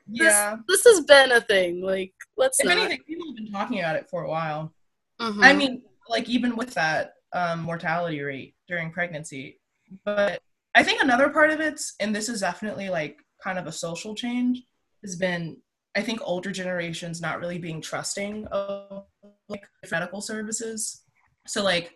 this, 0.08 0.34
this 0.68 0.84
has 0.86 1.02
been 1.02 1.32
a 1.32 1.42
thing. 1.42 1.82
Like 1.82 2.14
let's 2.36 2.60
If 2.60 2.66
not. 2.66 2.78
anything, 2.78 3.00
people 3.08 3.28
have 3.28 3.36
been 3.36 3.52
talking 3.52 3.80
about 3.80 3.96
it 3.96 4.10
for 4.10 4.24
a 4.24 4.30
while. 4.30 4.74
Mhm. 5.22 5.44
I 5.44 5.54
mean, 5.54 5.84
like 6.10 6.28
even 6.28 6.56
with 6.56 6.74
that 6.74 7.14
um, 7.34 7.62
mortality 7.62 8.22
rate 8.22 8.56
during 8.68 8.92
pregnancy, 8.92 9.60
but 10.06 10.42
I 10.76 10.84
think 10.84 11.02
another 11.02 11.30
part 11.30 11.52
of 11.52 11.60
it's, 11.60 11.96
and 12.00 12.16
this 12.16 12.30
is 12.30 12.42
definitely 12.42 12.90
like 12.90 13.18
kind 13.44 13.60
of 13.60 13.68
a 13.68 13.72
social 13.72 14.16
change, 14.16 14.64
has 15.04 15.16
been 15.16 15.58
I 15.96 16.02
think 16.02 16.22
older 16.24 16.52
generations 16.52 17.22
not 17.22 17.40
really 17.40 17.60
being 17.60 17.82
trusting 17.82 18.48
of 18.48 19.06
like 19.48 19.64
medical 19.92 20.22
services. 20.22 21.04
So 21.46 21.64
like 21.64 21.94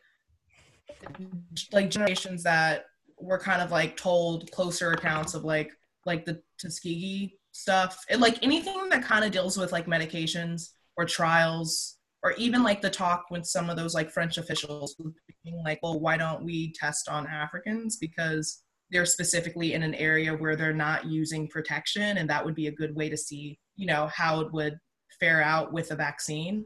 like 1.72 1.90
generations 1.90 2.44
that 2.44 2.86
were 3.20 3.40
kind 3.40 3.62
of 3.62 3.72
like 3.72 3.98
told 3.98 4.52
closer 4.52 4.92
accounts 4.92 5.34
of 5.34 5.44
like 5.44 5.72
like 6.06 6.26
the 6.26 6.42
Tuskegee 6.60 7.38
stuff 7.52 8.04
and 8.10 8.22
like 8.22 8.42
anything 8.44 8.90
that 8.90 9.04
kind 9.04 9.26
of 9.26 9.32
deals 9.32 9.58
with 9.58 9.72
like 9.72 9.88
medications 9.88 10.70
or 10.96 11.06
trials 11.06 11.97
or 12.24 12.34
even 12.34 12.64
like 12.64 12.82
the 12.82 12.90
talk 12.90 13.26
with 13.30 13.46
some 13.46 13.70
of 13.70 13.78
those 13.78 13.94
like 13.94 14.10
French 14.10 14.38
officials 14.38 14.96
being 15.44 15.62
like, 15.64 15.80
well, 15.84 16.00
why 16.00 16.18
don't 16.18 16.44
we 16.44 16.74
test 16.74 17.08
on 17.10 17.28
Africans 17.28 17.98
because 17.98 18.64
they're 18.90 19.06
specifically 19.06 19.74
in 19.74 19.84
an 19.84 19.94
area 19.96 20.34
where 20.34 20.56
they're 20.56 20.74
not 20.74 21.06
using 21.06 21.48
protection 21.48 22.18
and 22.18 22.30
that 22.30 22.44
would 22.44 22.56
be 22.56 22.68
a 22.68 22.72
good 22.72 22.96
way 22.96 23.10
to 23.10 23.18
see, 23.18 23.60
you 23.76 23.86
know, 23.86 24.10
how 24.14 24.40
it 24.42 24.52
would 24.52 24.78
fare 25.20 25.42
out 25.42 25.74
with 25.74 25.92
a 25.92 25.96
vaccine. 25.96 26.66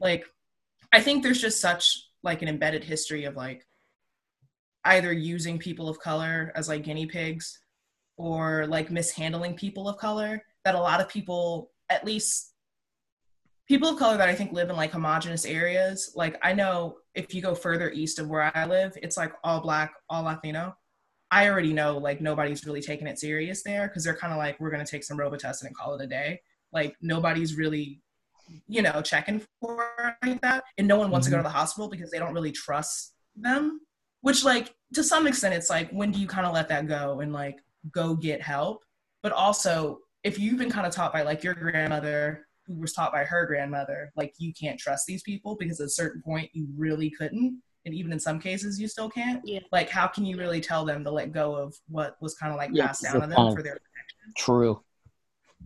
Like 0.00 0.24
I 0.92 1.00
think 1.00 1.22
there's 1.22 1.40
just 1.40 1.60
such 1.60 1.98
like 2.22 2.42
an 2.42 2.48
embedded 2.48 2.84
history 2.84 3.24
of 3.24 3.36
like 3.36 3.66
either 4.84 5.12
using 5.12 5.58
people 5.58 5.88
of 5.88 5.98
color 5.98 6.52
as 6.54 6.68
like 6.68 6.84
guinea 6.84 7.06
pigs 7.06 7.58
or 8.16 8.66
like 8.66 8.90
mishandling 8.90 9.54
people 9.54 9.88
of 9.88 9.96
color 9.96 10.42
that 10.64 10.74
a 10.74 10.80
lot 10.80 11.00
of 11.00 11.08
people 11.08 11.70
at 11.88 12.04
least 12.04 12.51
people 13.68 13.88
of 13.88 13.98
color 13.98 14.16
that 14.16 14.28
i 14.28 14.34
think 14.34 14.52
live 14.52 14.70
in 14.70 14.76
like 14.76 14.92
homogenous 14.92 15.44
areas 15.44 16.12
like 16.14 16.36
i 16.42 16.52
know 16.52 16.96
if 17.14 17.34
you 17.34 17.42
go 17.42 17.54
further 17.54 17.90
east 17.90 18.18
of 18.18 18.28
where 18.28 18.50
i 18.54 18.64
live 18.66 18.96
it's 19.02 19.16
like 19.16 19.32
all 19.44 19.60
black 19.60 19.92
all 20.08 20.22
latino. 20.22 20.74
I 21.32 21.48
already 21.48 21.72
know 21.72 21.96
like 21.96 22.20
nobody's 22.20 22.66
really 22.66 22.82
taking 22.82 23.06
it 23.06 23.18
serious 23.18 23.62
there 23.62 23.88
because 23.88 24.04
they're 24.04 24.14
kind 24.14 24.34
of 24.34 24.38
like 24.38 24.60
we're 24.60 24.70
going 24.70 24.84
to 24.84 24.90
take 24.90 25.02
some 25.02 25.16
robitussin 25.16 25.64
and 25.64 25.74
call 25.74 25.94
it 25.94 26.04
a 26.04 26.06
day. 26.06 26.42
Like 26.74 26.94
nobody's 27.00 27.56
really 27.56 28.02
you 28.68 28.82
know 28.82 29.00
checking 29.00 29.40
for 29.58 30.14
like 30.22 30.42
that 30.42 30.62
and 30.76 30.86
no 30.86 30.98
one 30.98 31.10
wants 31.10 31.26
to 31.26 31.30
go 31.30 31.38
mm-hmm. 31.38 31.44
to 31.44 31.48
the 31.48 31.58
hospital 31.58 31.88
because 31.88 32.10
they 32.10 32.18
don't 32.18 32.34
really 32.34 32.52
trust 32.52 33.14
them 33.34 33.80
which 34.20 34.44
like 34.44 34.74
to 34.92 35.02
some 35.02 35.26
extent 35.26 35.54
it's 35.54 35.70
like 35.70 35.90
when 35.90 36.10
do 36.10 36.20
you 36.20 36.26
kind 36.26 36.46
of 36.46 36.52
let 36.52 36.68
that 36.68 36.86
go 36.86 37.20
and 37.20 37.32
like 37.32 37.58
go 37.92 38.14
get 38.14 38.42
help? 38.42 38.84
But 39.22 39.32
also 39.32 40.00
if 40.22 40.38
you've 40.38 40.58
been 40.58 40.70
kind 40.70 40.86
of 40.86 40.92
taught 40.92 41.12
by 41.12 41.22
like 41.22 41.42
your 41.42 41.54
grandmother 41.54 42.46
who 42.66 42.74
was 42.80 42.92
taught 42.92 43.12
by 43.12 43.24
her 43.24 43.46
grandmother 43.46 44.12
like 44.16 44.34
you 44.38 44.52
can't 44.54 44.78
trust 44.78 45.06
these 45.06 45.22
people 45.22 45.56
because 45.58 45.80
at 45.80 45.86
a 45.86 45.90
certain 45.90 46.22
point 46.22 46.48
you 46.52 46.66
really 46.76 47.10
couldn't 47.10 47.60
and 47.84 47.94
even 47.94 48.12
in 48.12 48.20
some 48.20 48.38
cases 48.38 48.80
you 48.80 48.86
still 48.88 49.10
can't 49.10 49.40
Yeah. 49.44 49.60
like 49.72 49.88
how 49.90 50.06
can 50.06 50.24
you 50.24 50.36
really 50.36 50.60
tell 50.60 50.84
them 50.84 51.02
to 51.04 51.10
let 51.10 51.32
go 51.32 51.54
of 51.56 51.74
what 51.88 52.16
was 52.20 52.34
kind 52.34 52.52
of 52.52 52.58
like 52.58 52.70
Yeah, 52.72 52.86
passed 52.88 53.02
'cause 53.02 53.12
down 53.12 53.22
to 53.22 53.26
them 53.28 53.36
kind 53.36 53.56
for 53.56 53.62
their 53.62 53.74
protection? 53.74 54.32
true 54.36 54.82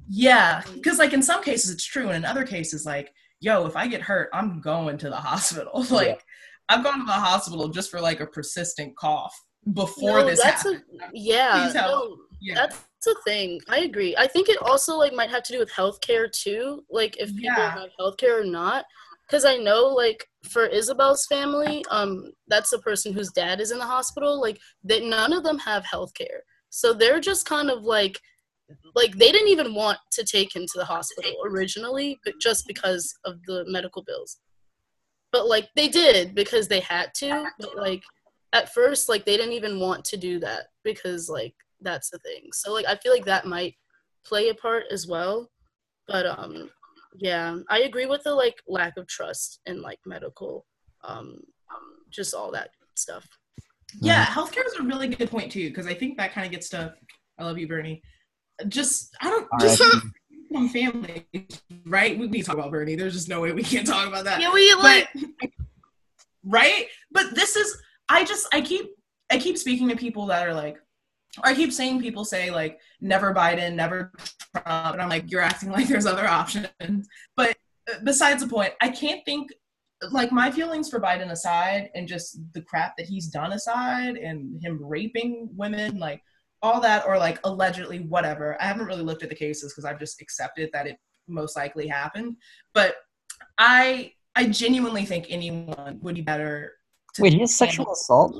yeah, 0.09 0.63
because 0.75 0.99
like 0.99 1.13
in 1.13 1.23
some 1.23 1.43
cases 1.43 1.71
it's 1.73 1.85
true, 1.85 2.09
and 2.09 2.17
in 2.17 2.25
other 2.25 2.45
cases, 2.47 2.85
like, 2.87 3.13
yo, 3.41 3.67
if 3.67 3.75
I 3.77 3.89
get 3.89 4.03
hurt, 4.03 4.29
I'm 4.33 4.61
going 4.61 4.99
to 4.99 5.09
the 5.09 5.17
hospital. 5.31 5.85
like, 5.91 6.09
Yeah. 6.09 6.15
I've 6.69 6.85
gone 6.85 7.01
to 7.01 7.07
the 7.07 7.13
hospital 7.13 7.69
just 7.69 7.91
for 7.91 8.01
like 8.01 8.21
a 8.21 8.27
persistent 8.27 8.97
cough 8.97 9.35
before 9.73 10.21
No, 10.21 10.27
this 10.27 10.41
that's 10.43 10.63
happened. 10.63 10.83
A, 11.03 11.09
yeah, 11.13 11.65
Please 11.65 11.75
help. 11.75 12.09
no, 12.11 12.17
yeah. 12.41 12.55
that's 12.55 12.79
a 13.07 13.15
thing. 13.25 13.61
I 13.69 13.81
agree. 13.81 14.15
I 14.17 14.27
think 14.27 14.49
it 14.49 14.61
also 14.63 14.97
like 14.97 15.13
might 15.13 15.31
have 15.31 15.43
to 15.45 15.53
do 15.53 15.59
with 15.59 15.73
healthcare 15.73 16.31
too, 16.31 16.85
like 16.91 17.17
if 17.19 17.29
people 17.35 17.55
Yeah. 17.57 17.71
have 17.71 17.91
healthcare 17.99 18.41
or 18.41 18.45
not. 18.45 18.85
Because 19.27 19.45
I 19.45 19.57
know, 19.57 19.87
like 19.89 20.25
for 20.49 20.67
Isabel's 20.67 21.27
family, 21.27 21.85
um, 21.91 22.31
that's 22.47 22.71
the 22.71 22.79
person 22.79 23.13
whose 23.13 23.33
dad 23.33 23.61
is 23.61 23.73
in 23.73 23.79
the 23.79 23.85
hospital. 23.85 24.41
Like, 24.41 24.61
that 24.85 25.03
none 25.03 25.33
of 25.33 25.43
them 25.43 25.59
have 25.59 25.83
healthcare, 25.85 26.41
so 26.71 26.93
they're 26.93 27.19
just 27.19 27.45
kind 27.45 27.69
of 27.71 27.83
like 27.83 28.21
like 28.95 29.17
they 29.17 29.31
didn't 29.33 29.49
even 29.49 29.75
want 29.75 29.99
to 30.13 30.25
take 30.25 30.55
him 30.55 30.63
to 30.63 30.79
the 30.79 30.85
hospital 30.85 31.35
originally, 31.45 32.19
but 32.25 32.35
just 32.41 32.67
because 32.67 33.13
of 33.25 33.43
the 33.47 33.65
medical 33.69 34.03
bills. 34.03 34.39
But 35.33 35.49
like 35.49 35.69
they 35.77 35.89
did 35.89 36.35
because 36.35 36.69
they 36.69 36.81
had 36.81 37.13
to. 37.17 37.49
But 37.59 37.77
like 37.77 38.03
at 38.53 38.73
first, 38.73 39.09
like 39.09 39.25
they 39.25 39.37
didn't 39.37 39.53
even 39.53 39.79
want 39.81 40.05
to 40.07 40.17
do 40.17 40.39
that 40.41 40.67
because 40.85 41.29
like 41.29 41.55
that's 41.87 42.11
the 42.11 42.19
thing. 42.19 42.49
So 42.53 42.73
like 42.73 42.87
I 42.87 42.97
feel 42.97 43.13
like 43.13 43.25
that 43.25 43.47
might 43.47 43.75
play 44.25 44.49
a 44.49 44.55
part 44.55 44.85
as 44.91 45.07
well. 45.07 45.51
But 46.07 46.27
um 46.27 46.71
yeah, 47.19 47.57
I 47.71 47.81
agree 47.81 48.07
with 48.07 48.23
the 48.25 48.35
like 48.35 48.57
lack 48.67 48.97
of 48.97 49.07
trust 49.07 49.61
in 49.67 49.81
like 49.81 50.01
medical 50.05 50.67
um 51.05 51.41
just 52.11 52.35
all 52.35 52.51
that 52.53 52.71
stuff. 52.95 53.27
Yeah, 54.01 54.27
healthcare 54.27 54.67
is 54.67 54.75
a 54.79 54.83
really 54.83 55.09
good 55.09 55.31
point 55.31 55.53
too, 55.53 55.69
because 55.69 55.87
I 55.87 55.95
think 55.95 56.19
that 56.19 56.33
kind 56.33 56.45
of 56.45 56.53
gets 56.53 56.69
to 56.71 56.95
I 57.39 57.45
love 57.45 57.59
you, 57.59 57.69
Bernie. 57.69 58.03
Just 58.69 59.15
I 59.21 59.31
don't 59.31 59.49
All 59.53 59.59
just 59.61 59.81
right. 59.81 60.03
from 60.53 60.69
families, 60.69 61.63
right? 61.85 62.19
We 62.19 62.29
need 62.29 62.43
to 62.43 62.47
talk 62.47 62.57
about 62.57 62.71
Bernie. 62.71 62.95
There's 62.95 63.13
just 63.15 63.29
no 63.29 63.41
way 63.41 63.53
we 63.53 63.63
can't 63.63 63.87
talk 63.87 64.07
about 64.07 64.25
that. 64.25 64.41
Yeah, 64.41 64.53
we 64.53 64.73
like 64.75 65.09
but 65.13 65.51
right 66.47 66.87
but 67.11 67.35
this 67.35 67.57
is 67.57 67.77
i 68.09 68.25
just 68.25 68.47
i 68.53 68.61
keep 68.61 68.91
i 69.31 69.39
keep 69.39 69.59
speaking 69.59 69.89
to 69.89 69.97
people 69.97 70.27
that 70.27 70.47
are 70.47 70.55
like 70.55 70.79
or 71.39 71.49
i 71.49 71.55
keep 71.55 71.73
saying 71.73 72.01
people 72.01 72.25
say 72.25 72.51
like 72.51 72.79
never 73.01 73.35
biden 73.35 73.75
never 73.75 74.13
trump 74.55 74.93
and 74.93 75.03
i'm 75.03 75.09
like 75.09 75.31
you're 75.31 75.41
acting 75.41 75.71
like 75.71 75.89
there's 75.89 76.07
other 76.07 76.27
options 76.27 77.09
but 77.37 77.57
uh, 77.91 77.99
besides 78.05 78.43
the 78.43 78.49
point 78.49 78.73
i 78.81 78.89
can't 78.89 79.25
think 79.25 79.51
like 80.11 80.31
my 80.31 80.51
feelings 80.51 80.91
for 80.91 81.01
biden 81.01 81.31
aside 81.31 81.89
and 81.95 82.07
just 82.07 82.39
the 82.53 82.63
crap 82.63 82.97
that 82.97 83.07
he's 83.07 83.29
done 83.29 83.53
aside 83.53 84.17
and 84.17 84.63
him 84.63 84.79
raping 84.83 85.49
women 85.57 85.99
like 85.99 86.23
all 86.63 86.81
that 86.81 87.07
or 87.07 87.19
like 87.19 87.39
allegedly 87.45 88.01
whatever 88.01 88.61
i 88.61 88.67
haven't 88.67 88.87
really 88.87 89.03
looked 89.03 89.23
at 89.23 89.29
the 89.29 89.35
cases 89.35 89.73
because 89.73 89.85
i've 89.85 89.99
just 89.99 90.21
accepted 90.21 90.69
that 90.73 90.87
it 90.87 90.97
most 91.29 91.57
likely 91.57 91.87
happened 91.87 92.37
but 92.75 92.97
i 93.59 94.13
I 94.37 94.45
genuinely 94.45 95.07
think 95.07 95.27
anyone 95.31 95.99
would 96.03 96.15
be 96.15 96.21
better. 96.21 96.75
Wait, 97.19 97.33
he 97.33 97.41
has 97.41 97.55
sexual 97.55 97.91
assault? 97.91 98.37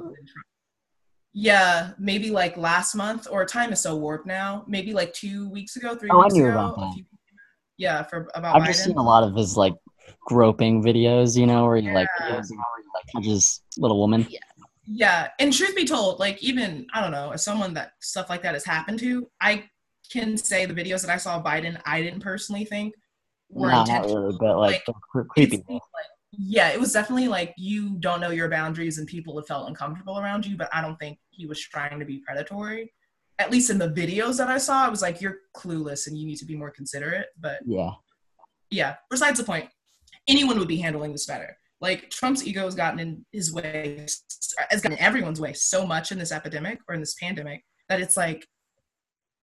Than 1.37 1.45
Trump. 1.55 1.57
Yeah, 1.57 1.93
maybe 1.99 2.31
like 2.31 2.57
last 2.57 2.95
month, 2.95 3.27
or 3.31 3.45
time 3.45 3.73
is 3.73 3.81
so 3.81 3.97
warped 3.97 4.27
now. 4.27 4.65
Maybe 4.67 4.93
like 4.93 5.13
two 5.13 5.49
weeks 5.51 5.77
ago, 5.77 5.95
three 5.95 6.09
Oh, 6.13 6.21
I 6.21 6.25
weeks 6.25 6.35
knew 6.35 6.47
ago. 6.49 6.53
about 6.59 6.77
a 6.77 6.81
that. 6.81 6.95
few- 6.95 7.05
yeah, 7.79 8.03
for 8.05 8.29
about 8.35 8.57
I've 8.57 8.63
Biden. 8.63 8.67
just 8.67 8.85
seen 8.85 8.97
a 8.97 9.03
lot 9.03 9.23
of 9.23 9.35
his 9.35 9.57
like 9.57 9.75
groping 10.27 10.83
videos, 10.83 11.37
you 11.39 11.47
know, 11.47 11.67
where 11.67 11.77
he 11.77 11.91
like, 11.91 12.09
Yeah. 12.21 12.37
goes 12.37 12.51
and, 12.51 12.59
like 12.95 13.05
touches 13.13 13.61
little 13.77 13.99
woman. 13.99 14.27
Yeah, 14.31 14.39
Yeah, 14.87 15.29
and 15.39 15.53
truth 15.53 15.77
be 15.77 15.85
told, 15.85 16.19
like 16.19 16.43
even 16.43 16.87
I 16.95 17.01
don't 17.03 17.11
know, 17.11 17.33
as 17.33 17.45
someone 17.45 17.75
that 17.75 17.93
stuff 18.01 18.31
like 18.31 18.41
that 18.43 18.55
has 18.55 18.65
happened 18.65 18.99
to, 19.01 19.29
I 19.43 19.65
can 20.11 20.37
say 20.39 20.65
the 20.65 20.73
videos 20.73 21.03
that 21.05 21.11
I 21.11 21.17
saw 21.19 21.37
of 21.37 21.45
Biden, 21.45 21.79
I 21.85 22.01
didn't 22.01 22.21
personally 22.21 22.65
think 22.65 22.95
were 23.51 23.67
No, 23.69 23.73
not 23.75 23.89
intentional. 23.89 24.23
really, 24.23 24.37
but 24.41 24.59
like, 24.59 24.73
Like, 24.73 24.83
they're 24.87 24.95
cre- 25.11 25.29
creepy. 25.29 25.63
Like, 25.69 25.83
yeah, 26.39 26.69
it 26.71 26.81
was 26.81 26.93
definitely 26.93 27.29
like 27.29 27.55
you 27.57 27.97
don't 28.01 28.21
know 28.21 28.31
your 28.31 28.49
boundaries 28.49 28.99
and 28.99 29.07
people 29.07 29.37
have 29.37 29.47
felt 29.47 29.69
uncomfortable 29.69 30.19
around 30.19 30.47
you, 30.47 30.57
but 30.57 30.69
I 30.73 30.81
don't 30.81 30.99
think 30.99 31.19
he 31.31 31.47
was 31.47 31.61
trying 31.61 31.99
to 31.99 32.05
be 32.07 32.19
predatory. 32.27 32.93
At 33.39 33.51
least 33.51 33.71
in 33.71 33.79
the 33.79 33.91
videos 33.91 34.39
that 34.39 34.49
I 34.49 34.59
saw, 34.59 34.85
I 34.85 34.89
was 34.89 35.03
like, 35.03 35.21
you're 35.21 35.39
clueless 35.55 36.07
and 36.07 36.17
you 36.17 36.27
need 36.27 36.37
to 36.37 36.47
be 36.47 36.57
more 36.57 36.71
considerate. 36.71 37.27
But 37.39 37.61
Yeah. 37.67 37.91
yeah, 38.71 38.97
besides 39.11 39.39
the 39.39 39.45
point, 39.45 39.69
anyone 40.27 40.59
would 40.59 40.69
be 40.69 40.79
handling 40.79 41.13
this 41.13 41.27
better. 41.27 41.57
Like 41.81 42.09
Trump's 42.11 42.47
ego 42.47 42.65
has 42.65 42.75
gotten 42.75 42.99
in 42.99 43.25
his 43.33 43.53
way, 43.53 43.99
has 44.71 44.81
gotten 44.81 44.93
in 44.97 45.05
everyone's 45.05 45.41
way 45.41 45.53
so 45.53 45.87
much 45.87 46.11
in 46.13 46.19
this 46.19 46.33
epidemic 46.33 46.79
or 46.89 46.95
in 46.95 47.01
this 47.01 47.15
pandemic 47.21 47.63
that 47.91 48.01
it's 48.01 48.17
like, 48.17 48.47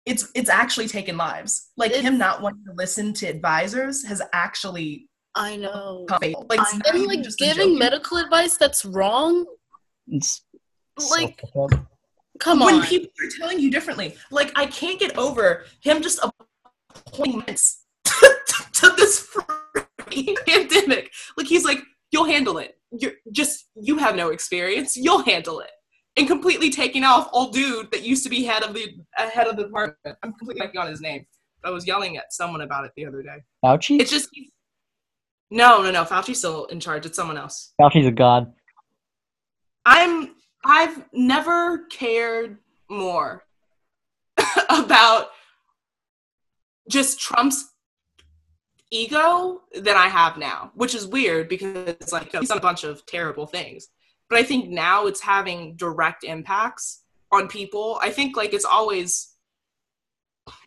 it's 0.05 0.31
it's 0.33 0.49
actually 0.49 0.87
taken 0.87 1.17
lives. 1.17 1.69
Like 1.75 1.91
It's- 1.91 2.03
him 2.03 2.17
not 2.17 2.41
wanting 2.41 2.63
to 2.65 2.73
listen 2.73 3.13
to 3.15 3.25
advisors 3.27 4.05
has 4.05 4.21
actually 4.33 5.08
I 5.35 5.55
know. 5.55 6.05
become 6.07 6.19
fatal. 6.19 6.45
Like, 6.49 6.59
it's 6.61 6.73
not 6.75 6.95
And 6.95 7.05
like 7.05 7.37
giving 7.37 7.77
medical 7.77 8.17
advice 8.17 8.57
that's 8.57 8.83
wrong. 8.85 9.45
It's 10.07 10.41
Like, 11.11 11.39
fucked 11.53 11.73
up. 11.73 11.85
come 12.39 12.59
when 12.59 12.75
on. 12.75 12.79
When 12.81 12.89
people 12.89 13.09
are 13.21 13.29
telling 13.37 13.59
you 13.59 13.71
differently. 13.71 14.15
Like 14.31 14.51
I 14.55 14.65
can't 14.65 14.99
get 14.99 15.17
over 15.17 15.65
him 15.81 16.01
just 16.01 16.19
appointments 16.23 17.85
minutes 18.05 18.73
to 18.73 18.89
this 18.97 19.27
freaking 19.27 20.35
pandemic. 20.47 21.11
Like 21.37 21.47
he's 21.47 21.63
like, 21.63 21.79
you'll 22.11 22.25
handle 22.25 22.57
it. 22.57 22.77
You're 22.91 23.13
just 23.31 23.65
you 23.75 23.97
have 23.97 24.15
no 24.15 24.29
experience. 24.29 24.97
You'll 24.97 25.23
handle 25.23 25.59
it. 25.59 25.69
And 26.17 26.27
completely 26.27 26.69
taking 26.69 27.03
off 27.03 27.29
old 27.31 27.53
dude 27.53 27.91
that 27.91 28.03
used 28.03 28.23
to 28.23 28.29
be 28.29 28.43
head 28.43 28.63
of 28.63 28.73
the 28.73 28.87
uh, 29.17 29.29
head 29.29 29.47
of 29.47 29.55
the 29.57 29.63
department. 29.63 30.17
I'm 30.23 30.33
completely 30.33 30.65
blanking 30.67 30.79
on 30.81 30.87
his 30.89 31.01
name. 31.01 31.25
I 31.63 31.69
was 31.69 31.85
yelling 31.85 32.17
at 32.17 32.33
someone 32.33 32.61
about 32.61 32.85
it 32.85 32.91
the 32.95 33.05
other 33.05 33.21
day. 33.21 33.37
Fauci? 33.63 33.99
It's 33.99 34.09
just 34.11 34.29
no, 35.51 35.81
no, 35.81 35.91
no. 35.91 36.03
Fauci's 36.03 36.39
still 36.39 36.65
in 36.65 36.79
charge. 36.79 37.05
It's 37.05 37.15
someone 37.15 37.37
else. 37.37 37.73
Fauci's 37.79 38.05
a 38.05 38.11
god. 38.11 38.53
I'm 39.85 40.35
I've 40.65 41.05
never 41.13 41.85
cared 41.89 42.57
more 42.89 43.45
about 44.69 45.27
just 46.89 47.19
Trump's 47.19 47.71
ego 48.91 49.61
than 49.73 49.95
I 49.95 50.07
have 50.07 50.37
now, 50.37 50.71
which 50.75 50.95
is 50.95 51.07
weird 51.07 51.47
because 51.47 51.87
it's 51.87 52.11
like 52.11 52.31
he's 52.31 52.49
done 52.49 52.57
a 52.57 52.61
bunch 52.61 52.83
of 52.83 53.05
terrible 53.05 53.45
things. 53.45 53.87
But 54.29 54.39
I 54.39 54.43
think 54.43 54.69
now 54.69 55.07
it's 55.07 55.21
having 55.21 55.75
direct 55.75 56.23
impacts 56.23 57.03
on 57.31 57.47
people. 57.47 57.99
I 58.01 58.09
think 58.11 58.35
like 58.35 58.53
it's 58.53 58.65
always 58.65 59.33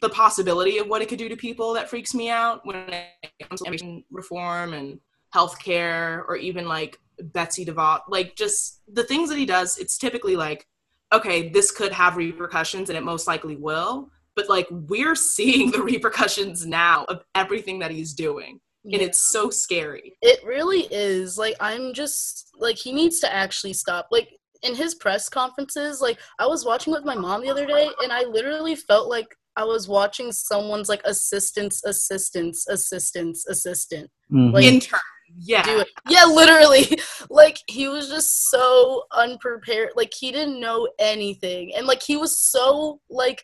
the 0.00 0.08
possibility 0.08 0.78
of 0.78 0.88
what 0.88 1.02
it 1.02 1.08
could 1.08 1.18
do 1.18 1.28
to 1.28 1.36
people 1.36 1.72
that 1.74 1.90
freaks 1.90 2.14
me 2.14 2.30
out 2.30 2.64
when 2.64 2.76
it 2.88 3.30
comes 3.48 3.60
to 3.62 4.02
reform 4.10 4.74
and 4.74 4.98
healthcare 5.34 6.22
or 6.28 6.36
even 6.36 6.66
like 6.66 6.98
Betsy 7.20 7.64
DeVos, 7.64 8.00
like 8.08 8.36
just 8.36 8.80
the 8.92 9.04
things 9.04 9.28
that 9.28 9.38
he 9.38 9.46
does, 9.46 9.78
it's 9.78 9.98
typically 9.98 10.36
like, 10.36 10.66
okay, 11.12 11.48
this 11.48 11.70
could 11.70 11.92
have 11.92 12.16
repercussions 12.16 12.88
and 12.88 12.96
it 12.96 13.04
most 13.04 13.26
likely 13.26 13.56
will. 13.56 14.10
But 14.34 14.48
like 14.48 14.66
we're 14.70 15.14
seeing 15.34 15.70
the 15.70 15.82
repercussions 15.82 16.66
now 16.66 17.04
of 17.08 17.22
everything 17.34 17.78
that 17.80 17.90
he's 17.90 18.14
doing. 18.14 18.60
And 18.84 19.00
it's 19.00 19.22
so 19.30 19.48
scary. 19.48 20.14
It 20.22 20.44
really 20.44 20.88
is. 20.90 21.38
Like 21.38 21.54
I'm 21.60 21.94
just 21.94 22.50
like 22.58 22.76
he 22.76 22.92
needs 22.92 23.20
to 23.20 23.32
actually 23.32 23.74
stop. 23.74 24.08
Like 24.10 24.30
in 24.64 24.74
his 24.74 24.96
press 24.96 25.28
conferences, 25.28 26.00
like 26.00 26.18
I 26.40 26.46
was 26.46 26.64
watching 26.64 26.92
with 26.92 27.04
my 27.04 27.14
mom 27.14 27.42
the 27.42 27.50
other 27.50 27.66
day 27.66 27.88
and 28.02 28.12
I 28.12 28.24
literally 28.24 28.74
felt 28.74 29.08
like 29.08 29.36
I 29.56 29.64
was 29.64 29.86
watching 29.88 30.32
someone's 30.32 30.88
like 30.88 31.02
assistant's 31.04 31.84
assistant's 31.84 32.66
assistant's 32.68 33.46
assistant 33.46 34.10
Mhm. 34.32 34.52
Like- 34.52 34.64
Intern. 34.64 35.00
Yeah. 35.38 35.62
do 35.62 35.78
it. 35.80 35.88
Yeah, 36.08 36.24
literally. 36.24 36.98
Like 37.30 37.56
he 37.66 37.88
was 37.88 38.08
just 38.10 38.50
so 38.50 39.04
unprepared. 39.12 39.90
Like 39.96 40.12
he 40.12 40.32
didn't 40.32 40.60
know 40.60 40.86
anything. 40.98 41.72
And 41.74 41.86
like 41.86 42.02
he 42.02 42.16
was 42.18 42.38
so 42.40 43.00
like 43.08 43.42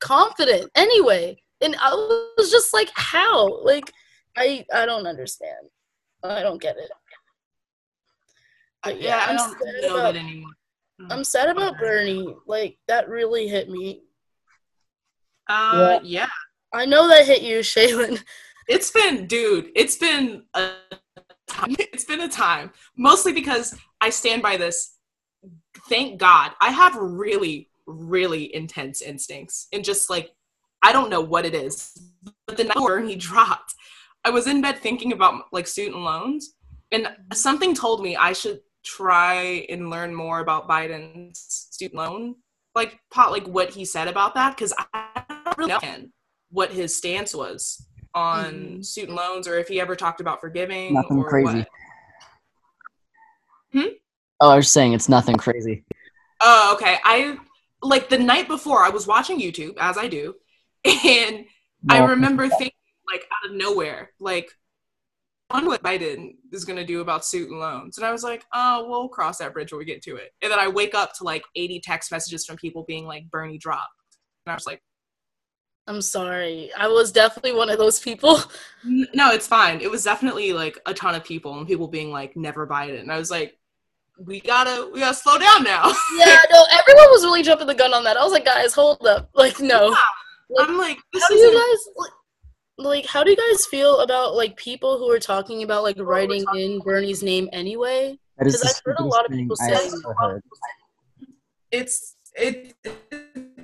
confident 0.00 0.70
anyway. 0.74 1.40
And 1.62 1.74
I 1.80 1.94
was 2.36 2.50
just 2.50 2.74
like, 2.74 2.90
how? 2.94 3.62
Like 3.64 3.90
I 4.36 4.66
I 4.74 4.84
don't 4.84 5.06
understand. 5.06 5.68
I 6.22 6.42
don't 6.42 6.60
get 6.60 6.76
it. 6.76 6.90
But 8.82 9.00
yeah, 9.00 9.18
I 9.26 9.30
I'm 9.30 9.36
don't 9.36 9.50
sad 9.52 9.82
know 9.82 9.94
about- 9.96 10.14
that 10.14 10.20
anymore. 10.20 10.50
I'm 11.10 11.24
sad 11.24 11.48
about 11.48 11.78
Bernie. 11.78 12.34
Like 12.46 12.78
that 12.88 13.08
really 13.08 13.48
hit 13.48 13.68
me. 13.70 14.02
Uh, 15.52 16.00
yeah. 16.02 16.28
I 16.72 16.86
know 16.86 17.08
that 17.08 17.26
hit 17.26 17.42
you, 17.42 17.58
Shaylin. 17.60 18.22
It's 18.68 18.90
been, 18.90 19.26
dude, 19.26 19.70
it's 19.74 19.96
been 19.96 20.44
a 20.54 20.72
time. 21.48 21.76
It's 21.78 22.04
been 22.04 22.22
a 22.22 22.28
time. 22.28 22.72
Mostly 22.96 23.32
because 23.32 23.76
I 24.00 24.08
stand 24.08 24.42
by 24.42 24.56
this. 24.56 24.96
Thank 25.88 26.18
God. 26.18 26.52
I 26.60 26.70
have 26.70 26.96
really, 26.96 27.68
really 27.86 28.54
intense 28.54 29.02
instincts. 29.02 29.68
And 29.72 29.84
just 29.84 30.08
like, 30.08 30.30
I 30.82 30.92
don't 30.92 31.10
know 31.10 31.20
what 31.20 31.44
it 31.44 31.54
is. 31.54 31.92
But 32.46 32.56
the 32.56 32.64
night 32.64 32.74
before 32.74 33.00
he 33.00 33.14
dropped, 33.30 33.74
I 34.24 34.30
was 34.30 34.46
in 34.46 34.62
bed 34.62 34.78
thinking 34.78 35.12
about 35.12 35.44
like 35.52 35.66
student 35.66 35.98
loans. 35.98 36.54
And 36.92 37.08
something 37.34 37.74
told 37.74 38.02
me 38.02 38.16
I 38.16 38.32
should 38.32 38.60
try 38.84 39.66
and 39.68 39.90
learn 39.90 40.14
more 40.14 40.40
about 40.40 40.68
Biden's 40.68 41.38
student 41.70 41.98
loan. 41.98 42.36
Like, 42.74 42.98
pot, 43.10 43.32
like 43.32 43.46
what 43.46 43.70
he 43.70 43.84
said 43.84 44.08
about 44.08 44.34
that. 44.34 44.56
Because 44.56 44.72
I 44.94 45.24
don't 45.44 45.58
really 45.58 45.70
know 45.70 46.08
what 46.50 46.70
his 46.72 46.96
stance 46.96 47.34
was 47.34 47.86
on 48.14 48.52
Mhm. 48.52 48.84
student 48.84 49.16
loans 49.16 49.48
or 49.48 49.58
if 49.58 49.68
he 49.68 49.80
ever 49.80 49.96
talked 49.96 50.20
about 50.20 50.40
forgiving 50.40 50.94
Nothing 50.94 51.18
or 51.18 51.28
crazy. 51.28 51.58
what. 51.58 51.68
Hmm? 53.72 53.88
Oh, 54.40 54.50
I 54.50 54.56
was 54.56 54.70
saying 54.70 54.92
it's 54.92 55.08
nothing 55.08 55.36
crazy. 55.36 55.84
Oh, 56.40 56.72
okay. 56.74 56.98
I 57.04 57.38
like 57.80 58.08
the 58.08 58.18
night 58.18 58.48
before 58.48 58.82
I 58.82 58.90
was 58.90 59.06
watching 59.06 59.40
YouTube 59.40 59.76
as 59.78 59.96
I 59.96 60.08
do, 60.08 60.34
and 60.84 61.46
I 61.88 62.04
remember 62.04 62.48
thinking 62.48 62.72
like 63.10 63.24
out 63.32 63.50
of 63.50 63.56
nowhere, 63.56 64.10
like, 64.20 64.50
I 65.50 65.54
wonder 65.56 65.68
what 65.70 65.82
Biden 65.82 66.36
is 66.50 66.64
gonna 66.64 66.84
do 66.84 67.00
about 67.00 67.24
student 67.24 67.58
loans. 67.60 67.98
And 67.98 68.06
I 68.06 68.12
was 68.12 68.22
like, 68.22 68.44
oh, 68.54 68.88
we'll 68.88 69.08
cross 69.08 69.38
that 69.38 69.52
bridge 69.52 69.70
when 69.72 69.78
we 69.80 69.84
get 69.84 70.02
to 70.02 70.16
it. 70.16 70.32
And 70.40 70.50
then 70.50 70.58
I 70.58 70.68
wake 70.68 70.94
up 70.94 71.12
to 71.18 71.24
like 71.24 71.42
80 71.54 71.80
text 71.80 72.10
messages 72.10 72.46
from 72.46 72.56
people 72.56 72.84
being 72.84 73.06
like, 73.06 73.30
Bernie 73.30 73.58
dropped. 73.58 73.90
And 74.46 74.52
I 74.52 74.54
was 74.54 74.66
like, 74.66 74.82
I'm 75.88 76.00
sorry. 76.00 76.70
I 76.78 76.86
was 76.88 77.10
definitely 77.12 77.52
one 77.54 77.68
of 77.70 77.78
those 77.78 77.98
people. 78.00 78.38
No, 78.84 79.30
it's 79.30 79.46
fine. 79.46 79.80
It 79.80 79.88
was 79.88 80.02
definitely 80.02 80.52
like 80.52 80.76
a 80.86 80.92
ton 80.94 81.14
of 81.14 81.22
people 81.22 81.56
and 81.56 81.68
people 81.68 81.86
being 81.86 82.10
like, 82.10 82.36
never 82.36 82.66
Biden. 82.66 82.98
And 83.00 83.12
I 83.12 83.16
was 83.18 83.30
like, 83.30 83.56
we 84.18 84.40
gotta, 84.40 84.90
we 84.92 84.98
gotta 84.98 85.14
slow 85.14 85.38
down 85.38 85.62
now. 85.62 85.84
Yeah, 86.18 86.36
no, 86.50 86.64
everyone 86.72 87.06
was 87.12 87.22
really 87.24 87.44
jumping 87.44 87.68
the 87.68 87.74
gun 87.76 87.94
on 87.94 88.02
that. 88.04 88.16
I 88.16 88.24
was 88.24 88.32
like, 88.32 88.44
guys, 88.44 88.72
hold 88.74 89.06
up. 89.06 89.30
Like, 89.34 89.60
no. 89.60 89.96
I'm 90.58 90.76
like, 90.78 90.98
this 91.12 91.22
How 91.22 91.28
do 91.28 91.34
is 91.34 91.40
you 91.42 91.52
guys 91.52 91.94
like, 91.96 92.10
like 92.78 93.06
how 93.06 93.22
do 93.22 93.30
you 93.30 93.36
guys 93.36 93.64
feel 93.66 94.00
about 94.00 94.34
like 94.34 94.56
people 94.56 94.98
who 94.98 95.08
are 95.12 95.20
talking 95.20 95.62
about 95.62 95.84
like 95.84 95.96
writing 96.00 96.44
in 96.56 96.80
Bernie's 96.80 97.22
name 97.22 97.48
anyway? 97.52 98.18
That 98.38 98.48
is 98.48 98.60
'Cause 98.60 98.62
the 98.62 98.68
I've 98.68 98.96
heard 98.98 99.04
a 99.04 99.06
lot 99.06 99.24
of 99.26 99.30
people 99.30 99.54
thing 99.56 99.74
I've 99.74 99.80
saying- 99.90 100.42
it's 101.70 102.16
it's 102.34 102.74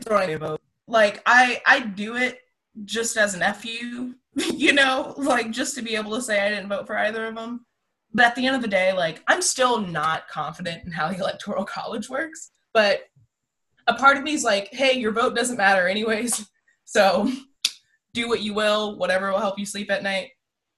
throwing 0.05 0.29
me 0.29 0.35
a 0.35 0.39
vote. 0.39 0.61
Like 0.89 1.23
I 1.27 1.61
I 1.67 1.81
do 1.81 2.17
it 2.17 2.41
just 2.85 3.17
as 3.17 3.35
an 3.35 3.55
fu, 3.55 4.15
you 4.55 4.73
know, 4.73 5.15
like 5.17 5.51
just 5.51 5.75
to 5.77 5.83
be 5.83 5.95
able 5.95 6.15
to 6.17 6.23
say 6.23 6.41
I 6.41 6.49
didn't 6.49 6.71
vote 6.71 6.87
for 6.87 6.99
either 6.99 7.27
of 7.27 7.37
them. 7.37 7.67
But 8.15 8.25
at 8.27 8.35
the 8.35 8.47
end 8.47 8.57
of 8.57 8.63
the 8.63 8.69
day, 8.69 8.93
like 8.93 9.23
I'm 9.29 9.43
still 9.43 9.81
not 9.81 10.29
confident 10.29 10.85
in 10.85 10.91
how 10.91 11.09
the 11.09 11.19
electoral 11.19 11.65
college 11.77 12.09
works. 12.09 12.51
But 12.73 13.03
a 13.87 13.95
part 13.95 14.17
of 14.17 14.23
me 14.23 14.33
is 14.33 14.45
like, 14.45 14.69
hey, 14.73 14.99
your 14.99 15.13
vote 15.13 15.37
doesn't 15.37 15.57
matter 15.57 15.87
anyways. 15.87 16.49
So 16.91 17.31
do 18.15 18.31
what 18.31 18.41
you 18.41 18.55
will, 18.55 18.97
whatever 18.97 19.31
will 19.31 19.41
help 19.41 19.59
you 19.59 19.67
sleep 19.67 19.91
at 19.91 20.03
night. 20.03 20.31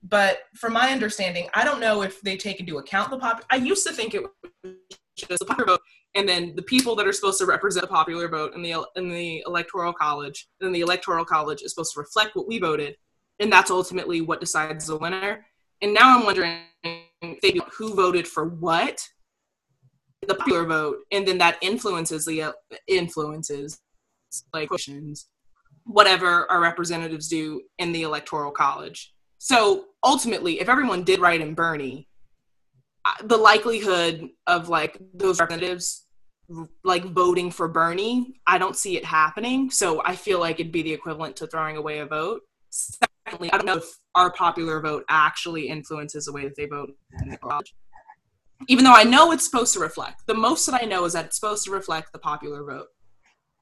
But 0.03 0.39
from 0.57 0.73
my 0.73 0.91
understanding, 0.91 1.47
I 1.55 1.63
don't 1.63 1.79
know 1.79 2.03
if 2.03 2.21
they 2.23 2.37
take 2.37 2.59
into 2.59 2.79
account 2.79 3.11
the 3.11 3.19
pop. 3.21 3.45
I 3.49 3.57
used 3.57 3.87
to 3.87 3.93
think 3.93 4.15
it 4.15 4.25
was 4.25 5.39
the 5.39 5.45
popular 5.45 5.67
vote, 5.67 5.81
and 6.15 6.29
then 6.29 6.55
the 6.57 6.63
people 6.63 6.97
that 6.97 7.07
are 7.07 7.13
supposed 7.13 7.39
to 7.39 7.47
represent 7.47 7.83
the 7.83 7.93
popular 7.93 8.29
vote 8.29 8.55
in 8.55 8.63
the 8.63 8.85
in 8.97 9.09
the 9.09 9.43
electoral 9.47 9.93
college. 9.93 10.49
And 10.61 10.67
then 10.67 10.73
the 10.73 10.81
electoral 10.81 11.25
college 11.25 11.63
is 11.63 11.73
supposed 11.73 11.95
to 11.95 12.01
reflect 12.01 12.35
what 12.35 12.49
we 12.49 12.59
voted, 12.59 12.97
and 13.39 13.53
that's 13.53 13.71
ultimately 13.71 14.21
what 14.21 14.41
decides 14.41 14.87
the 14.87 14.97
winner. 14.97 15.47
And 15.83 15.95
now 15.95 16.19
I'm 16.19 16.27
wondering 16.27 16.61
who 17.73 17.95
voted 17.95 18.27
for 18.27 18.47
what, 18.47 19.01
the 20.27 20.35
popular 20.35 20.67
vote, 20.67 20.99
and 21.11 21.27
then 21.27 21.39
that 21.39 21.59
influences 21.63 22.25
the 22.27 22.53
influences 22.87 23.81
like 24.53 24.69
questions, 24.69 25.29
whatever 25.85 26.51
our 26.51 26.61
representatives 26.61 27.29
do 27.29 27.63
in 27.79 27.93
the 27.93 28.03
electoral 28.03 28.51
college. 28.51 29.13
So 29.39 29.87
ultimately, 30.05 30.61
if 30.61 30.69
everyone 30.69 31.03
did 31.03 31.21
write 31.21 31.41
in 31.41 31.55
Bernie, 31.55 32.09
the 33.25 33.37
likelihood 33.37 34.29
of 34.47 34.69
like 34.69 34.99
those 35.15 35.41
representatives 35.41 36.07
like 36.85 37.05
voting 37.05 37.51
for 37.51 37.69
Bernie, 37.69 38.41
I 38.47 38.59
don't 38.59 38.77
see 38.77 38.97
it 38.97 39.05
happening. 39.05 39.71
So 39.71 40.03
I 40.05 40.17
feel 40.17 40.41
like 40.41 40.59
it'd 40.59 40.73
be 40.73 40.83
the 40.83 40.93
equivalent 40.93 41.37
to 41.37 41.47
throwing 41.47 41.77
away 41.77 42.01
a 42.01 42.07
vote. 42.07 42.43
Secondly, 42.71 43.53
I 43.53 43.57
don't 43.57 43.67
know 43.67 43.77
if 43.77 43.85
our 44.15 44.33
popular 44.33 44.81
vote 44.81 45.05
actually 45.09 45.69
influences 45.69 46.25
the 46.25 46.33
way 46.33 46.43
that 46.45 46.57
they 46.57 46.67
vote 46.67 46.91
in 47.23 47.31
the 47.31 47.37
college. 47.37 47.75
Even 48.69 48.85
though 48.85 48.95
I 48.95 49.05
know 49.05 49.33
it's 49.33 49.45
supposed 49.45 49.73
to 49.75 49.81
reflect. 49.81 50.27
The 50.27 50.35
most 50.35 50.67
that 50.67 50.83
I 50.83 50.85
know 50.85 51.05
is 51.05 51.15
that 51.15 51.27
it's 51.27 51.37
supposed 51.37 51.65
to 51.65 51.71
reflect 51.71 52.13
the 52.13 52.19
popular 52.19 52.65
vote. 52.65 52.89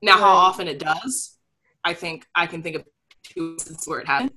Now, 0.02 0.18
how 0.18 0.32
often 0.32 0.66
it 0.66 0.78
does, 0.78 1.38
I 1.84 1.94
think 1.94 2.26
I 2.34 2.46
can 2.46 2.62
think 2.62 2.76
of 2.76 2.84
two 3.22 3.52
instances 3.52 3.86
where 3.86 4.00
it 4.00 4.06
happened. 4.06 4.32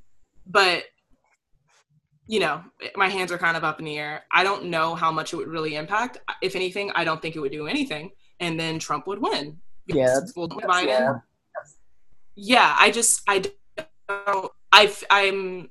But 0.45 0.83
you 2.27 2.39
know, 2.39 2.63
my 2.95 3.09
hands 3.09 3.31
are 3.31 3.37
kind 3.37 3.57
of 3.57 3.63
up 3.63 3.79
in 3.79 3.85
the 3.85 3.97
air. 3.97 4.23
I 4.31 4.43
don't 4.43 4.65
know 4.65 4.95
how 4.95 5.11
much 5.11 5.33
it 5.33 5.37
would 5.37 5.47
really 5.47 5.75
impact. 5.75 6.19
If 6.41 6.55
anything, 6.55 6.91
I 6.95 7.03
don't 7.03 7.21
think 7.21 7.35
it 7.35 7.39
would 7.39 7.51
do 7.51 7.67
anything, 7.67 8.11
and 8.39 8.59
then 8.59 8.79
Trump 8.79 9.07
would 9.07 9.19
win. 9.21 9.57
Yeah, 9.87 10.19
Because 10.21 10.33
Biden. 10.35 10.87
yeah. 10.87 11.13
Yeah, 12.35 12.75
I 12.79 12.91
just 12.91 13.21
I 13.27 13.43
don't. 14.07 14.51
I 14.71 14.93
I'm 15.09 15.69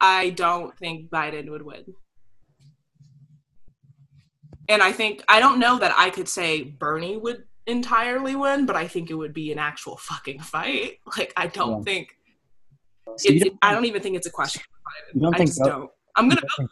I 0.00 0.30
don't 0.30 0.76
think 0.78 1.10
Biden 1.10 1.50
would 1.50 1.62
win. 1.62 1.84
And 4.68 4.82
I 4.82 4.92
think 4.92 5.22
I 5.28 5.40
don't 5.40 5.58
know 5.58 5.78
that 5.78 5.92
I 5.96 6.08
could 6.10 6.28
say 6.28 6.62
Bernie 6.62 7.18
would 7.18 7.44
entirely 7.66 8.34
win, 8.34 8.64
but 8.66 8.76
I 8.76 8.88
think 8.88 9.10
it 9.10 9.14
would 9.14 9.34
be 9.34 9.52
an 9.52 9.58
actual 9.58 9.96
fucking 9.98 10.40
fight. 10.40 10.98
Like 11.18 11.32
I 11.36 11.48
don't 11.48 11.78
Yeah. 11.78 11.82
think 11.92 12.16
So 13.06 13.14
it's, 13.32 13.44
don't, 13.44 13.58
I 13.62 13.72
don't 13.74 13.84
even 13.84 14.02
think 14.02 14.16
it's 14.16 14.26
a 14.26 14.30
question. 14.30 14.62
You 15.14 15.20
don't 15.22 15.34
I 15.34 15.38
think 15.38 15.50
just 15.50 15.58
Joe- 15.60 15.70
don't. 15.70 15.90
I'm 16.16 16.28
gonna 16.28 16.40
vote. 16.58 16.70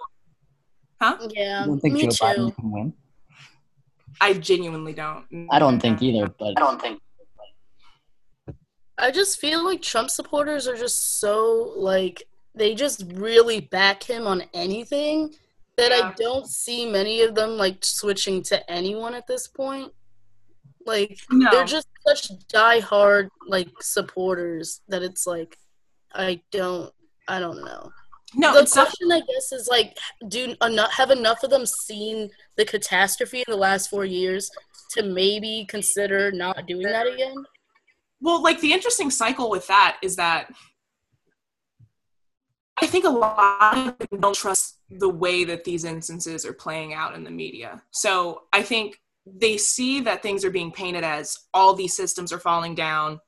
don't 1.00 1.32
Yeah, 1.34 1.60
you 1.62 1.66
don't 1.66 1.80
think 1.80 1.94
me 1.94 2.02
Joe 2.02 2.08
too. 2.10 2.24
Biden 2.24 2.56
can 2.56 2.70
win? 2.70 2.92
I 4.20 4.34
genuinely 4.34 4.92
don't. 4.92 5.24
I 5.50 5.58
don't 5.58 5.80
think 5.80 6.00
either, 6.02 6.28
but 6.38 6.54
I 6.56 6.60
don't 6.60 6.80
think. 6.80 7.00
I 8.98 9.10
just 9.10 9.38
feel 9.40 9.64
like 9.64 9.82
Trump 9.82 10.10
supporters 10.10 10.68
are 10.68 10.76
just 10.76 11.18
so 11.20 11.72
like 11.76 12.22
they 12.54 12.74
just 12.74 13.04
really 13.14 13.60
back 13.60 14.02
him 14.02 14.26
on 14.26 14.42
anything 14.54 15.34
that 15.76 15.90
I 15.90 16.12
don't 16.18 16.46
see 16.46 16.88
many 16.88 17.22
of 17.22 17.34
them 17.34 17.50
like 17.56 17.84
switching 17.84 18.42
to 18.44 18.70
anyone 18.70 19.14
at 19.14 19.26
this 19.26 19.48
point. 19.48 19.90
Like 20.84 21.18
No. 21.30 21.50
they're 21.50 21.64
just 21.64 21.88
such 22.06 22.30
diehard 22.52 23.28
like 23.48 23.70
supporters 23.80 24.82
that 24.88 25.02
it's 25.02 25.26
like 25.26 25.56
I 26.14 26.40
don't 26.50 26.92
I 27.28 27.40
don't 27.40 27.64
know. 27.64 27.90
No, 28.34 28.54
the 28.54 28.66
question 28.66 29.12
I 29.12 29.20
guess 29.20 29.52
is 29.52 29.68
like 29.70 29.96
do 30.28 30.54
enough 30.62 30.92
have 30.92 31.10
enough 31.10 31.42
of 31.42 31.50
them 31.50 31.66
seen 31.66 32.30
the 32.56 32.64
catastrophe 32.64 33.38
in 33.38 33.44
the 33.48 33.56
last 33.56 33.90
4 33.90 34.04
years 34.04 34.50
to 34.92 35.02
maybe 35.02 35.66
consider 35.68 36.32
not 36.32 36.66
doing 36.66 36.82
that 36.82 37.06
again? 37.06 37.44
Well, 38.20 38.42
like 38.42 38.60
the 38.60 38.72
interesting 38.72 39.10
cycle 39.10 39.50
with 39.50 39.66
that 39.66 39.98
is 40.02 40.16
that 40.16 40.50
I 42.80 42.86
think 42.86 43.04
a 43.04 43.10
lot 43.10 43.76
of 43.76 43.98
people 43.98 44.18
don't 44.18 44.34
trust 44.34 44.78
the 44.90 45.08
way 45.08 45.44
that 45.44 45.64
these 45.64 45.84
instances 45.84 46.44
are 46.46 46.52
playing 46.52 46.94
out 46.94 47.14
in 47.14 47.24
the 47.24 47.30
media. 47.30 47.82
So 47.90 48.42
I 48.52 48.62
think 48.62 48.98
they 49.26 49.56
see 49.56 50.00
that 50.00 50.22
things 50.22 50.44
are 50.44 50.50
being 50.50 50.72
painted 50.72 51.04
as 51.04 51.38
all 51.54 51.74
these 51.74 51.94
systems 51.94 52.32
are 52.32 52.40
falling 52.40 52.74
down, 52.74 53.20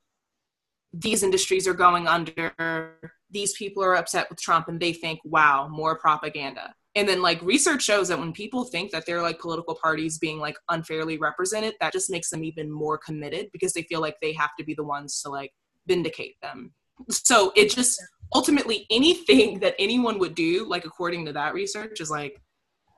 these 0.97 1.23
industries 1.23 1.67
are 1.67 1.73
going 1.73 2.07
under, 2.07 3.11
these 3.29 3.53
people 3.53 3.83
are 3.83 3.95
upset 3.95 4.29
with 4.29 4.39
Trump, 4.39 4.67
and 4.67 4.79
they 4.79 4.93
think, 4.93 5.19
wow, 5.23 5.67
more 5.67 5.97
propaganda. 5.97 6.73
And 6.95 7.09
then 7.09 7.21
like 7.21 7.41
research 7.41 7.83
shows 7.83 8.07
that 8.07 8.19
when 8.19 8.31
people 8.31 8.63
think 8.63 8.91
that 8.91 9.05
they're 9.05 9.21
like 9.21 9.39
political 9.39 9.75
parties 9.75 10.17
being 10.17 10.39
like 10.39 10.55
unfairly 10.69 11.17
represented, 11.17 11.73
that 11.81 11.91
just 11.91 12.09
makes 12.09 12.29
them 12.29 12.43
even 12.45 12.71
more 12.71 12.97
committed 12.97 13.49
because 13.51 13.73
they 13.73 13.83
feel 13.83 13.99
like 13.99 14.15
they 14.21 14.31
have 14.31 14.51
to 14.57 14.63
be 14.63 14.73
the 14.73 14.83
ones 14.83 15.21
to 15.21 15.29
like 15.29 15.51
vindicate 15.87 16.35
them. 16.41 16.73
So 17.09 17.51
it 17.57 17.69
just 17.69 18.01
ultimately 18.33 18.87
anything 18.89 19.59
that 19.59 19.75
anyone 19.77 20.19
would 20.19 20.35
do, 20.35 20.65
like 20.69 20.85
according 20.85 21.25
to 21.25 21.33
that 21.33 21.53
research, 21.53 21.99
is 21.99 22.09
like 22.09 22.41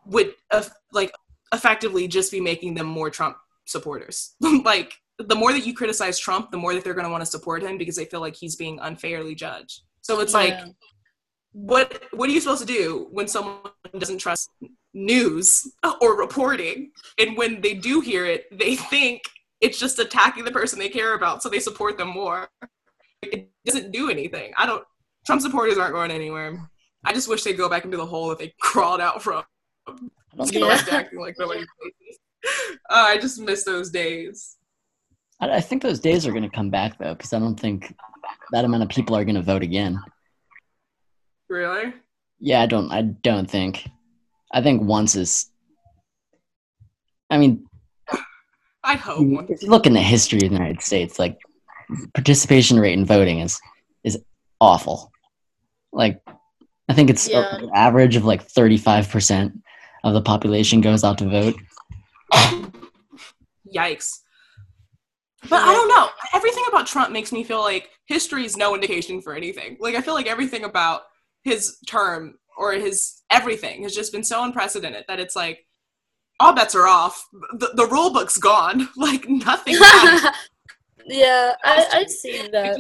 would 0.05 0.35
uh, 0.51 0.63
like 0.93 1.11
effectively 1.51 2.07
just 2.07 2.31
be 2.31 2.39
making 2.39 2.75
them 2.75 2.85
more 2.85 3.09
Trump 3.09 3.37
supporters. 3.65 4.35
like 4.63 4.93
the 5.19 5.35
more 5.35 5.51
that 5.51 5.65
you 5.65 5.73
criticize 5.73 6.19
Trump, 6.19 6.51
the 6.51 6.57
more 6.57 6.73
that 6.73 6.83
they're 6.83 6.93
going 6.93 7.05
to 7.05 7.11
want 7.11 7.21
to 7.21 7.25
support 7.29 7.63
him 7.63 7.77
because 7.77 7.95
they 7.95 8.05
feel 8.05 8.21
like 8.21 8.35
he's 8.35 8.55
being 8.55 8.79
unfairly 8.81 9.35
judged. 9.35 9.81
So 10.01 10.19
it's 10.19 10.33
like 10.33 10.57
what 11.53 12.03
what 12.13 12.29
are 12.29 12.31
you 12.31 12.39
supposed 12.39 12.61
to 12.61 12.67
do 12.67 13.07
when 13.11 13.27
someone 13.27 13.59
doesn't 13.97 14.19
trust 14.19 14.49
news 14.93 15.71
or 16.01 16.17
reporting? 16.17 16.91
And 17.17 17.35
when 17.35 17.61
they 17.61 17.73
do 17.73 17.99
hear 17.99 18.25
it 18.25 18.45
they 18.57 18.75
think 18.75 19.23
it's 19.59 19.79
just 19.79 19.97
attacking 19.97 20.45
the 20.45 20.51
person 20.51 20.77
they 20.77 20.89
care 20.89 21.15
about 21.15 21.41
so 21.41 21.49
they 21.49 21.59
support 21.59 21.97
them 21.97 22.09
more. 22.09 22.47
It 23.23 23.49
doesn't 23.65 23.91
do 23.91 24.09
anything. 24.09 24.53
I 24.55 24.65
don't 24.65 24.83
trump 25.25 25.41
supporters 25.41 25.77
aren't 25.77 25.93
going 25.93 26.11
anywhere. 26.11 26.69
I 27.03 27.13
just 27.13 27.27
wish 27.27 27.43
they'd 27.43 27.53
go 27.53 27.69
back 27.69 27.85
into 27.85 27.97
the 27.97 28.05
hole 28.05 28.29
that 28.29 28.37
they 28.37 28.53
crawled 28.61 29.01
out 29.01 29.23
from. 29.23 29.43
I 29.87 29.93
don't 30.37 30.51
Get 30.51 30.61
think. 30.61 30.67
back 30.67 30.85
to 30.85 30.95
acting 30.95 31.19
like 31.19 31.35
nobody's. 31.37 31.65
Uh, 32.89 33.07
i 33.09 33.17
just 33.17 33.39
miss 33.39 33.65
those 33.65 33.89
days 33.89 34.56
I, 35.39 35.57
I 35.57 35.61
think 35.61 35.81
those 35.81 35.99
days 35.99 36.25
are 36.25 36.31
going 36.31 36.43
to 36.43 36.49
come 36.49 36.69
back 36.69 36.97
though, 36.97 37.13
because 37.15 37.33
I 37.33 37.39
don't 37.39 37.59
think 37.59 37.93
that 38.51 38.65
amount 38.65 38.83
of 38.83 38.89
people 38.89 39.15
are 39.15 39.23
going 39.25 39.35
to 39.35 39.41
vote 39.41 39.63
again. 39.63 39.99
really 41.49 41.93
Yeah, 42.39 42.61
I 42.61 42.65
don't. 42.65 42.91
I 42.91 43.01
don't 43.01 43.49
think. 43.49 43.87
I 44.53 44.61
think 44.61 44.81
once 44.81 45.15
is. 45.15 45.49
I 47.29 47.37
mean, 47.37 47.65
i 48.83 48.95
hope 48.95 49.49
if 49.49 49.61
you 49.61 49.69
look 49.69 49.85
in 49.85 49.93
the 49.93 50.01
history 50.01 50.37
of 50.37 50.49
the 50.49 50.55
United 50.55 50.81
States, 50.81 51.19
like 51.19 51.37
participation 52.13 52.79
rate 52.79 52.93
in 52.97 53.05
voting 53.05 53.39
is 53.39 53.59
is 54.03 54.17
awful. 54.61 55.11
Like, 55.91 56.21
I 56.87 56.93
think 56.93 57.09
it's 57.09 57.27
Yeah. 57.27 57.57
an 57.57 57.69
average 57.75 58.15
of 58.15 58.23
like 58.23 58.43
thirty 58.43 58.77
five 58.77 59.09
percent 59.09 59.61
of 60.05 60.13
the 60.13 60.21
population 60.21 60.79
goes 60.79 61.03
out 61.03 61.17
to 61.17 61.29
vote. 61.29 61.55
Yikes. 63.75 64.19
But 65.49 65.61
I 65.63 65.73
don't 65.73 65.89
know. 65.89 66.09
Everything 66.33 66.63
about 66.67 66.87
Trump 66.87 67.11
makes 67.11 67.31
me 67.31 67.43
feel 67.43 67.61
like 67.61 67.89
history 68.05 68.45
is 68.45 68.57
no 68.57 68.73
indication 68.75 69.21
for 69.21 69.33
anything. 69.35 69.77
Like 69.79 69.95
I 69.95 70.01
feel 70.01 70.13
like 70.13 70.27
everything 70.27 70.63
about 70.63 71.01
his 71.43 71.77
term 71.87 72.35
or 72.57 72.73
his 72.73 73.23
everything 73.29 73.83
has 73.83 73.93
just 73.93 74.11
been 74.11 74.23
so 74.23 74.43
unprecedented 74.43 75.05
that 75.07 75.19
it's 75.19 75.35
like 75.35 75.65
all 76.39 76.53
bets 76.53 76.75
are 76.75 76.87
off. 76.87 77.25
The, 77.53 77.71
the 77.75 77.85
rule 77.87 78.11
book's 78.11 78.37
gone. 78.37 78.89
Like 78.97 79.27
nothing. 79.29 79.75
yeah, 81.05 81.53
I, 81.63 81.87
I 81.91 82.05
see 82.05 82.47
that. 82.51 82.77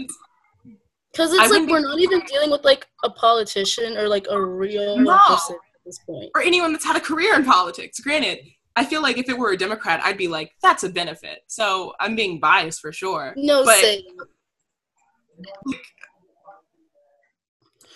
Because 1.11 1.33
it's 1.33 1.41
I 1.41 1.47
like 1.47 1.69
we're 1.69 1.79
not 1.79 1.99
even 1.99 2.21
dealing 2.27 2.51
with 2.51 2.63
like 2.63 2.85
a 3.03 3.09
politician 3.09 3.97
or 3.97 4.07
like 4.07 4.27
a 4.29 4.39
real 4.39 4.97
No. 4.97 5.17
person 5.27 5.55
at 5.55 5.81
this 5.85 5.99
point. 6.05 6.29
or 6.35 6.41
anyone 6.41 6.73
that's 6.73 6.85
had 6.85 6.95
a 6.95 6.99
career 6.99 7.35
in 7.35 7.45
politics. 7.45 7.99
Granted, 7.99 8.39
I 8.77 8.85
feel 8.85 9.01
like 9.01 9.17
if 9.17 9.27
it 9.27 9.35
were 9.37 9.49
a 9.51 9.57
Democrat, 9.57 9.99
I'd 10.03 10.17
be 10.19 10.27
like, 10.27 10.51
that's 10.61 10.83
a 10.83 10.89
benefit. 10.89 11.39
So 11.47 11.93
I'm 11.99 12.15
being 12.15 12.39
biased 12.39 12.79
for 12.79 12.91
sure. 12.93 13.33
No 13.35 13.65
But- 13.65 13.79
say. 13.81 14.05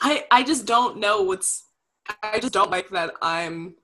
I 0.01 0.25
I 0.31 0.43
just 0.43 0.65
don't 0.65 0.97
know 0.99 1.21
what's. 1.21 1.67
I 2.23 2.39
just 2.39 2.53
don't 2.53 2.71
like 2.71 2.89
that 2.89 3.13
I'm. 3.21 3.75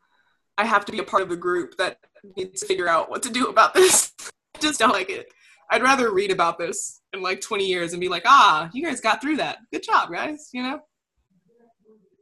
I 0.58 0.66
have 0.66 0.86
to 0.86 0.92
be 0.92 0.98
a 1.00 1.04
part 1.04 1.22
of 1.22 1.30
a 1.30 1.36
group 1.36 1.78
that 1.78 2.00
needs 2.36 2.62
to 2.62 2.66
figure 2.68 2.88
out 2.88 3.12
what 3.12 3.22
to 3.24 3.30
do 3.30 3.48
about 3.48 3.76
this. 3.76 4.12
I 4.56 4.60
just 4.60 4.80
don't 4.80 4.92
like 4.92 5.12
it. 5.12 5.32
I'd 5.70 5.84
rather 5.84 6.12
read 6.12 6.32
about 6.32 6.58
this 6.58 7.02
in 7.14 7.22
like 7.22 7.42
20 7.42 7.66
years 7.68 7.94
and 7.94 8.00
be 8.02 8.10
like, 8.10 8.24
ah, 8.26 8.70
you 8.74 8.84
guys 8.84 9.02
got 9.02 9.22
through 9.22 9.38
that. 9.38 9.58
Good 9.72 9.84
job, 9.84 10.12
guys. 10.12 10.50
You 10.52 10.64
know. 10.64 10.80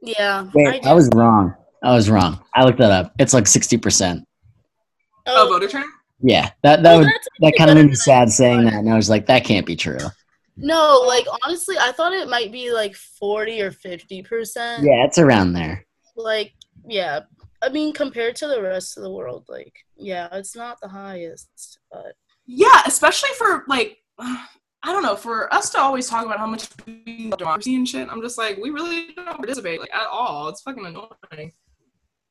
Yeah. 0.01 0.47
Wait, 0.53 0.83
do- 0.83 0.89
I 0.89 0.93
was 0.93 1.09
wrong. 1.15 1.55
I 1.81 1.93
was 1.93 2.09
wrong. 2.09 2.43
I 2.53 2.65
looked 2.65 2.79
that 2.79 2.91
up. 2.91 3.13
It's 3.19 3.33
like 3.33 3.47
sixty 3.47 3.77
percent. 3.77 4.27
Oh, 5.27 5.45
oh, 5.45 5.49
voter 5.49 5.67
turnout. 5.67 5.89
Yeah, 6.21 6.51
that 6.63 6.83
that 6.83 6.95
well, 6.95 6.99
would 6.99 7.11
that 7.41 7.53
kind 7.57 7.69
of 7.69 7.77
made 7.77 7.87
me 7.87 7.95
sad 7.95 8.31
saying 8.31 8.65
that, 8.65 8.75
and 8.75 8.89
I 8.89 8.95
was 8.95 9.09
like, 9.09 9.25
that 9.27 9.43
can't 9.43 9.65
be 9.65 9.75
true. 9.75 9.97
No, 10.57 11.03
like 11.05 11.25
honestly, 11.43 11.75
I 11.79 11.91
thought 11.91 12.13
it 12.13 12.29
might 12.29 12.51
be 12.51 12.71
like 12.71 12.95
forty 12.95 13.61
or 13.61 13.71
fifty 13.71 14.23
percent. 14.23 14.83
Yeah, 14.83 15.03
it's 15.05 15.17
around 15.17 15.53
there. 15.53 15.85
Like, 16.15 16.53
yeah. 16.87 17.21
I 17.61 17.69
mean, 17.69 17.93
compared 17.93 18.35
to 18.37 18.47
the 18.47 18.61
rest 18.61 18.95
of 18.95 19.03
the 19.03 19.11
world, 19.11 19.45
like, 19.49 19.73
yeah, 19.97 20.29
it's 20.31 20.55
not 20.55 20.79
the 20.81 20.87
highest, 20.87 21.79
but 21.91 22.13
Yeah, 22.45 22.81
especially 22.85 23.31
for 23.37 23.63
like, 23.67 23.97
I 24.19 24.47
don't 24.83 25.03
know, 25.03 25.15
for 25.15 25.51
us 25.53 25.71
to 25.71 25.79
always 25.79 26.07
talk 26.07 26.25
about 26.25 26.37
how 26.37 26.45
much 26.45 26.69
we 26.85 27.27
love 27.29 27.39
democracy 27.39 27.75
and 27.75 27.87
shit. 27.87 28.07
I'm 28.09 28.21
just 28.21 28.37
like, 28.37 28.57
we 28.57 28.69
really 28.69 29.13
don't 29.15 29.37
participate 29.37 29.79
like 29.79 29.93
at 29.93 30.07
all. 30.07 30.47
It's 30.49 30.61
fucking 30.61 30.85
annoying. 30.85 31.51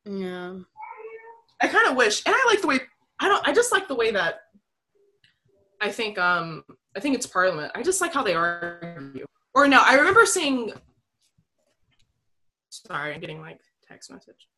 yeah. 0.05 0.55
I 1.61 1.69
kind 1.69 1.89
of 1.89 1.97
wish, 1.97 2.23
and 2.27 2.35
I 2.35 2.45
like 2.49 2.61
the 2.61 2.67
way 2.67 2.81
I 3.21 3.29
don't. 3.29 3.47
I 3.47 3.53
just 3.53 3.73
like 3.73 3.89
the 3.89 3.95
way 3.95 4.11
that 4.11 4.41
I 5.81 5.91
think. 5.91 6.19
Um, 6.19 6.65
I 6.97 7.01
think 7.01 7.15
it's 7.15 7.27
Parliament. 7.27 7.73
I 7.75 7.83
just 7.83 8.01
like 8.01 8.13
how 8.13 8.23
they 8.23 8.35
argue. 8.35 9.25
Or 9.55 9.69
no, 9.69 9.81
I 9.85 9.95
remember 9.95 10.27
seeing. 10.27 10.73
Sorry, 12.71 13.15
I'm 13.15 13.21
getting 13.21 13.41
like 13.41 13.61
text 13.89 14.11
message. 14.11 14.49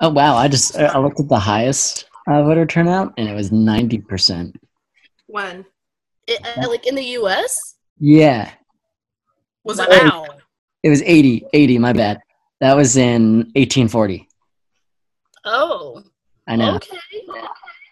Oh 0.00 0.10
wow! 0.10 0.36
I 0.36 0.48
just 0.48 0.76
I 0.76 0.98
looked 0.98 1.20
at 1.20 1.28
the 1.28 1.38
highest 1.38 2.08
uh, 2.28 2.42
voter 2.42 2.66
turnout, 2.66 3.14
and 3.16 3.28
it 3.28 3.34
was 3.34 3.50
ninety 3.50 3.98
percent. 3.98 4.56
When 5.26 5.64
It, 6.26 6.44
uh, 6.58 6.68
like 6.68 6.86
in 6.86 6.94
the 6.94 7.04
U.S. 7.20 7.76
Yeah, 7.98 8.50
was 9.64 9.78
Wow. 9.78 9.86
it? 9.90 10.04
Now? 10.04 10.24
it 10.82 10.88
was 10.88 11.02
80. 11.02 11.46
80, 11.52 11.78
My 11.78 11.92
bad. 11.92 12.20
That 12.60 12.74
was 12.74 12.96
in 12.96 13.52
eighteen 13.54 13.86
forty. 13.88 14.28
Oh, 15.44 16.02
I 16.48 16.56
know. 16.56 16.76
okay. 16.76 16.96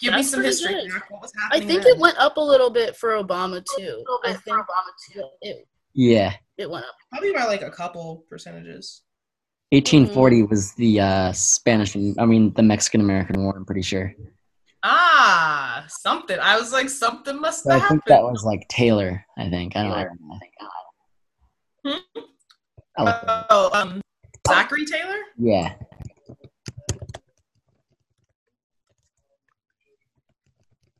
Give 0.00 0.14
me 0.14 0.22
some 0.22 0.42
history. 0.42 0.74
What 1.10 1.22
was 1.22 1.32
I 1.52 1.60
think 1.60 1.82
then? 1.82 1.92
it 1.94 1.98
went 1.98 2.18
up 2.18 2.36
a 2.36 2.40
little 2.40 2.70
bit 2.70 2.96
for 2.96 3.10
Obama 3.22 3.62
too. 3.76 4.04
I 4.24 4.32
think 4.32 4.56
Obama 4.56 4.90
too. 5.12 5.22
it 5.42 5.66
Yeah, 5.94 6.32
it 6.58 6.68
went 6.70 6.84
up. 6.86 6.94
probably 7.10 7.32
by 7.32 7.44
like 7.44 7.62
a 7.62 7.70
couple 7.70 8.24
percentages. 8.28 9.02
eighteen 9.72 10.06
forty 10.06 10.42
was 10.42 10.72
the 10.74 11.00
uh, 11.00 11.32
Spanish. 11.32 11.94
I 11.96 12.24
mean, 12.26 12.52
the 12.54 12.62
Mexican 12.62 13.00
American 13.02 13.42
War. 13.42 13.54
I'm 13.56 13.64
pretty 13.66 13.82
sure. 13.82 14.14
Ah, 14.84 15.84
something. 15.88 16.38
I 16.38 16.58
was 16.58 16.72
like, 16.72 16.90
something 16.90 17.40
must 17.40 17.64
But 17.64 17.82
I 17.82 17.88
think 17.88 18.04
that 18.04 18.22
was 18.22 18.44
like 18.44 18.68
Taylor. 18.68 19.24
I 19.38 19.48
think 19.48 19.74
I 19.76 19.82
don't, 19.82 19.92
I 19.92 20.04
know. 20.04 20.38
Hmm? 21.86 22.22
I 22.98 23.04
looked 23.04 23.24
it 23.24 23.28
up. 23.28 23.46
Oh, 23.50 23.70
um, 23.72 24.00
Zachary 24.46 24.84
Taylor. 24.84 25.18
Yeah, 25.38 25.74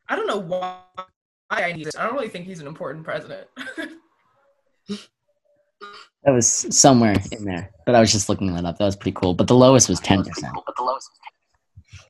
I 0.09 0.17
don't 0.17 0.27
know 0.27 0.39
why 0.39 0.79
I 1.51 1.73
need 1.73 1.87
this. 1.87 1.97
I 1.97 2.05
don't 2.05 2.15
really 2.15 2.29
think 2.29 2.47
he's 2.47 2.61
an 2.61 2.67
important 2.67 3.05
president. 3.05 3.49
that 4.89 5.09
was 6.27 6.47
somewhere 6.47 7.17
in 7.33 7.45
there. 7.45 7.71
But 7.87 7.95
I 7.95 8.01
was 8.01 8.13
just 8.13 8.29
looking 8.29 8.53
that 8.55 8.65
up. 8.65 8.79
That 8.79 8.85
was 8.85 8.97
pretty 8.97 9.17
cool. 9.21 9.35
But 9.35 9.49
the 9.49 9.55
lowest 9.55 9.89
was 9.89 10.01
ten 10.01 10.23
percent. 10.23 10.53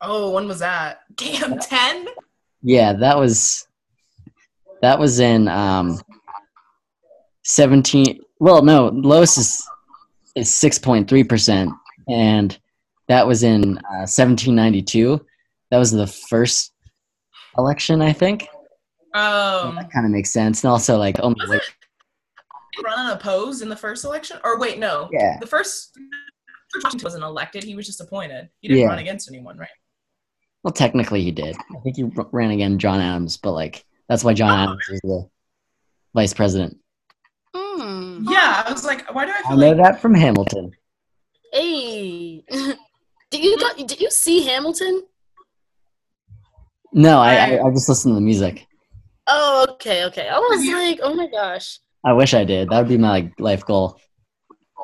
Oh, 0.05 0.31
when 0.31 0.47
was 0.49 0.59
that? 0.61 1.01
Damn, 1.17 1.59
ten. 1.59 2.07
Yeah, 2.63 2.93
that 2.95 3.19
was 3.19 3.67
that 4.83 4.99
was 4.99 5.21
in 5.21 5.49
um 5.49 6.01
seventeen. 7.43 8.21
Well, 8.41 8.63
no, 8.63 8.89
lowest 8.89 9.39
is 9.39 9.67
is 10.35 10.53
six 10.53 10.79
point 10.79 11.09
three 11.09 11.25
percent, 11.25 11.71
and 12.09 12.59
that 13.09 13.27
was 13.27 13.43
in 13.43 13.79
uh, 13.79 14.07
seventeen 14.07 14.55
ninety 14.55 14.83
two. 14.83 15.25
That 15.71 15.79
was 15.79 15.91
the 15.91 16.07
first 16.07 16.73
election, 17.59 18.01
I 18.03 18.13
think. 18.13 18.49
Um, 19.15 19.77
that 19.77 19.91
kind 19.93 20.05
of 20.07 20.11
makes 20.13 20.33
sense, 20.33 20.65
and 20.65 20.71
also 20.71 20.97
like 20.99 21.17
oh 21.21 21.29
was 21.29 21.49
wait, 21.49 21.61
it 21.63 22.83
run 22.85 22.99
unopposed 22.99 23.63
in 23.63 23.69
the 23.69 23.77
first 23.77 24.05
election? 24.05 24.39
Or 24.43 24.59
wait, 24.59 24.79
no. 24.79 25.09
yeah, 25.13 25.39
The 25.41 25.47
first 25.47 25.95
George 26.73 26.85
Washington 26.85 27.05
wasn't 27.05 27.25
elected. 27.25 27.63
He 27.63 27.77
was 27.77 27.87
just 27.87 28.01
appointed. 28.01 28.49
He 28.61 28.69
didn't 28.69 28.81
Yeah. 28.83 28.89
run 28.89 28.99
against 28.99 29.29
anyone, 29.29 29.57
right? 29.57 29.69
Well 30.65 30.73
technically 30.73 31.23
he 31.23 31.31
did. 31.31 31.55
I 31.57 31.81
think 31.85 31.97
he 31.97 32.03
ran 32.33 32.51
against 32.51 32.79
John 32.81 33.01
Adams, 33.01 33.37
but 33.37 33.53
like 33.53 33.85
that's 34.09 34.25
why 34.25 34.35
John 34.35 34.51
Oh. 34.51 34.63
Adams 34.65 34.83
was 34.91 35.01
the 35.03 35.29
vice 36.15 36.35
president. 36.35 36.79
Hmm. 37.55 38.27
Yeah, 38.29 38.65
I 38.67 38.73
was 38.73 38.85
like, 38.85 39.13
why 39.15 39.27
do 39.27 39.31
I 39.33 39.53
I 39.53 39.55
know 39.55 39.69
like 39.69 39.77
that 39.77 40.01
from 40.03 40.15
Hamilton. 40.15 40.73
Hey, 41.53 42.43
did 43.31 43.45
you 43.45 43.59
got, 43.61 43.77
did 43.77 44.01
you 44.01 44.11
see 44.11 44.43
Hamilton? 44.43 45.05
No, 46.93 47.19
I, 47.21 47.35
I 47.57 47.67
I 47.67 47.71
just 47.71 47.89
listen 47.89 48.11
to 48.13 48.15
the 48.17 48.21
music. 48.21 48.67
Oh, 49.27 49.67
okay, 49.73 50.05
okay. 50.07 50.29
I 50.29 50.39
was 50.39 50.65
you- 50.65 50.77
like, 50.77 51.01
oh 51.03 51.15
my 51.15 51.27
gosh, 51.29 51.79
I 52.05 52.13
wish 52.13 52.35
I 52.35 52.45
did. 52.45 52.69
That 52.71 52.79
would 52.79 52.89
be 52.89 52.99
my 52.99 53.11
like, 53.11 53.33
life 53.41 53.65
goal. 53.65 54.01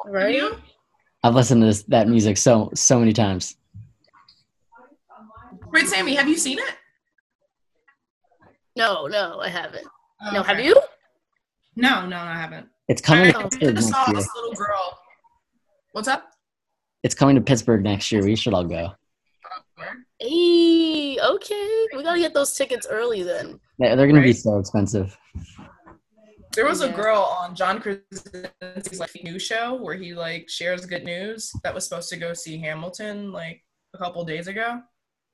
right? 0.06 0.40
I've 1.22 1.34
listened 1.34 1.60
to 1.62 1.66
this, 1.66 1.82
that 1.84 2.08
music 2.08 2.36
so 2.38 2.70
so 2.74 2.98
many 2.98 3.12
times. 3.12 3.56
Wait, 5.72 5.88
Sammy, 5.88 6.14
have 6.14 6.28
you 6.28 6.36
seen 6.36 6.58
it? 6.58 6.74
No, 8.76 9.06
no, 9.06 9.40
I 9.40 9.48
haven't. 9.48 9.86
Oh, 10.22 10.30
No, 10.32 10.42
have 10.42 10.60
you? 10.60 10.74
No, 11.76 12.06
no, 12.06 12.16
I 12.16 12.34
haven't. 12.34 12.68
It's 12.88 13.00
coming 13.00 13.32
to 13.32 13.38
I 13.38 13.42
Pittsburgh 13.44 13.76
just 13.76 13.90
next 13.90 14.04
saw 14.04 14.06
year. 14.10 14.16
this 14.20 14.28
little 14.34 14.54
girl. 14.54 14.98
What's 15.92 16.08
up? 16.08 16.30
It's 17.02 17.14
coming 17.14 17.36
to 17.36 17.40
Pittsburgh 17.40 17.82
next 17.82 18.10
year. 18.12 18.22
We 18.24 18.36
should 18.36 18.52
all 18.54 18.64
go. 18.64 18.92
Hey, 20.18 21.18
okay. 21.20 21.86
We 21.96 22.02
gotta 22.02 22.18
get 22.20 22.34
those 22.34 22.52
tickets 22.52 22.86
early 22.90 23.22
then. 23.22 23.58
They're, 23.78 23.96
they're 23.96 24.06
going 24.06 24.20
to 24.20 24.26
be 24.26 24.32
so 24.34 24.58
expensive. 24.58 25.16
There 26.54 26.66
was 26.66 26.80
a 26.82 26.90
girl 26.90 27.20
on 27.40 27.54
John 27.54 27.80
Krasinski's 27.80 28.98
like 29.00 29.10
news 29.22 29.42
show 29.42 29.74
where 29.80 29.94
he 29.94 30.12
like 30.14 30.48
shares 30.50 30.84
good 30.84 31.04
news 31.04 31.50
that 31.62 31.72
was 31.72 31.84
supposed 31.88 32.10
to 32.10 32.16
go 32.16 32.34
see 32.34 32.58
Hamilton 32.58 33.32
like 33.32 33.62
a 33.94 33.98
couple 33.98 34.22
days 34.24 34.48
ago, 34.48 34.82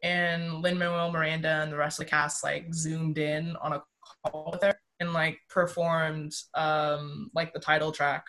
and 0.02 0.62
Lin 0.62 0.78
Manuel 0.78 1.10
Miranda 1.10 1.60
and 1.62 1.72
the 1.72 1.76
rest 1.76 1.98
of 1.98 2.06
the 2.06 2.10
cast 2.10 2.44
like 2.44 2.72
zoomed 2.74 3.18
in 3.18 3.56
on 3.56 3.72
a 3.74 3.82
call 4.26 4.50
with 4.52 4.62
her 4.62 4.74
and 5.00 5.12
like 5.12 5.38
performed 5.48 6.34
um 6.54 7.30
like 7.34 7.52
the 7.52 7.60
title 7.60 7.92
track 7.92 8.24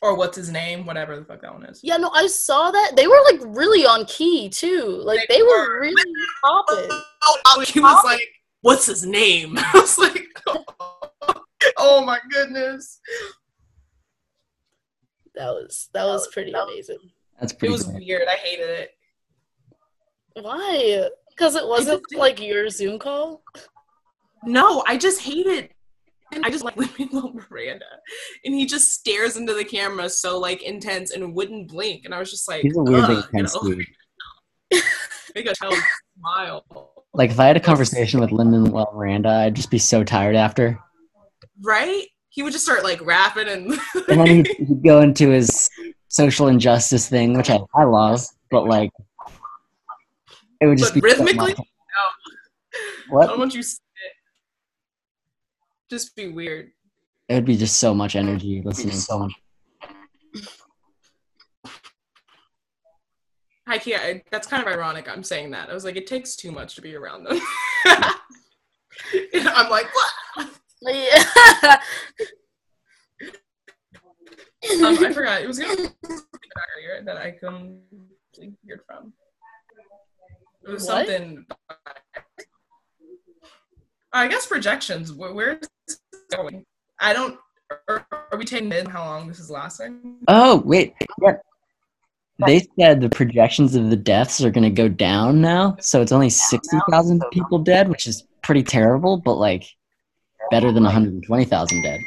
or 0.00 0.14
what's 0.16 0.36
his 0.36 0.48
name, 0.50 0.86
whatever 0.86 1.18
the 1.18 1.24
fuck 1.24 1.40
that 1.42 1.52
one 1.52 1.64
is. 1.64 1.80
Yeah, 1.82 1.96
no, 1.96 2.08
I 2.14 2.28
saw 2.28 2.70
that. 2.70 2.92
They 2.94 3.08
were 3.08 3.20
like 3.32 3.40
really 3.46 3.84
on 3.84 4.04
key 4.04 4.48
too. 4.48 4.84
Like 5.04 5.26
They 5.28 5.38
they 5.38 5.42
were 5.42 5.48
were. 5.48 5.80
really 5.80 6.02
popping. 6.44 6.88
Oh, 7.46 7.60
he 7.66 7.80
was 7.80 8.02
like, 8.04 8.22
"What's 8.62 8.86
his 8.86 9.04
name?" 9.04 9.54
I 9.58 9.70
was 9.74 9.98
like, 9.98 10.24
oh 11.76 12.02
my 12.04 12.18
goodness, 12.30 13.00
That 15.34 15.50
was 15.50 15.88
that 15.94 16.04
was 16.04 16.28
pretty 16.28 16.52
amazing. 16.52 16.98
That's 17.40 17.52
pretty. 17.52 17.52
it 17.52 17.58
pretty 17.58 17.72
was 17.72 17.84
great. 17.86 18.06
weird. 18.06 18.28
I 18.28 18.34
hated 18.36 18.70
it. 18.70 18.90
Why? 20.40 21.08
Because 21.30 21.54
it 21.54 21.66
wasn't 21.66 22.02
like 22.14 22.40
your 22.40 22.68
Zoom 22.68 22.98
call. 22.98 23.42
No, 24.44 24.84
I 24.86 24.96
just 24.96 25.20
hate 25.20 25.46
it. 25.46 25.72
I 26.42 26.50
just 26.50 26.64
like 26.64 26.76
Lin-Manuel 26.98 27.32
Miranda, 27.50 27.86
and 28.44 28.54
he 28.54 28.66
just 28.66 28.92
stares 28.92 29.36
into 29.36 29.54
the 29.54 29.64
camera 29.64 30.08
so 30.08 30.38
like 30.38 30.62
intense 30.62 31.10
and 31.10 31.34
wouldn't 31.34 31.68
blink, 31.68 32.04
and 32.04 32.14
I 32.14 32.18
was 32.18 32.30
just 32.30 32.48
like, 32.48 32.62
He's 32.62 32.76
a 32.76 32.82
weirdly 32.82 33.16
"Ugh," 33.16 33.28
you 33.32 33.38
intense 33.38 33.54
know? 33.54 33.62
dude. 33.62 33.86
Make 35.34 35.46
a 35.46 35.54
child 35.54 35.74
smile. 36.18 36.64
Like, 37.14 37.30
if 37.30 37.40
I 37.40 37.46
had 37.46 37.56
a 37.56 37.60
conversation 37.60 38.20
with 38.20 38.30
Lin-Manuel 38.30 38.92
Miranda, 38.94 39.30
I'd 39.30 39.56
just 39.56 39.70
be 39.70 39.78
so 39.78 40.04
tired 40.04 40.36
after. 40.36 40.78
Right? 41.62 42.04
He 42.28 42.42
would 42.42 42.52
just 42.52 42.64
start 42.64 42.84
like 42.84 43.04
rapping 43.04 43.48
and. 43.48 43.72
And 44.08 44.20
then 44.20 44.26
he'd, 44.26 44.46
he'd 44.58 44.82
go 44.82 45.00
into 45.00 45.30
his 45.30 45.68
social 46.08 46.48
injustice 46.48 47.08
thing, 47.08 47.36
which 47.36 47.50
I, 47.50 47.58
I 47.74 47.84
love, 47.84 48.24
but 48.50 48.66
like, 48.66 48.90
It 50.60 50.66
would 50.66 50.78
just 50.78 50.94
But 50.94 51.02
be 51.02 51.10
so 51.10 51.16
rhythmically? 51.24 51.54
much- 51.54 51.66
I 53.22 53.26
don't 53.26 53.38
want 53.38 53.54
you. 53.54 53.62
Just 55.90 56.14
be 56.16 56.28
weird. 56.28 56.70
It 57.28 57.34
would 57.34 57.44
be 57.44 57.56
just 57.56 57.78
so 57.78 57.94
much 57.94 58.16
energy 58.16 58.60
listening 58.64 58.90
to 58.90 58.96
someone. 58.96 59.30
Hi, 63.66 63.78
Kia. 63.78 63.98
I, 63.98 64.22
that's 64.30 64.46
kind 64.46 64.62
of 64.66 64.72
ironic. 64.72 65.08
I'm 65.08 65.22
saying 65.22 65.50
that. 65.50 65.68
I 65.68 65.74
was 65.74 65.84
like, 65.84 65.96
it 65.96 66.06
takes 66.06 66.36
too 66.36 66.50
much 66.52 66.74
to 66.76 66.80
be 66.82 66.94
around 66.94 67.24
them. 67.24 67.40
And 69.32 69.48
I'm 69.48 69.70
like, 69.70 69.86
what? 69.94 70.50
Yeah. 70.82 71.80
Um, 74.84 74.98
I 74.98 75.12
forgot. 75.12 75.40
It 75.40 75.46
was 75.46 75.58
gonna 75.58 75.76
be 75.76 75.82
earlier 76.02 77.02
that 77.04 77.16
I 77.16 77.30
completely 77.30 78.58
heard 78.68 78.80
from. 78.86 79.12
It 80.68 80.72
was 80.72 80.86
What? 80.86 81.06
something. 81.08 81.46
I 84.12 84.28
guess 84.28 84.46
projections. 84.46 85.12
Where, 85.12 85.32
where's 85.32 85.58
this 85.86 85.98
going? 86.30 86.64
I 87.00 87.12
don't. 87.12 87.38
Are, 87.88 88.06
are 88.32 88.38
we 88.38 88.44
taking 88.44 88.72
in 88.72 88.86
how 88.86 89.04
long 89.04 89.28
this 89.28 89.38
is 89.38 89.50
lasting? 89.50 90.16
Oh 90.28 90.62
wait, 90.64 90.94
yeah. 91.22 91.36
They 92.46 92.66
said 92.78 93.00
the 93.00 93.08
projections 93.08 93.74
of 93.74 93.90
the 93.90 93.96
deaths 93.96 94.42
are 94.44 94.50
going 94.50 94.62
to 94.64 94.70
go 94.70 94.88
down 94.88 95.40
now, 95.40 95.76
so 95.80 96.00
it's 96.00 96.12
only 96.12 96.30
sixty 96.30 96.78
thousand 96.90 97.22
people 97.32 97.58
dead, 97.58 97.88
which 97.88 98.06
is 98.06 98.26
pretty 98.42 98.62
terrible, 98.62 99.16
but 99.18 99.34
like 99.34 99.64
better 100.50 100.70
than 100.72 100.84
one 100.84 100.92
hundred 100.92 101.22
twenty 101.24 101.44
thousand 101.44 101.82
dead. 101.82 102.00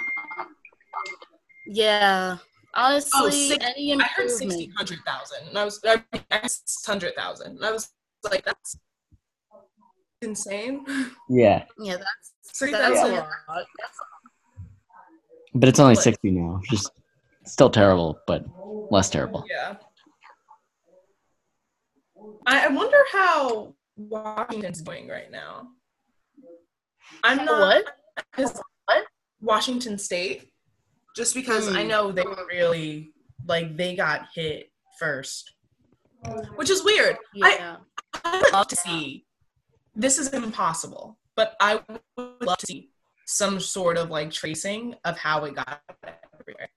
yeah. 1.68 2.38
Oh, 2.40 2.48
Honestly, 2.74 3.12
Oh, 3.16 3.30
six- 3.30 3.66
any 3.66 3.92
I 3.94 3.98
heard 3.98 4.24
improvement. 4.26 4.32
sixty 4.52 4.72
hundred 4.78 5.00
thousand, 5.06 5.48
and 5.50 5.58
I 5.58 5.66
was 5.66 5.80
I 5.86 6.02
hundred 6.88 7.16
thousand, 7.16 7.58
and 7.58 7.66
I 7.66 7.72
was 7.72 7.90
like, 8.30 8.46
that's 8.46 8.78
insane. 10.22 10.86
Yeah, 11.30 11.66
Yeah, 11.80 11.98
that's 11.98 12.34
Sixty 12.44 12.72
that's 12.78 13.00
thousand. 13.00 13.16
a 13.16 13.52
lot. 13.52 13.66
but 15.56 15.70
it's 15.70 15.80
only 15.80 15.96
Like- 15.96 16.04
sixty 16.04 16.32
now, 16.32 16.60
Just 16.70 16.92
still 17.46 17.70
terrible, 17.70 18.20
but 18.28 18.46
less 18.92 19.10
terrible. 19.10 19.44
Yeah. 19.50 19.78
I, 22.46 22.66
I 22.66 22.68
wonder 22.70 22.98
how 23.12 23.76
Washington's 23.98 24.82
doing 24.82 25.08
right 25.08 25.32
now. 25.32 25.70
I'm 27.24 27.46
not 27.46 27.60
What? 27.60 27.86
because 28.36 28.62
Washington 29.42 29.98
State, 29.98 30.52
just 31.16 31.34
because 31.34 31.68
I 31.76 31.82
Hmm. 31.84 31.88
know 31.88 32.12
they 32.12 32.24
were 32.24 32.46
really 32.50 33.14
like 33.48 33.76
they 33.76 33.96
got 33.96 34.28
hit 34.36 34.72
first, 35.00 35.52
which 36.56 36.70
is 36.70 36.84
weird. 36.84 37.18
I 37.44 37.56
Yeah. 37.56 37.76
I 38.24 38.42
would 38.42 38.54
love 38.54 38.68
to 38.68 38.76
see. 38.76 39.26
This 39.96 40.18
is 40.18 40.30
impossible, 40.30 41.18
but 41.36 41.56
I 41.60 41.82
would 41.88 42.02
love 42.42 42.58
to 42.58 42.66
see 42.66 42.92
some 43.26 43.60
sort 43.60 43.98
of 43.98 44.10
like 44.10 44.32
tracing 44.32 44.96
of 45.06 45.18
how 45.18 45.46
it 45.46 45.56
got 45.56 45.82
everywhere. 46.40 46.70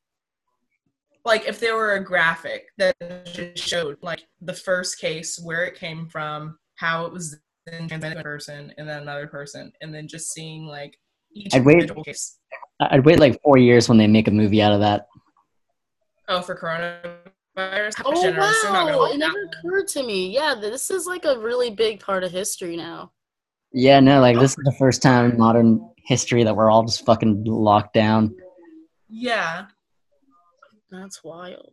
Like 1.25 1.47
if 1.47 1.59
there 1.59 1.75
were 1.77 1.95
a 1.95 2.05
graphic 2.05 2.67
that 2.79 2.95
just 3.25 3.59
showed 3.59 3.99
like 4.03 4.23
the 4.41 4.53
first 4.55 4.99
case, 5.01 5.39
where 5.43 5.65
it 5.65 5.75
came 5.79 6.07
from, 6.09 6.59
how 6.77 7.07
it 7.07 7.13
was 7.13 7.37
then 7.67 7.89
transmitted 7.89 8.15
to 8.17 8.21
a 8.21 8.23
person 8.25 8.73
and 8.79 8.89
then 8.89 9.03
another 9.03 9.27
person, 9.27 9.73
and 9.81 9.95
then 9.95 10.07
just 10.07 10.33
seeing 10.33 10.67
like 10.67 10.99
each 11.33 11.55
I'd 11.55 11.65
wait- 11.65 11.75
individual 11.75 12.05
case. 12.05 12.39
I- 12.81 12.89
I'd 12.93 13.05
wait 13.05 13.19
like 13.19 13.41
four 13.43 13.59
years 13.59 13.89
when 13.89 13.99
they 13.99 14.07
make 14.07 14.29
a 14.29 14.33
movie 14.33 14.61
out 14.63 14.73
of 14.73 14.81
that. 14.81 15.07
Oh, 16.29 16.41
for 16.43 16.55
coronavirus. 16.57 17.31
How 17.57 17.91
Oh 18.05 18.23
generous. 18.23 18.63
They're 18.63 18.73
not 18.73 18.87
gonna 18.87 18.99
wow! 18.99 19.05
It 19.05 19.13
that 19.13 19.19
never 19.19 19.45
occurred 19.45 19.89
to 19.89 20.03
me. 20.03 20.35
Yeah, 20.35 20.55
this 20.55 20.91
is 20.91 21.07
like 21.07 21.25
a 21.25 21.39
really 21.39 21.71
big 21.71 22.01
part 22.01 22.25
of 22.25 22.33
history 22.33 22.77
now. 22.77 23.13
Yeah, 23.73 24.01
no, 24.01 24.21
like 24.21 24.39
this 24.39 24.53
is 24.53 24.65
the 24.65 24.75
first 24.79 25.03
time 25.03 25.31
in 25.31 25.39
modern 25.39 25.91
history 26.05 26.45
that 26.45 26.55
we're 26.55 26.71
all 26.71 26.85
just 26.85 27.05
fucking 27.05 27.45
locked 27.45 27.95
down. 27.95 28.35
Yeah. 29.09 29.67
That's 30.91 31.25
wild. 31.25 31.73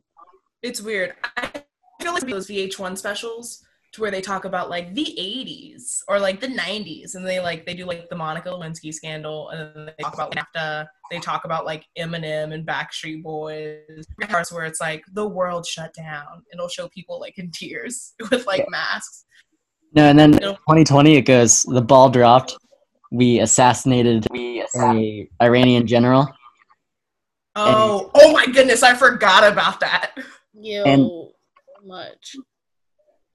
it's 0.63 0.81
weird. 0.81 1.15
I 1.37 1.63
feel 2.01 2.13
like 2.13 2.27
those 2.27 2.47
VH1 2.47 2.97
specials 2.97 3.63
to 3.93 4.01
where 4.01 4.11
they 4.11 4.21
talk 4.21 4.45
about 4.45 4.69
like 4.69 4.93
the 4.93 5.03
80s 5.19 5.99
or 6.07 6.17
like 6.19 6.39
the 6.39 6.47
90s, 6.47 7.15
and 7.15 7.27
they 7.27 7.39
like 7.41 7.65
they 7.65 7.73
do 7.73 7.85
like 7.85 8.09
the 8.09 8.15
Monica 8.15 8.49
Lewinsky 8.49 8.93
scandal, 8.93 9.49
and 9.49 9.59
then 9.75 9.85
they 9.97 10.03
talk 10.03 10.13
about 10.13 10.31
NAFTA. 10.33 10.87
They 11.09 11.19
talk 11.19 11.43
about 11.43 11.65
like 11.65 11.85
Eminem 11.99 12.53
and 12.53 12.65
Backstreet 12.65 13.21
Boys. 13.21 14.05
Parts 14.29 14.51
where 14.51 14.63
it's 14.65 14.79
like 14.79 15.03
the 15.13 15.27
world 15.27 15.65
shut 15.65 15.93
down. 15.93 16.43
It'll 16.53 16.69
show 16.69 16.87
people 16.89 17.19
like 17.19 17.37
in 17.37 17.51
tears 17.51 18.13
with 18.31 18.45
like 18.47 18.65
masks. 18.69 19.25
No, 19.93 20.03
and 20.05 20.17
then 20.17 20.35
It'll- 20.35 20.53
2020 20.55 21.15
it 21.17 21.21
goes. 21.23 21.63
The 21.63 21.81
ball 21.81 22.09
dropped. 22.09 22.55
We 23.11 23.39
assassinated 23.41 24.25
a 24.33 25.27
Iranian 25.41 25.85
general. 25.85 26.29
Oh, 27.57 28.09
oh 28.15 28.31
my 28.31 28.45
goodness, 28.45 28.83
I 28.83 28.95
forgot 28.95 29.51
about 29.51 29.81
that. 29.81 30.11
you 30.53 30.81
And- 30.83 31.01
so 31.07 31.31
much. 31.83 32.35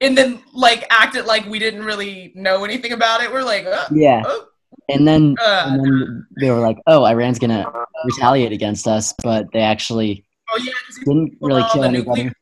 And 0.01 0.16
then 0.16 0.42
like 0.53 0.86
acted 0.90 1.24
like 1.24 1.47
we 1.47 1.59
didn't 1.59 1.84
really 1.84 2.32
know 2.34 2.64
anything 2.64 2.92
about 2.92 3.22
it. 3.22 3.32
We're 3.32 3.42
like, 3.44 3.64
uh, 3.66 3.86
Yeah, 3.90 4.22
oh, 4.26 4.47
and 4.90 5.09
then 5.09 5.36
uh, 5.40 5.64
and 5.68 5.80
then 5.84 6.26
they 6.38 6.51
were 6.51 6.61
like, 6.61 6.76
"Oh, 6.86 7.05
Iran's 7.05 7.38
gonna 7.38 7.64
retaliate 8.05 8.53
against 8.53 8.86
us," 8.86 9.14
but 9.22 9.47
they 9.55 9.61
actually 9.61 10.26
oh 10.51 10.59
yeah, 10.62 10.72
'cause 10.86 10.99
you 10.99 11.05
didn't 11.07 11.38
really 11.40 11.62
kill 11.72 11.80
the 11.82 11.88
anybody. 11.88 12.24
nuclear- 12.24 12.32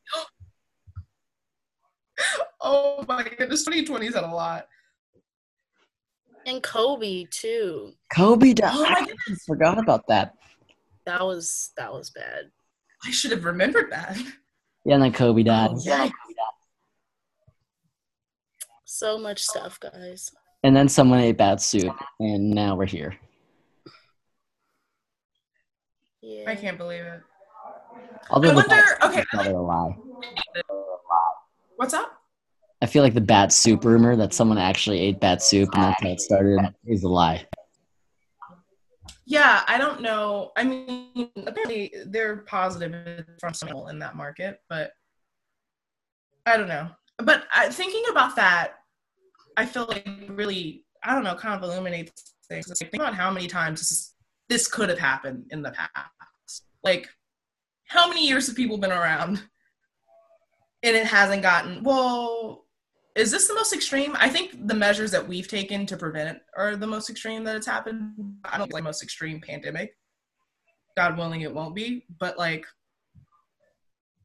Oh 2.61 3.05
my 3.09 3.23
goodness, 3.23 3.67
2020's 3.69 4.15
had 4.15 4.25
a 4.25 4.29
lot. 4.29 4.67
And 6.47 6.63
Kobe 6.63 7.25
too. 7.31 7.93
Kobe 8.15 8.53
died. 8.53 8.71
Oh 8.75 8.83
my 8.83 9.07
I 9.29 9.35
forgot 9.47 9.79
about 9.79 10.05
that. 10.09 10.35
That 11.07 11.25
was 11.25 11.71
that 11.77 11.93
was 11.93 12.11
bad. 12.11 12.51
I 13.05 13.11
should 13.11 13.31
have 13.33 13.45
remembered 13.45 13.93
that. 13.93 14.17
Yeah, 14.87 14.95
and 14.95 15.03
then 15.03 15.13
Kobe 15.13 15.43
died. 15.43 15.71
Oh, 15.73 15.81
yeah. 15.85 16.09
So 18.97 19.19
much 19.19 19.43
stuff, 19.43 19.81
guys. 19.81 20.31
And 20.63 20.77
then 20.77 20.89
someone 20.89 21.19
ate 21.19 21.37
bad 21.37 21.61
soup, 21.61 21.97
and 22.21 22.49
now 22.49 22.77
we're 22.77 22.87
here. 22.87 23.17
Yeah. 26.23 26.49
I 26.49 26.55
can't 26.55 26.79
believe 26.79 27.01
it. 27.01 27.21
Although 28.31 28.51
I 28.51 28.53
the 28.53 28.55
wonder- 28.55 28.69
bad 28.69 28.85
soup 28.85 29.11
okay, 29.11 29.21
is 29.23 29.27
probably 29.33 29.53
a 29.53 29.59
lie. 29.59 29.97
What's 31.75 31.93
up? 31.93 32.23
I 32.83 32.87
feel 32.87 33.03
like 33.03 33.15
the 33.15 33.21
bad 33.21 33.53
soup 33.53 33.85
rumor 33.85 34.15
that 34.15 34.33
someone 34.33 34.59
actually 34.59 35.01
ate 35.01 35.19
bad 35.19 35.43
soup 35.43 35.71
and 35.75 35.83
that's 35.83 36.01
how 36.01 36.11
it 36.11 36.21
started 36.21 36.61
is 36.87 37.03
a 37.03 37.09
lie. 37.09 37.45
Yeah, 39.27 39.65
I 39.67 39.77
don't 39.77 40.03
know. 40.03 40.53
I 40.57 40.63
mean, 40.63 41.31
apparently 41.49 41.93
they're 42.07 42.37
positive 42.43 43.25
from 43.41 43.55
some 43.55 43.71
people 43.71 43.89
in 43.89 43.99
that 43.99 44.15
market, 44.15 44.61
but 44.69 44.93
I 46.47 46.57
don't 46.57 46.69
know. 46.69 46.91
But 47.19 47.45
I, 47.53 47.71
thinking 47.71 48.05
about 48.11 48.37
that, 48.37 48.75
I 49.57 49.67
feel 49.67 49.87
like 49.87 50.07
really, 50.29 50.85
I 51.03 51.15
don't 51.15 51.25
know, 51.25 51.35
kind 51.35 51.55
of 51.55 51.63
illuminates 51.69 52.35
things. 52.49 52.71
It's 52.71 52.81
like, 52.81 52.91
think 52.91 53.03
about 53.03 53.15
how 53.15 53.31
many 53.31 53.47
times 53.47 53.81
this, 53.81 54.15
this 54.49 54.69
could 54.69 54.89
have 54.89 54.99
happened 54.99 55.47
in 55.51 55.63
the 55.63 55.71
past. 55.71 56.65
Like, 56.83 57.09
how 57.87 58.09
many 58.09 58.27
years 58.27 58.47
have 58.47 58.57
people 58.57 58.79
been 58.79 58.93
around 58.93 59.43
and 60.83 60.97
it 60.97 61.07
hasn't 61.07 61.43
gotten, 61.43 61.83
well, 61.83 62.65
is 63.15 63.31
this 63.31 63.47
the 63.47 63.55
most 63.55 63.73
extreme? 63.73 64.17
I 64.19 64.29
think 64.29 64.67
the 64.67 64.75
measures 64.75 65.13
that 65.13 65.27
we've 65.27 65.47
taken 65.47 65.87
to 65.87 65.97
prevent 65.97 66.37
it 66.37 66.43
are 66.57 66.77
the 66.77 66.87
most 66.87 67.09
extreme 67.09 67.45
that 67.45 67.57
it's 67.57 67.67
happened. 67.67 68.37
I 68.45 68.59
don't 68.59 68.73
like 68.73 68.83
most 68.83 69.03
extreme 69.03 69.41
pandemic. 69.41 69.97
God 70.97 71.17
willing, 71.17 71.43
it 71.43 71.55
won't 71.55 71.75
be. 71.75 72.07
But 72.19 72.39
like, 72.39 72.67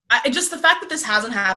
I 0.10 0.30
just 0.32 0.50
the 0.50 0.58
fact 0.58 0.82
that 0.82 0.90
this 0.90 1.04
hasn't 1.04 1.34
happened 1.34 1.56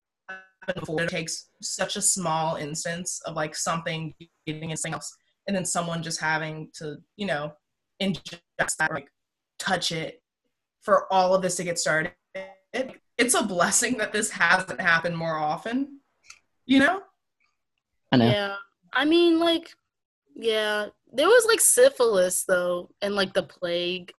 it 0.69 1.09
takes 1.09 1.51
such 1.61 1.97
a 1.97 2.03
small 2.03 2.57
instance 2.57 3.21
of 3.27 3.35
like 3.35 3.55
something 3.55 4.15
getting 4.47 4.65
into 4.71 4.77
something 4.77 4.95
else, 4.95 5.17
and 5.47 5.57
then 5.57 5.65
someone 5.65 6.03
just 6.03 6.21
having 6.21 6.69
to, 6.75 6.97
you 7.17 7.27
know, 7.27 7.53
ingest 8.01 8.41
that, 8.79 8.91
or, 8.91 8.95
like 8.95 9.09
touch 9.59 9.93
it 9.93 10.23
for 10.83 11.13
all 11.13 11.35
of 11.35 11.43
this 11.43 11.57
to 11.57 11.65
get 11.65 11.79
started. 11.79 12.13
It, 12.73 12.93
it's 13.19 13.35
a 13.35 13.43
blessing 13.43 13.99
that 13.99 14.13
this 14.13 14.31
hasn't 14.31 14.81
happened 14.81 15.17
more 15.17 15.37
often. 15.37 16.01
You 16.67 16.81
know? 16.81 17.03
I 18.11 18.17
know. 18.17 18.27
Yeah. 18.27 18.55
I 18.93 19.05
mean, 19.05 19.39
like, 19.39 19.71
yeah. 20.35 20.87
There 21.13 21.27
was 21.27 21.47
like 21.47 21.61
syphilis 21.61 22.45
though, 22.45 22.91
and 23.03 23.15
like 23.15 23.35
the 23.35 23.43
plague. 23.43 24.13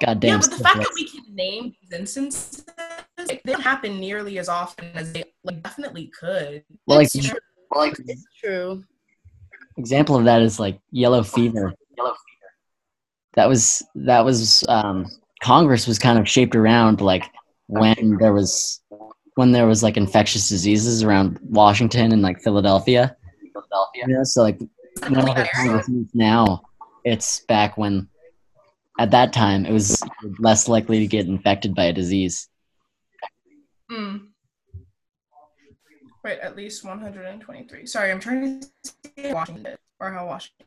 God 0.00 0.20
damn. 0.20 0.30
yeah, 0.30 0.38
but 0.38 0.50
the 0.56 0.62
fact 0.62 0.78
that 0.78 0.92
we 0.94 1.08
can 1.08 1.34
name 1.34 1.72
these 1.80 1.98
instances, 1.98 2.64
like, 3.28 3.42
they 3.42 3.52
don't 3.52 3.60
happen 3.62 3.98
nearly 4.00 4.38
as 4.38 4.48
often 4.48 4.90
as 4.94 5.12
they 5.12 5.24
like 5.44 5.62
definitely 5.62 6.10
could. 6.18 6.64
well, 6.86 6.98
like 6.98 7.14
it's 7.14 7.28
true. 7.28 7.38
It's 7.72 8.26
true. 8.42 8.84
example 9.76 10.16
of 10.16 10.24
that 10.24 10.42
is 10.42 10.58
like 10.58 10.80
yellow 10.90 11.22
fever. 11.22 11.72
Yellow 11.96 12.10
fever. 12.10 12.52
That 13.34 13.48
was 13.48 13.82
that 13.94 14.24
was 14.24 14.64
um, 14.68 15.06
Congress 15.42 15.86
was 15.86 15.98
kind 15.98 16.18
of 16.18 16.28
shaped 16.28 16.56
around 16.56 17.00
like 17.00 17.24
when 17.66 18.16
there 18.18 18.32
was 18.32 18.80
when 19.34 19.52
there 19.52 19.66
was 19.66 19.82
like 19.82 19.96
infectious 19.96 20.48
diseases 20.48 21.04
around 21.04 21.38
Washington 21.42 22.12
and 22.12 22.22
like 22.22 22.40
Philadelphia. 22.40 23.16
Philadelphia. 23.52 24.04
You 24.06 24.14
know, 24.14 24.24
so 24.24 24.42
like 24.42 24.58
when 25.06 25.16
all 25.16 25.34
the 25.34 26.08
now, 26.12 26.62
it's 27.04 27.40
back 27.40 27.76
when 27.76 28.08
at 28.98 29.12
that 29.12 29.32
time 29.32 29.64
it 29.64 29.72
was 29.72 30.02
less 30.40 30.68
likely 30.68 30.98
to 30.98 31.06
get 31.06 31.26
infected 31.26 31.74
by 31.74 31.84
a 31.84 31.92
disease. 31.92 32.48
Wait, 36.28 36.40
at 36.40 36.56
least 36.56 36.84
123. 36.84 37.86
Sorry, 37.86 38.10
I'm 38.10 38.20
trying 38.20 38.60
to 38.60 38.68
see 38.84 39.32
Washington 39.32 39.78
or 39.98 40.12
how 40.12 40.26
Washington 40.26 40.66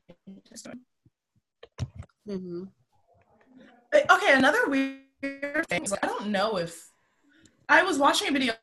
is 0.51 0.63
doing. 0.63 0.79
hmm 2.25 2.63
Okay, 3.93 4.33
another 4.33 4.67
weird 4.67 5.67
thing 5.67 5.83
is 5.83 5.91
like, 5.91 6.03
I 6.03 6.07
don't 6.07 6.29
know 6.29 6.57
if 6.57 6.89
I 7.69 7.83
was 7.83 7.99
watching 7.99 8.29
a 8.29 8.31
video 8.31 8.53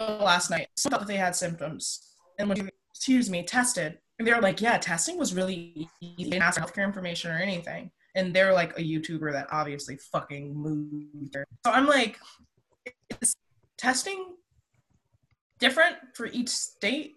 last 0.00 0.48
night. 0.50 0.68
Someone 0.78 0.98
thought 0.98 1.06
that 1.06 1.12
they 1.12 1.18
had 1.18 1.36
symptoms, 1.36 2.14
and 2.38 2.48
when 2.48 2.56
you, 2.56 2.70
excuse 2.90 3.28
me, 3.28 3.42
tested, 3.42 3.98
and 4.18 4.26
they 4.26 4.32
were 4.32 4.40
like, 4.40 4.62
"Yeah, 4.62 4.78
testing 4.78 5.18
was 5.18 5.34
really 5.34 5.88
easy. 6.00 6.14
They 6.16 6.24
didn't 6.24 6.42
ask 6.42 6.58
for 6.58 6.66
healthcare 6.66 6.84
information 6.84 7.32
or 7.32 7.36
anything." 7.36 7.90
And 8.14 8.32
they're 8.32 8.54
like 8.54 8.78
a 8.78 8.82
YouTuber 8.82 9.30
that 9.32 9.48
obviously 9.52 9.98
fucking 9.98 10.54
moved. 10.56 11.34
her. 11.34 11.44
So 11.66 11.72
I'm 11.72 11.86
like, 11.86 12.18
is 13.20 13.36
testing 13.76 14.36
different 15.64 15.96
for 16.14 16.26
each 16.26 16.50
state? 16.50 17.16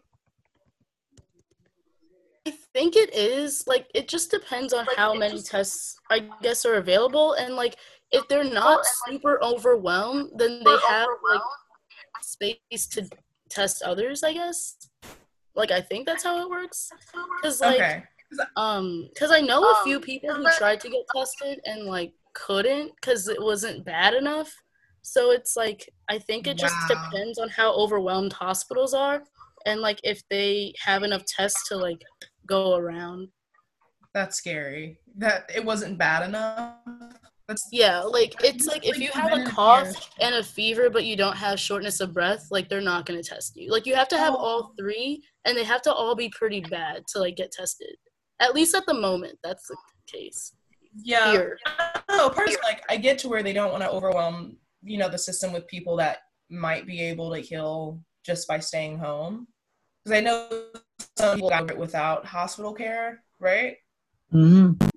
I 2.48 2.54
think 2.74 2.96
it 2.96 3.14
is. 3.14 3.66
Like 3.68 3.88
it 3.94 4.08
just 4.08 4.32
depends 4.32 4.72
on 4.74 4.86
how 4.96 5.14
many 5.14 5.42
tests 5.42 5.98
I 6.10 6.30
guess 6.42 6.66
are 6.66 6.76
available. 6.76 7.34
And 7.34 7.56
like 7.56 7.76
if 8.12 8.26
they're 8.30 8.46
not 8.46 8.86
super 9.06 9.38
overwhelmed 9.44 10.32
then 10.38 10.62
they 10.64 10.78
have 10.88 11.10
like 11.30 11.42
space 12.22 12.88
to 12.92 13.10
test 13.50 13.84
others 13.84 14.24
I 14.24 14.34
guess. 14.34 14.78
Like 15.56 15.72
I 15.72 15.82
think 15.82 16.06
that's 16.06 16.24
how 16.24 16.42
it 16.42 16.50
works. 16.50 16.90
Because 17.42 17.60
like 17.60 17.82
okay. 17.82 18.04
um 18.56 19.10
because 19.14 19.32
I 19.32 19.42
know 19.42 19.62
a 19.62 19.84
few 19.84 20.00
people 20.00 20.34
who 20.34 20.48
tried 20.58 20.80
to 20.82 20.90
get 20.90 21.04
tested 21.14 21.60
and 21.66 21.84
like 21.84 22.14
couldn't 22.34 22.94
because 22.96 23.28
it 23.28 23.42
wasn't 23.42 23.84
bad 23.84 24.14
enough 24.14 24.54
so 25.08 25.32
it's 25.32 25.56
like 25.56 25.90
I 26.10 26.20
think 26.20 26.48
it 26.48 26.58
just 26.58 26.76
Wow. 26.90 27.10
depends 27.10 27.40
on 27.40 27.50
how 27.50 27.74
overwhelmed 27.74 28.34
hospitals 28.34 28.94
are 28.94 29.24
and 29.66 29.82
like 29.82 30.00
if 30.04 30.22
they 30.30 30.74
have 30.84 31.04
enough 31.04 31.24
tests 31.26 31.68
to 31.70 31.78
like 31.78 32.02
go 32.46 32.76
around 32.76 33.30
That's 34.14 34.38
scary. 34.38 35.00
That 35.18 35.50
it 35.54 35.64
wasn't 35.64 35.98
bad 35.98 36.28
enough. 36.28 36.76
That's 37.48 37.68
yeah 37.72 38.02
like 38.02 38.34
it's 38.44 38.66
like 38.68 38.86
if 38.86 38.98
you 39.00 39.10
have 39.14 39.32
a 39.32 39.46
cough 39.46 40.10
and 40.20 40.36
a 40.36 40.44
fever 40.44 40.90
but 40.90 41.06
you 41.06 41.16
don't 41.16 41.38
have 41.38 41.58
shortness 41.58 42.02
of 42.02 42.14
breath 42.14 42.48
like 42.52 42.68
they're 42.68 42.82
not 42.82 43.06
going 43.06 43.22
to 43.22 43.28
test 43.28 43.56
you 43.56 43.72
like 43.72 43.86
you 43.86 43.96
have 43.96 44.10
to 44.10 44.18
have 44.18 44.34
oh. 44.34 44.38
all 44.38 44.74
three 44.78 45.24
and 45.46 45.58
they 45.58 45.64
have 45.64 45.82
to 45.84 45.94
all 45.94 46.14
be 46.14 46.28
pretty 46.30 46.60
bad 46.60 47.04
to 47.08 47.20
like 47.20 47.38
get 47.38 47.54
tested 47.54 47.96
at 48.42 48.54
least 48.54 48.76
at 48.76 48.86
the 48.86 48.94
moment 48.94 49.40
that's 49.46 49.66
the 49.70 49.78
case 50.08 50.52
yeah. 51.04 51.32
here 51.32 51.58
I 51.66 52.02
don't 52.08 52.18
know. 52.18 52.30
Personally, 52.30 52.62
like 52.64 52.84
I 52.90 52.98
get 52.98 53.18
to 53.20 53.30
where 53.30 53.44
they 53.44 53.54
don't 53.54 53.72
want 53.72 53.84
to 53.84 53.90
overwhelm, 53.90 54.58
you 54.84 54.98
know, 54.98 55.10
the 55.10 55.18
system 55.18 55.54
with 55.54 55.68
people 55.68 55.98
that 55.98 56.20
might 56.50 56.86
be 56.86 57.02
able 57.02 57.34
to 57.34 57.40
heal 57.40 58.00
just 58.26 58.48
by 58.48 58.60
staying 58.60 58.98
home. 58.98 59.48
Because 60.04 60.18
I 60.18 60.22
know 60.22 60.50
some 61.18 61.36
people 61.36 61.50
got 61.50 61.70
it 61.70 61.78
without 61.78 62.26
hospital 62.26 62.74
care, 62.74 63.24
right? 63.40 63.78
Mm-hmm. 64.34 64.88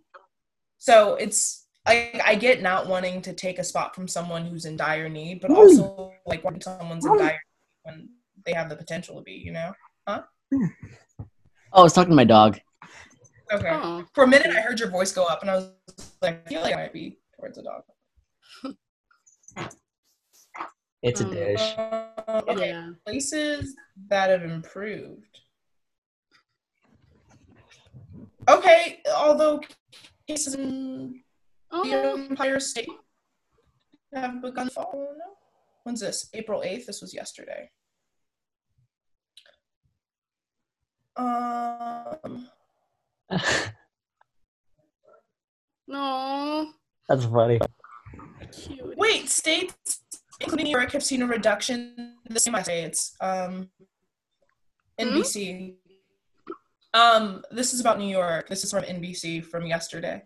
So 0.79 1.15
it's 1.17 1.67
I 1.87 2.21
I 2.25 2.35
get 2.35 2.63
not 2.63 2.87
wanting 2.87 3.23
to 3.23 3.33
take 3.33 3.59
a 3.59 3.65
spot 3.65 3.95
from 3.95 4.09
someone 4.09 4.45
who's 4.45 4.65
in 4.65 4.77
dire 4.77 5.09
need, 5.09 5.41
but 5.41 5.51
Ooh. 5.51 5.57
also 5.57 6.13
like 6.27 6.45
when 6.45 6.61
someone's 6.61 7.05
in 7.05 7.17
dire 7.17 7.31
need 7.31 7.39
when 7.83 8.09
they 8.45 8.53
have 8.53 8.69
the 8.69 8.77
potential 8.77 9.17
to 9.17 9.23
be, 9.23 9.33
you 9.33 9.53
know? 9.53 9.73
Huh 10.07 10.23
oh, 10.53 11.27
I 11.73 11.83
was 11.83 11.93
talking 11.93 12.11
to 12.11 12.17
my 12.17 12.25
dog. 12.25 12.59
Okay. 13.53 13.71
oh 13.71 14.05
For 14.15 14.25
a 14.25 14.27
minute, 14.27 14.55
I 14.57 14.61
heard 14.61 14.79
your 14.79 14.91
voice 14.91 15.13
go 15.13 15.25
up, 15.25 15.43
and 15.43 15.51
I 15.51 15.57
was 15.57 15.71
like, 16.23 16.47
I 16.47 16.49
feel 16.49 16.63
like 16.63 16.75
I 16.75 16.77
might 16.77 16.93
be 16.93 17.19
towards 17.37 17.59
a 17.59 17.63
dog. 17.63 17.83
It's 21.03 21.21
a 21.21 21.25
Um, 21.25 21.31
dish. 21.33 21.75
Uh, 21.79 22.43
okay. 22.49 22.69
yeah 22.69 22.91
places 23.07 23.75
that 24.09 24.31
have 24.31 24.43
improved. 24.43 25.41
Okay, 28.49 29.03
although 29.17 29.61
cases 30.27 30.55
in 30.55 31.23
the 31.71 31.93
oh, 31.95 32.25
Empire 32.29 32.61
State 32.61 32.89
have 34.13 34.43
begun 34.43 34.67
to 34.69 34.73
fall. 34.73 35.15
No? 35.19 35.25
When's 35.85 36.01
this? 36.01 36.29
April 36.35 36.63
8th? 36.63 36.87
This 36.87 37.01
was 37.01 37.15
yesterday. 37.15 37.71
Um, 41.17 42.49
no 45.87 46.73
That's 47.09 47.25
funny. 47.25 47.61
Cute 48.53 48.97
wait, 48.97 49.29
states, 49.29 50.03
including 50.41 50.65
New 50.65 50.77
York, 50.77 50.93
have 50.93 51.03
seen 51.03 51.23
a 51.23 51.27
reduction 51.27 51.95
in 52.27 52.35
the 52.35 52.41
same 52.41 52.57
states. 52.63 53.15
Um, 53.21 53.71
NBC. 55.01 55.75
Um, 56.93 57.43
this 57.51 57.73
is 57.73 57.81
about 57.81 57.99
New 57.99 58.09
York. 58.09 58.49
This 58.49 58.65
is 58.65 58.71
from 58.71 58.85
NBC 58.85 59.45
from 59.45 59.67
yesterday. 59.67 60.23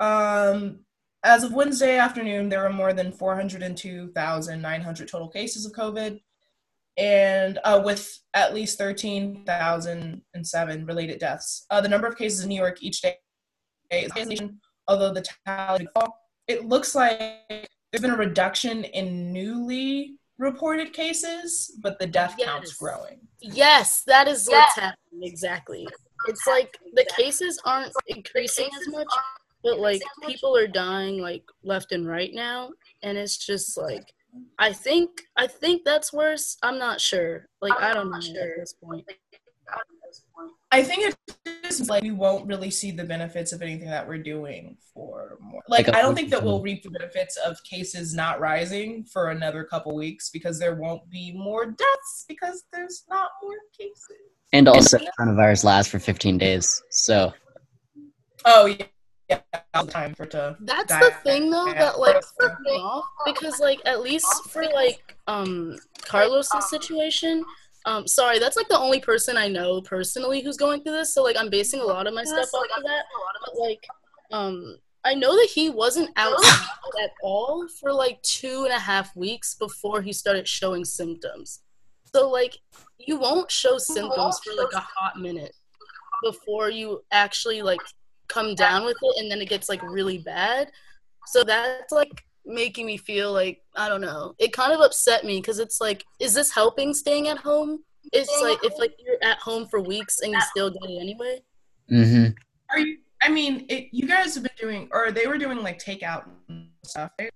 Um, 0.00 0.80
as 1.24 1.44
of 1.44 1.52
Wednesday 1.52 1.98
afternoon, 1.98 2.48
there 2.48 2.62
were 2.62 2.70
more 2.70 2.92
than 2.92 3.12
402,900 3.12 5.08
total 5.08 5.28
cases 5.28 5.66
of 5.66 5.72
COVID, 5.72 6.20
and 6.96 7.58
uh, 7.64 7.82
with 7.84 8.20
at 8.34 8.54
least 8.54 8.78
13,007 8.78 10.86
related 10.86 11.18
deaths. 11.18 11.66
Uh, 11.70 11.80
the 11.80 11.88
number 11.88 12.06
of 12.06 12.16
cases 12.16 12.42
in 12.42 12.48
New 12.48 12.60
York 12.60 12.80
each 12.82 13.00
day 13.00 13.16
is 13.90 14.12
although 14.86 15.12
the 15.12 15.26
tally 15.46 15.88
it 16.48 16.66
looks 16.66 16.94
like 16.94 17.68
there's 17.90 18.02
been 18.02 18.10
a 18.10 18.16
reduction 18.16 18.84
in 18.84 19.32
newly 19.32 20.16
reported 20.38 20.92
cases, 20.92 21.78
but 21.82 21.98
the 21.98 22.06
death 22.06 22.36
count's 22.42 22.70
Yes. 22.72 22.78
growing. 22.78 23.20
yes 23.40 24.02
that 24.06 24.26
is 24.26 24.48
what's 24.48 24.74
happening 24.74 25.22
exactly. 25.22 25.86
It's 26.26 26.46
like 26.46 26.76
the 26.94 27.04
cases 27.16 27.60
aren't 27.64 27.92
increasing 28.08 28.68
as 28.80 28.88
much 28.88 29.06
but 29.62 29.78
like 29.78 30.02
people 30.26 30.56
are 30.56 30.66
dying 30.66 31.20
like 31.20 31.44
left 31.62 31.92
and 31.92 32.06
right 32.08 32.32
now 32.34 32.70
and 33.02 33.16
it's 33.18 33.36
just 33.38 33.76
like 33.78 34.12
i 34.58 34.72
think 34.72 35.10
i 35.36 35.46
think 35.46 35.84
that's 35.84 36.12
worse. 36.12 36.56
I'm 36.62 36.78
not 36.78 37.00
sure. 37.00 37.48
Like 37.62 37.78
i 37.80 37.92
don't 37.94 38.10
know 38.10 38.16
at 38.16 38.22
this 38.58 38.74
point 38.82 39.06
I 40.74 40.82
think 40.82 41.14
it's 41.62 41.88
like 41.88 42.02
we 42.02 42.10
won't 42.10 42.46
really 42.46 42.70
see 42.70 42.90
the 42.90 43.04
benefits 43.04 43.52
of 43.52 43.62
anything 43.62 43.88
that 43.88 44.06
we're 44.08 44.18
doing 44.18 44.76
for 44.92 45.38
more. 45.40 45.62
Like, 45.68 45.86
Like 45.86 45.96
a 45.96 45.98
I 45.98 46.02
don't 46.02 46.16
think 46.16 46.30
that 46.30 46.42
we'll 46.42 46.60
reap 46.60 46.82
the 46.82 46.90
benefits 46.90 47.36
of 47.36 47.56
cases 47.62 48.12
not 48.12 48.40
rising 48.40 49.04
for 49.04 49.30
another 49.30 49.62
couple 49.62 49.94
weeks 49.94 50.30
because 50.30 50.58
there 50.58 50.74
won't 50.74 51.08
be 51.10 51.32
more 51.32 51.66
deaths 51.66 52.24
because 52.28 52.64
there's 52.72 53.04
not 53.08 53.30
more 53.40 53.54
cases. 53.78 54.16
And 54.52 54.66
also, 54.66 54.98
coronavirus 55.18 55.62
lasts 55.64 55.90
for 55.92 56.00
15 56.00 56.38
days. 56.38 56.82
So, 56.90 57.32
Oh 58.44 58.66
yeah, 58.66 58.86
yeah, 59.30 59.82
time 59.88 60.14
for 60.14 60.26
to. 60.26 60.56
that's 60.60 60.88
die 60.92 61.00
the 61.00 61.10
thing 61.22 61.50
though 61.50 61.68
out. 61.68 61.76
that 61.76 61.98
like 62.00 62.16
threw 62.40 62.50
me 62.64 63.02
because 63.24 63.58
like 63.60 63.80
at 63.86 64.00
least 64.02 64.26
for 64.50 64.64
like 64.64 65.16
um 65.28 65.76
carlos's 66.02 66.68
situation 66.68 67.44
um 67.86 68.06
sorry 68.06 68.38
that's 68.38 68.56
like 68.56 68.68
the 68.68 68.78
only 68.78 69.00
person 69.00 69.36
i 69.36 69.48
know 69.48 69.80
personally 69.82 70.42
who's 70.42 70.56
going 70.56 70.82
through 70.82 70.92
this 70.92 71.14
so 71.14 71.22
like 71.22 71.36
i'm 71.38 71.50
basing 71.50 71.80
a 71.80 71.84
lot 71.84 72.06
of 72.06 72.14
my 72.14 72.24
stuff 72.24 72.48
off 72.54 72.66
of 72.76 72.82
that 72.82 73.04
but 73.44 73.58
like 73.60 73.86
um 74.32 74.76
i 75.04 75.14
know 75.14 75.34
that 75.36 75.50
he 75.52 75.70
wasn't 75.70 76.10
out 76.16 76.34
at 77.02 77.12
all 77.22 77.66
for 77.80 77.92
like 77.92 78.20
two 78.22 78.64
and 78.64 78.72
a 78.72 78.78
half 78.78 79.14
weeks 79.16 79.54
before 79.54 80.02
he 80.02 80.12
started 80.12 80.46
showing 80.46 80.84
symptoms. 80.84 81.60
So 82.14 82.28
like 82.28 82.56
you 82.98 83.18
won't 83.18 83.50
show 83.50 83.78
symptoms 83.78 84.40
for 84.40 84.54
like 84.54 84.72
a 84.72 84.80
hot 84.80 85.18
minute 85.18 85.54
before 86.22 86.70
you 86.70 87.02
actually 87.10 87.62
like 87.62 87.80
come 88.28 88.54
down 88.54 88.84
with 88.84 88.96
it 89.02 89.20
and 89.20 89.30
then 89.30 89.40
it 89.40 89.48
gets 89.48 89.68
like 89.68 89.82
really 89.82 90.18
bad. 90.18 90.70
So 91.26 91.42
that's 91.42 91.92
like 91.92 92.24
making 92.46 92.86
me 92.86 92.96
feel 92.96 93.32
like 93.32 93.62
i 93.74 93.88
don't 93.88 94.00
know 94.00 94.34
it 94.38 94.52
kind 94.52 94.72
of 94.72 94.80
upset 94.80 95.24
me 95.24 95.40
because 95.40 95.58
it's 95.58 95.80
like 95.80 96.04
is 96.20 96.34
this 96.34 96.52
helping 96.52 96.92
staying 96.92 97.28
at 97.28 97.38
home 97.38 97.82
it's 98.12 98.30
like 98.42 98.58
if 98.62 98.78
like 98.78 98.94
you're 98.98 99.16
at 99.22 99.38
home 99.38 99.66
for 99.66 99.80
weeks 99.80 100.20
and 100.20 100.32
you 100.32 100.40
still 100.50 100.70
get 100.70 100.90
it 100.90 101.00
anyway 101.00 101.38
Mm-hmm. 101.90 102.30
Are 102.70 102.78
you? 102.78 102.98
I 103.22 103.30
mean, 103.30 103.66
it, 103.68 103.88
you 103.92 104.06
guys 104.06 104.34
have 104.34 104.44
been 104.44 104.52
doing, 104.60 104.88
or 104.92 105.10
they 105.10 105.26
were 105.26 105.38
doing 105.38 105.62
like 105.62 105.78
takeout 105.78 106.24
and 106.48 106.68
stuff. 106.84 107.10
Right? 107.18 107.30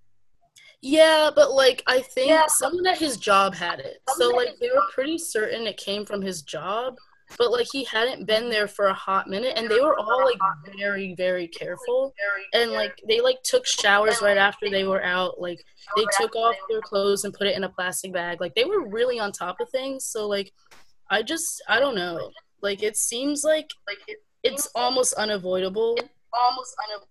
yeah 0.80 1.28
but 1.34 1.50
like 1.50 1.82
i 1.88 2.00
think 2.00 2.32
someone 2.50 2.86
at 2.86 2.96
his 2.96 3.16
job 3.16 3.52
had 3.52 3.80
it 3.80 3.96
so 4.16 4.28
like 4.28 4.50
they 4.60 4.68
were 4.68 4.84
pretty 4.94 5.18
certain 5.18 5.66
it 5.66 5.76
came 5.76 6.06
from 6.06 6.22
his 6.22 6.42
job 6.42 6.96
but 7.36 7.50
like 7.52 7.66
he 7.70 7.84
hadn't 7.84 8.26
been 8.26 8.48
there 8.48 8.68
for 8.68 8.86
a 8.86 8.94
hot 8.94 9.28
minute, 9.28 9.52
and 9.56 9.68
they 9.68 9.80
were 9.80 9.98
all 9.98 10.24
like 10.24 10.38
very, 10.78 11.14
very 11.14 11.46
careful, 11.48 12.14
and 12.54 12.72
like 12.72 12.98
they 13.06 13.20
like 13.20 13.42
took 13.42 13.66
showers 13.66 14.22
right 14.22 14.38
after 14.38 14.70
they 14.70 14.84
were 14.84 15.04
out. 15.04 15.40
Like 15.40 15.62
they 15.96 16.04
took 16.18 16.34
off 16.34 16.54
their 16.70 16.80
clothes 16.80 17.24
and 17.24 17.34
put 17.34 17.46
it 17.46 17.56
in 17.56 17.64
a 17.64 17.68
plastic 17.68 18.12
bag. 18.12 18.40
Like 18.40 18.54
they 18.54 18.64
were 18.64 18.88
really 18.88 19.18
on 19.18 19.32
top 19.32 19.60
of 19.60 19.68
things. 19.70 20.04
So 20.04 20.26
like, 20.26 20.52
I 21.10 21.22
just 21.22 21.62
I 21.68 21.80
don't 21.80 21.94
know. 21.94 22.30
Like 22.62 22.82
it 22.82 22.96
seems 22.96 23.44
like 23.44 23.70
like 23.86 24.18
it's 24.42 24.68
almost 24.74 25.14
unavoidable. 25.14 25.98
Almost 26.32 26.74
unavoidable. 26.88 27.08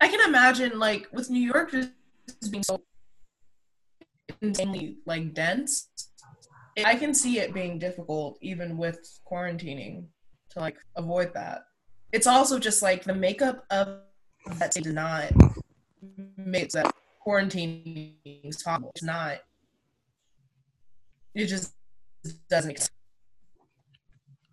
I 0.00 0.08
can 0.08 0.20
imagine 0.28 0.78
like 0.78 1.06
with 1.12 1.30
New 1.30 1.40
York 1.40 1.72
just 1.72 2.50
being 2.50 2.62
so 2.62 2.80
insanely 4.40 4.96
like 5.06 5.34
dense. 5.34 5.88
I 6.84 6.94
can 6.94 7.14
see 7.14 7.38
it 7.38 7.54
being 7.54 7.78
difficult 7.78 8.38
even 8.42 8.76
with 8.76 8.98
quarantining 9.30 10.06
to 10.50 10.60
like 10.60 10.76
avoid 10.96 11.32
that. 11.34 11.62
It's 12.12 12.26
also 12.26 12.58
just 12.58 12.82
like 12.82 13.04
the 13.04 13.14
makeup 13.14 13.64
of 13.70 14.00
that 14.58 14.72
state 14.72 14.84
does 14.84 14.94
not 14.94 15.32
make 16.36 16.70
that 16.70 16.94
quarantining 17.26 18.14
is 18.24 18.62
possible. 18.62 18.90
It's 18.94 19.04
not. 19.04 19.38
It 21.34 21.46
just 21.46 21.74
doesn't. 22.48 22.90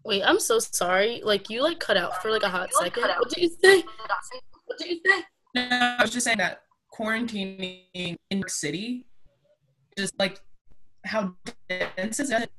Wait, 0.05 0.23
I'm 0.23 0.39
so 0.39 0.59
sorry. 0.59 1.21
Like 1.23 1.49
you 1.49 1.63
like 1.63 1.79
cut 1.79 1.97
out 1.97 2.21
for 2.21 2.31
like 2.31 2.43
a 2.43 2.49
hot 2.49 2.69
second. 2.73 3.03
What 3.03 3.29
did 3.29 3.43
you 3.43 3.49
say? 3.63 3.83
What 4.65 4.77
did 4.77 4.89
you 4.89 4.99
say? 5.05 5.23
No, 5.55 5.67
I 5.71 6.01
was 6.01 6.11
just 6.11 6.25
saying 6.25 6.37
that 6.37 6.61
quarantining 6.93 7.85
in 7.93 8.17
New 8.31 8.37
York 8.37 8.49
City, 8.49 9.05
just 9.97 10.17
like 10.19 10.39
how 11.05 11.35
dense 11.69 12.19
is 12.19 12.31
it? 12.31 12.49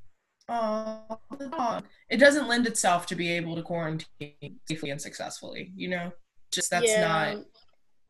Oh, 0.48 1.18
the 1.38 1.48
dog. 1.48 1.84
It 2.08 2.16
doesn't 2.16 2.48
lend 2.48 2.66
itself 2.66 3.06
to 3.06 3.14
be 3.14 3.30
able 3.32 3.54
to 3.56 3.62
quarantine 3.62 4.58
safely 4.66 4.90
and 4.90 5.00
successfully. 5.00 5.72
You 5.76 5.88
know, 5.88 6.12
just 6.50 6.70
that's 6.70 6.90
Yeah. 6.90 7.34
not. 7.34 7.44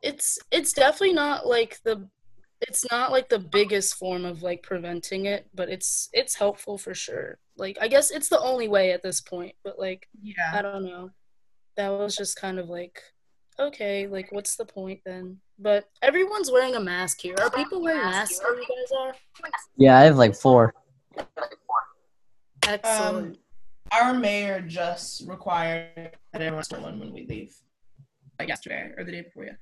It's 0.01 0.39
it's 0.49 0.71
definitely 0.71 1.13
not 1.13 1.45
like 1.45 1.79
the 1.83 2.07
it's 2.61 2.89
not 2.91 3.11
like 3.11 3.29
the 3.29 3.39
biggest 3.39 3.95
form 3.95 4.23
of 4.25 4.41
like 4.41 4.63
preventing 4.63 5.25
it, 5.25 5.49
but 5.53 5.69
it's 5.69 6.09
it's 6.13 6.35
helpful 6.35 6.77
for 6.77 6.93
sure. 6.93 7.37
Like 7.57 7.77
I 7.81 7.87
guess 7.89 8.09
it's 8.11 8.29
the 8.29 8.39
only 8.39 8.69
way 8.69 8.91
at 8.91 9.03
this 9.03 9.19
point, 9.19 9.55
but 9.63 9.77
like 9.77 10.07
yeah 10.21 10.51
I 10.53 10.61
don't 10.61 10.85
know. 10.85 11.09
That 11.75 11.89
was 11.89 12.15
just 12.15 12.37
kind 12.37 12.59
of 12.59 12.69
like 12.69 13.01
okay, 13.59 14.07
like 14.07 14.31
what's 14.31 14.55
the 14.55 14.65
point 14.65 15.01
then? 15.05 15.37
But 15.57 15.85
everyone's 16.01 16.51
wearing 16.51 16.75
a 16.75 16.79
mask 16.79 17.19
here. 17.21 17.35
Are 17.39 17.49
people 17.49 17.81
wearing 17.81 18.01
masks 18.01 18.39
where 18.41 18.55
you 18.55 18.61
guys 18.65 18.91
are? 18.97 19.15
Yeah, 19.77 19.97
I 19.97 20.03
have 20.03 20.17
like 20.17 20.35
four. 20.35 20.73
Um, 21.17 21.25
Excellent. 22.67 23.37
our 23.91 24.13
mayor 24.13 24.61
just 24.61 25.27
required 25.27 26.17
that 26.33 26.41
everyone 26.41 26.63
wear 26.71 26.81
one 26.81 26.99
when 26.99 27.11
we 27.13 27.25
leave, 27.27 27.55
like 28.37 28.47
yesterday 28.47 28.91
or 28.97 29.03
the 29.03 29.11
day 29.11 29.21
before 29.21 29.45
yeah. 29.45 29.53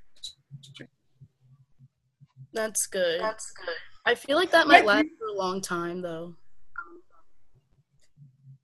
That's 2.53 2.87
good. 2.87 3.21
That's 3.21 3.51
good. 3.51 3.75
I 4.05 4.15
feel 4.15 4.37
like 4.37 4.51
that 4.51 4.67
might 4.67 4.85
last 4.85 5.05
for 5.19 5.27
a 5.27 5.33
long 5.37 5.61
time 5.61 6.01
though. 6.01 6.35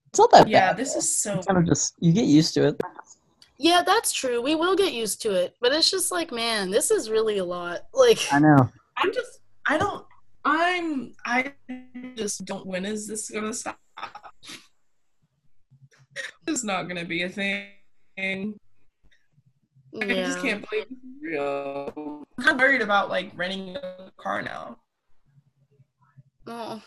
It's 0.07 0.19
not 0.19 0.31
that 0.31 0.47
Yeah, 0.47 0.69
bad. 0.69 0.77
this 0.77 0.95
is 0.95 1.17
so. 1.17 1.41
Kind 1.41 1.57
of 1.57 1.65
just 1.65 1.95
you 1.99 2.13
get 2.13 2.25
used 2.25 2.53
to 2.53 2.67
it. 2.67 2.81
Yeah, 3.57 3.83
that's 3.85 4.11
true. 4.11 4.41
We 4.41 4.55
will 4.55 4.75
get 4.75 4.93
used 4.93 5.21
to 5.23 5.33
it, 5.33 5.55
but 5.61 5.71
it's 5.71 5.89
just 5.89 6.11
like, 6.11 6.31
man, 6.31 6.71
this 6.71 6.91
is 6.91 7.09
really 7.09 7.37
a 7.37 7.45
lot. 7.45 7.81
Like, 7.93 8.19
I 8.31 8.39
know. 8.39 8.69
I'm 8.97 9.13
just. 9.13 9.39
I 9.67 9.77
don't. 9.77 10.05
I'm. 10.43 11.13
I 11.25 11.53
just 12.15 12.45
don't. 12.45 12.65
When 12.65 12.85
is 12.85 13.07
this 13.07 13.29
gonna 13.29 13.53
stop? 13.53 13.79
It's 16.47 16.63
not 16.63 16.83
gonna 16.83 17.05
be 17.05 17.23
a 17.23 17.29
thing. 17.29 17.67
I 18.17 20.05
yeah. 20.05 20.25
just 20.25 20.41
can't 20.41 20.67
believe 20.69 20.85
it's 20.89 21.01
real. 21.21 22.25
I'm 22.37 22.43
kinda 22.43 22.63
worried 22.63 22.81
about 22.81 23.09
like 23.09 23.31
renting 23.35 23.75
a 23.75 24.11
car 24.17 24.41
now. 24.41 24.77
Oh, 26.47 26.81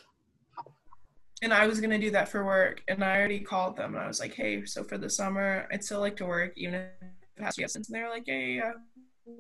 And 1.42 1.52
I 1.52 1.66
was 1.66 1.80
gonna 1.80 1.98
do 1.98 2.10
that 2.12 2.28
for 2.28 2.44
work, 2.44 2.82
and 2.88 3.04
I 3.04 3.16
already 3.18 3.40
called 3.40 3.76
them, 3.76 3.94
and 3.94 4.02
I 4.02 4.06
was 4.06 4.20
like, 4.20 4.32
"Hey, 4.34 4.64
so 4.64 4.82
for 4.82 4.96
the 4.96 5.10
summer, 5.10 5.68
I'd 5.70 5.84
still 5.84 6.00
like 6.00 6.16
to 6.16 6.26
work, 6.26 6.52
even 6.56 6.74
if 6.74 6.90
it 7.36 7.42
has 7.42 7.54
to 7.54 7.60
be 7.60 7.64
absence." 7.64 7.88
And 7.88 7.96
they 7.96 8.02
were 8.02 8.08
like, 8.08 8.24
"Yeah, 8.26 8.38
yeah, 8.38 8.54
yeah." 8.54 8.72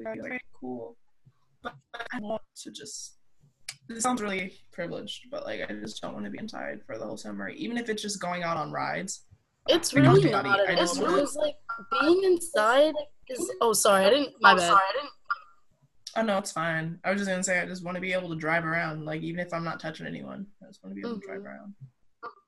I 0.06 0.10
was 0.10 0.18
like, 0.22 0.32
"Okay, 0.32 0.40
cool." 0.60 0.96
But 1.62 1.74
I 2.12 2.20
want 2.20 2.42
to 2.62 2.70
just. 2.70 3.16
This 3.88 4.02
sounds 4.02 4.20
really 4.20 4.52
privileged, 4.72 5.30
but 5.30 5.46
like 5.46 5.60
I 5.68 5.72
just 5.72 6.02
don't 6.02 6.12
want 6.12 6.24
to 6.26 6.30
be 6.30 6.38
inside 6.38 6.80
for 6.86 6.98
the 6.98 7.04
whole 7.06 7.16
summer, 7.16 7.48
even 7.48 7.78
if 7.78 7.88
it's 7.88 8.02
just 8.02 8.20
going 8.20 8.42
out 8.42 8.56
on 8.56 8.72
rides. 8.72 9.24
it's 9.68 9.96
I 9.96 10.00
know 10.00 10.12
really 10.12 10.32
everybody. 10.34 10.48
not 10.50 10.68
I 10.68 10.72
at 10.72 10.78
just 10.78 11.00
all. 11.00 11.42
like 11.42 11.54
being 12.00 12.24
inside 12.24 12.94
is. 13.28 13.50
Oh, 13.60 13.72
sorry, 13.72 14.04
I 14.04 14.10
didn't. 14.10 14.34
My 14.40 14.54
bad. 14.54 14.76
Oh 16.16 16.22
no, 16.22 16.38
it's 16.38 16.52
fine. 16.52 16.98
I 17.04 17.10
was 17.10 17.20
just 17.20 17.30
gonna 17.30 17.42
say 17.42 17.60
I 17.60 17.66
just 17.66 17.84
want 17.84 17.96
to 17.96 18.00
be 18.00 18.12
able 18.14 18.30
to 18.30 18.36
drive 18.36 18.64
around, 18.64 19.04
like 19.04 19.20
even 19.22 19.40
if 19.40 19.52
I'm 19.52 19.64
not 19.64 19.80
touching 19.80 20.06
anyone, 20.06 20.46
I 20.62 20.66
just 20.66 20.82
want 20.82 20.96
to 20.96 21.00
be 21.00 21.06
able 21.06 21.20
to 21.20 21.26
drive 21.26 21.40
Mhm. 21.40 21.44
around. 21.44 21.74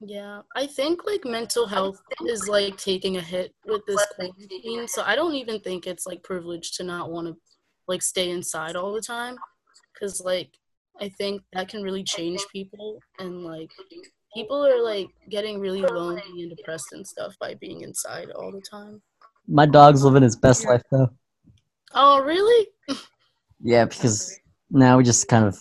Yeah, 0.00 0.42
I 0.56 0.66
think 0.66 1.04
like 1.04 1.24
mental 1.24 1.66
health 1.66 2.00
is 2.24 2.48
like 2.48 2.78
taking 2.78 3.16
a 3.18 3.20
hit 3.20 3.54
with 3.66 3.84
this 3.86 4.04
quarantine. 4.14 4.88
So 4.88 5.02
I 5.02 5.14
don't 5.14 5.34
even 5.34 5.60
think 5.60 5.86
it's 5.86 6.06
like 6.06 6.22
privileged 6.22 6.74
to 6.76 6.84
not 6.84 7.10
want 7.10 7.26
to 7.28 7.36
like 7.88 8.02
stay 8.02 8.30
inside 8.30 8.74
all 8.76 8.92
the 8.92 9.02
time, 9.02 9.36
because 9.92 10.20
like 10.20 10.58
I 11.00 11.08
think 11.10 11.42
that 11.52 11.68
can 11.68 11.82
really 11.82 12.04
change 12.04 12.44
people 12.50 13.00
and 13.18 13.44
like 13.44 13.70
people 14.34 14.64
are 14.64 14.82
like 14.82 15.08
getting 15.28 15.60
really 15.60 15.82
lonely 15.82 16.22
and 16.42 16.56
depressed 16.56 16.92
and 16.92 17.06
stuff 17.06 17.36
by 17.38 17.54
being 17.54 17.82
inside 17.82 18.30
all 18.30 18.50
the 18.50 18.62
time. 18.62 19.02
My 19.46 19.66
dog's 19.66 20.04
living 20.04 20.22
his 20.22 20.36
best 20.36 20.64
life 20.64 20.82
though. 20.90 21.10
Oh 21.92 22.22
really? 22.22 22.68
Yeah, 23.60 23.84
because 23.86 24.38
now 24.70 24.96
we 24.98 25.04
just 25.04 25.28
kind 25.28 25.44
of 25.44 25.58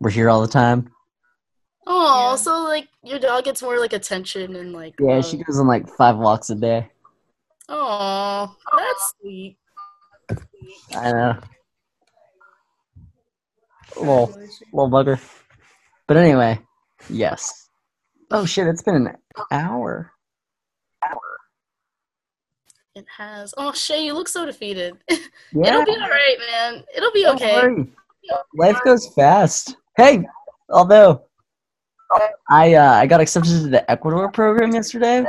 we're 0.00 0.10
here 0.10 0.28
all 0.30 0.40
the 0.40 0.48
time. 0.48 0.90
Oh, 1.86 2.30
Yeah. 2.30 2.36
so 2.36 2.62
like 2.64 2.88
your 3.02 3.18
dog 3.18 3.44
gets 3.44 3.62
more 3.62 3.78
like 3.78 3.92
attention 3.92 4.56
and 4.56 4.72
like 4.72 4.94
Yeah, 5.00 5.20
she 5.20 5.36
um, 5.38 5.42
goes 5.42 5.58
on 5.58 5.66
like 5.66 5.88
five 5.96 6.16
walks 6.16 6.50
a 6.50 6.54
day. 6.54 6.90
Oh, 7.68 8.54
that's 8.76 9.14
sweet. 9.20 9.56
I 10.94 11.12
know. 11.12 11.38
Little 13.96 14.26
little 14.72 14.90
bugger. 14.90 15.20
But 16.06 16.16
anyway, 16.16 16.58
yes. 17.08 17.68
Oh 18.30 18.44
shit, 18.44 18.66
it's 18.68 18.82
been 18.82 19.06
an 19.06 19.16
hour. 19.50 20.12
It 22.94 23.06
has. 23.16 23.54
Oh, 23.56 23.72
Shay, 23.72 24.04
you 24.04 24.14
look 24.14 24.28
so 24.28 24.44
defeated. 24.44 24.96
Yeah. 25.08 25.16
It'll 25.54 25.84
be 25.84 25.92
all 25.92 26.08
right, 26.08 26.36
man. 26.50 26.84
It'll 26.96 27.12
be 27.12 27.22
don't 27.22 27.36
okay. 27.36 27.54
worry. 27.54 27.92
Life 28.54 28.78
goes 28.84 29.08
fast. 29.14 29.76
Hey, 29.96 30.24
although 30.70 31.22
I 32.48 32.74
uh, 32.74 32.92
I 32.94 33.06
got 33.06 33.20
accepted 33.20 33.50
to 33.50 33.68
the 33.68 33.88
Ecuador 33.90 34.30
program 34.30 34.72
yesterday, 34.74 35.24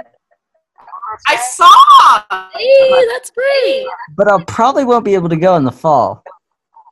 I 1.28 1.36
saw. 1.36 2.50
Hey, 2.54 3.06
that's 3.12 3.32
great. 3.32 3.86
but 4.16 4.28
I 4.28 4.44
probably 4.46 4.84
won't 4.84 5.06
be 5.06 5.14
able 5.14 5.30
to 5.30 5.36
go 5.36 5.56
in 5.56 5.64
the 5.64 5.72
fall. 5.72 6.24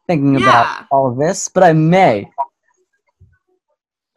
Thinking 0.07 0.35
Yeah. 0.39 0.49
about 0.49 0.85
all 0.91 1.11
of 1.11 1.17
this, 1.17 1.47
but 1.49 1.63
I 1.63 1.73
may. 1.73 2.29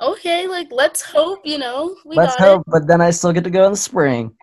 Okay, 0.00 0.46
like 0.48 0.68
let's 0.70 1.00
hope. 1.02 1.40
You 1.44 1.58
know, 1.58 1.96
we 2.04 2.16
Let's 2.16 2.36
got 2.36 2.46
hope. 2.46 2.64
But 2.66 2.86
then 2.86 3.00
I 3.00 3.10
still 3.10 3.32
get 3.32 3.44
to 3.44 3.50
go 3.50 3.64
in 3.66 3.72
the 3.72 3.76
spring. 3.78 4.34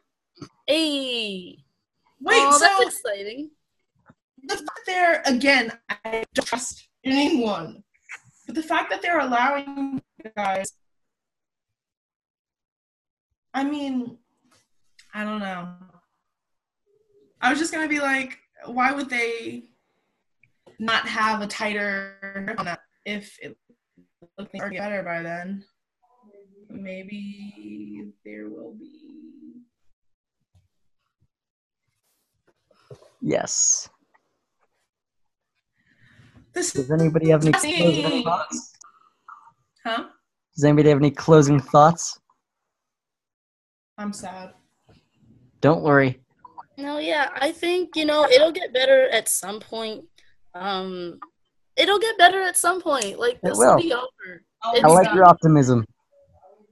Hey. 0.67 1.58
Wait, 2.21 2.35
oh, 2.37 2.51
so 2.51 2.83
that's 2.83 2.99
exciting. 2.99 3.51
the 4.43 4.55
fact 4.55 4.81
there 4.85 5.21
again, 5.25 5.71
I 5.89 6.25
don't 6.33 6.47
trust 6.47 6.89
anyone. 7.05 7.83
But 8.45 8.55
the 8.55 8.63
fact 8.63 8.89
that 8.89 9.01
they're 9.01 9.19
allowing 9.19 10.01
guys, 10.35 10.73
I 13.53 13.63
mean, 13.63 14.17
I 15.13 15.23
don't 15.23 15.39
know. 15.39 15.73
I 17.41 17.49
was 17.49 17.59
just 17.59 17.73
gonna 17.73 17.87
be 17.87 17.99
like, 17.99 18.37
why 18.65 18.91
would 18.91 19.09
they 19.09 19.63
not 20.77 21.07
have 21.07 21.41
a 21.41 21.47
tighter 21.47 22.55
on 22.57 22.65
that 22.65 22.81
if 23.05 23.37
it 23.41 23.57
looked 24.37 24.53
like 24.57 24.71
better 24.71 25.03
by 25.03 25.21
then? 25.21 25.63
Maybe 26.69 28.11
there 28.25 28.49
will 28.49 28.73
be. 28.73 29.28
Yes. 33.21 33.89
This 36.53 36.73
Does 36.73 36.91
anybody 36.91 37.29
have 37.29 37.43
any 37.43 37.51
Testing. 37.51 37.75
closing 37.75 38.23
thoughts? 38.23 38.73
huh? 39.85 40.03
Does 40.55 40.63
anybody 40.63 40.89
have 40.89 40.97
any 40.97 41.11
closing 41.11 41.59
thoughts? 41.59 42.19
I'm 43.97 44.13
sad. 44.13 44.53
Don't 45.61 45.83
worry. 45.83 46.21
No, 46.77 46.97
yeah, 46.99 47.29
I 47.35 47.51
think 47.51 47.95
you 47.95 48.05
know 48.05 48.23
it'll 48.25 48.51
get 48.53 48.73
better 48.73 49.09
at 49.09 49.27
some 49.27 49.59
point. 49.59 50.05
Um, 50.55 51.19
it'll 51.75 51.99
get 51.99 52.17
better 52.17 52.41
at 52.41 52.55
some 52.57 52.81
point. 52.81 53.19
Like 53.19 53.35
It 53.35 53.41
this 53.43 53.57
will. 53.57 53.75
will 53.75 53.81
be 53.81 53.93
over. 53.93 54.43
I'll 54.63 54.85
I 54.85 54.93
like 54.93 55.05
not- 55.07 55.15
your 55.15 55.25
optimism. 55.25 55.85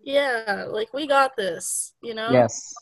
Yeah, 0.04 0.68
like 0.70 0.94
we 0.94 1.06
got 1.08 1.36
this. 1.36 1.94
You 2.02 2.14
know. 2.14 2.30
Yes, 2.32 2.74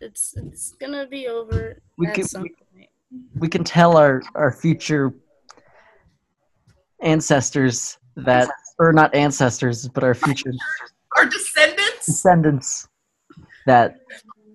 It's 0.00 0.34
it's 0.36 0.72
gonna 0.72 1.06
be 1.06 1.28
over 1.28 1.80
We 1.96 2.08
at 2.08 2.14
can- 2.14 2.24
some 2.24 2.42
we- 2.42 2.48
point. 2.50 2.63
We 3.36 3.48
can 3.48 3.64
tell 3.64 3.96
our 3.96 4.22
our 4.34 4.52
future 4.52 5.14
ancestors 7.00 7.98
that, 8.16 8.48
or 8.78 8.92
not 8.92 9.14
ancestors, 9.14 9.88
but 9.88 10.04
our 10.04 10.14
future 10.14 10.52
Our 11.16 11.26
descendants. 11.26 12.06
descendants 12.06 12.88
that 13.66 13.96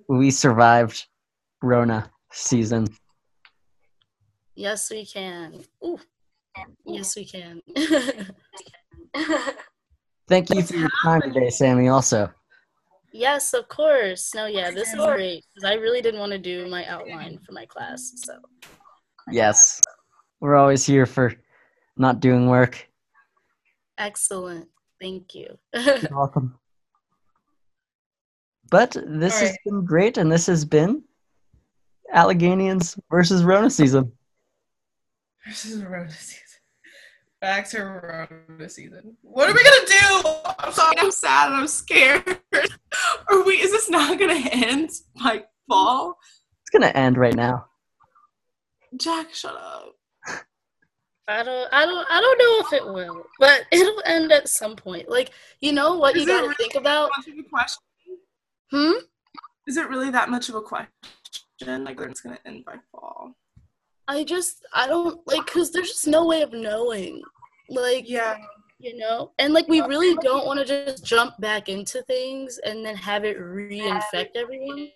we 0.07 0.31
survived 0.31 1.07
Rona 1.61 2.09
season. 2.31 2.87
Yes, 4.55 4.89
we 4.89 5.05
can. 5.05 5.63
Ooh. 5.85 5.99
Yes, 6.85 7.15
we 7.15 7.25
can. 7.25 7.61
Thank 10.27 10.49
you 10.49 10.61
for 10.63 10.75
your 10.75 10.89
time 11.03 11.21
today, 11.21 11.49
Sammy. 11.49 11.87
Also, 11.87 12.29
yes, 13.11 13.53
of 13.53 13.67
course. 13.67 14.33
No, 14.35 14.45
yeah, 14.45 14.71
this 14.71 14.93
is 14.93 14.95
great 15.05 15.45
because 15.53 15.69
I 15.69 15.75
really 15.75 16.01
didn't 16.01 16.19
want 16.19 16.31
to 16.31 16.37
do 16.39 16.67
my 16.69 16.85
outline 16.85 17.39
for 17.45 17.51
my 17.51 17.65
class. 17.65 18.13
So 18.17 18.33
yes, 19.31 19.81
we're 20.39 20.55
always 20.55 20.85
here 20.85 21.05
for 21.05 21.33
not 21.97 22.19
doing 22.19 22.47
work. 22.47 22.87
excellent. 23.97 24.67
Thank 25.01 25.33
you. 25.35 25.57
You're 25.73 26.09
welcome. 26.11 26.55
But 28.69 28.95
this 29.05 29.39
has 29.39 29.57
been 29.65 29.83
great, 29.85 30.17
and 30.17 30.31
this 30.31 30.45
has 30.45 30.63
been 30.63 31.03
Alleghenians 32.13 32.99
versus 33.09 33.43
Rona 33.43 33.69
season. 33.69 34.11
This 35.45 35.65
is 35.65 35.83
Rona 35.83 36.11
season. 36.11 36.43
Back 37.41 37.69
to 37.69 37.81
Rona 37.81 38.69
season. 38.69 39.15
What 39.21 39.49
are 39.49 39.53
we 39.53 39.63
gonna 39.63 39.87
do? 39.87 40.53
I'm 40.59 40.73
sorry. 40.73 40.95
I'm 40.99 41.11
sad. 41.11 41.47
and 41.47 41.55
I'm 41.61 41.67
scared. 41.67 42.39
Are 43.29 43.43
we? 43.43 43.53
Is 43.53 43.71
this 43.71 43.89
not 43.89 44.19
gonna 44.19 44.33
end 44.51 44.89
by 45.21 45.43
fall? 45.67 46.17
It's 46.61 46.69
gonna 46.71 46.91
end 46.93 47.17
right 47.17 47.35
now. 47.35 47.65
Jack, 48.97 49.33
shut 49.33 49.55
up. 49.55 49.95
I 51.27 51.43
don't, 51.43 51.71
I 51.71 51.85
don't, 51.85 52.07
I 52.09 52.19
don't 52.21 52.39
know 52.39 52.67
if 52.67 52.73
it 52.73 52.91
will, 52.91 53.23
but 53.39 53.61
it'll 53.71 54.01
end 54.05 54.31
at 54.31 54.49
some 54.49 54.75
point. 54.75 55.09
Like, 55.09 55.29
you 55.61 55.71
know 55.71 55.95
what 55.95 56.15
Is 56.15 56.23
you 56.23 56.27
gotta 56.27 56.43
really 56.43 56.55
think 56.55 56.73
about? 56.73 57.11
Much 57.15 57.27
of 57.27 57.37
a 57.37 57.43
question? 57.47 57.83
Hmm. 58.71 59.03
Is 59.67 59.77
it 59.77 59.89
really 59.89 60.09
that 60.09 60.29
much 60.29 60.49
of 60.49 60.55
a 60.55 60.61
question? 60.61 60.89
Like, 61.61 61.99
when 61.99 62.09
it's 62.09 62.21
gonna 62.21 62.39
end 62.45 62.65
by 62.65 62.77
fall? 62.91 63.35
I 64.07 64.23
just, 64.23 64.65
I 64.73 64.87
don't 64.87 65.19
like, 65.27 65.45
cause 65.45 65.71
there's 65.71 65.89
just 65.89 66.07
no 66.07 66.25
way 66.25 66.41
of 66.41 66.51
knowing. 66.51 67.21
Like, 67.69 68.09
Yeah. 68.09 68.35
You 68.79 68.97
know 68.97 69.31
and 69.39 69.53
like 69.53 69.67
we 69.67 69.81
really 69.81 70.15
don't 70.21 70.45
want 70.45 70.59
to 70.59 70.65
just 70.65 71.03
jump 71.05 71.37
back 71.39 71.69
into 71.69 72.01
things 72.03 72.59
and 72.65 72.85
then 72.85 72.95
have 72.95 73.25
it 73.25 73.37
reinfect 73.37 74.29
everyone 74.35 74.89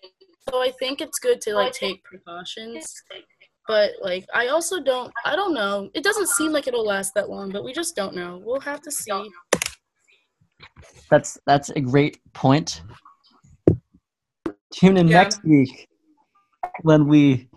so 0.50 0.62
i 0.62 0.72
think 0.80 1.02
it's 1.02 1.20
good 1.20 1.42
to 1.42 1.54
like 1.54 1.74
take 1.74 2.02
precautions 2.04 3.04
but 3.68 3.92
like 4.02 4.26
i 4.34 4.48
also 4.48 4.82
don't 4.82 5.12
i 5.26 5.36
don't 5.36 5.54
know 5.54 5.90
it 5.94 6.04
doesn't 6.04 6.30
seem 6.30 6.52
like 6.52 6.68
it'll 6.68 6.86
last 6.86 7.14
that 7.14 7.30
long 7.30 7.52
but 7.52 7.64
we 7.64 7.74
just 7.74 7.96
don't 7.96 8.16
know 8.16 8.42
we'll 8.44 8.60
have 8.60 8.82
to 8.82 8.92
see 8.92 9.30
That's 11.10 11.38
that's 11.46 11.70
a 11.70 11.82
great 11.82 12.20
point. 12.34 12.82
Tune 14.74 14.98
in 14.98 15.08
Yeah. 15.08 15.22
next 15.22 15.44
week 15.44 15.88
when 16.82 17.08
we 17.08 17.50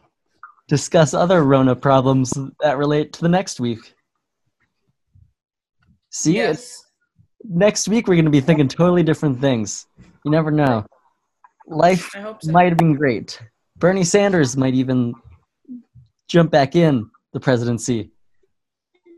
discuss 0.68 1.14
other 1.14 1.42
Rona 1.42 1.74
problems 1.74 2.32
that 2.60 2.76
relate 2.76 3.12
to 3.14 3.22
the 3.22 3.28
next 3.28 3.60
week. 3.60 3.94
See, 6.16 6.36
Yes. 6.36 6.82
next 7.44 7.88
week 7.88 8.08
we're 8.08 8.14
going 8.14 8.24
to 8.24 8.30
be 8.30 8.40
thinking 8.40 8.68
totally 8.68 9.02
different 9.02 9.38
things. 9.38 9.86
You 10.24 10.30
never 10.30 10.50
know. 10.50 10.86
Life 11.66 12.08
so. 12.10 12.38
might 12.44 12.70
have 12.70 12.78
been 12.78 12.94
great. 12.94 13.38
Bernie 13.76 14.02
Sanders 14.02 14.56
might 14.56 14.72
even 14.72 15.12
jump 16.26 16.50
back 16.50 16.74
in 16.74 17.10
the 17.34 17.40
presidency 17.40 18.12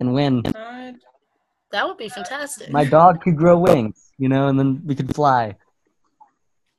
and 0.01 0.13
win. 0.13 0.43
That 1.71 1.87
would 1.87 1.99
be 1.99 2.09
fantastic 2.09 2.69
My 2.71 2.85
dog 2.85 3.21
could 3.21 3.37
grow 3.37 3.57
wings, 3.59 4.11
you 4.19 4.29
know, 4.29 4.49
and 4.49 4.59
then 4.59 4.83
we 4.85 4.97
could 4.97 5.15
fly. 5.15 5.55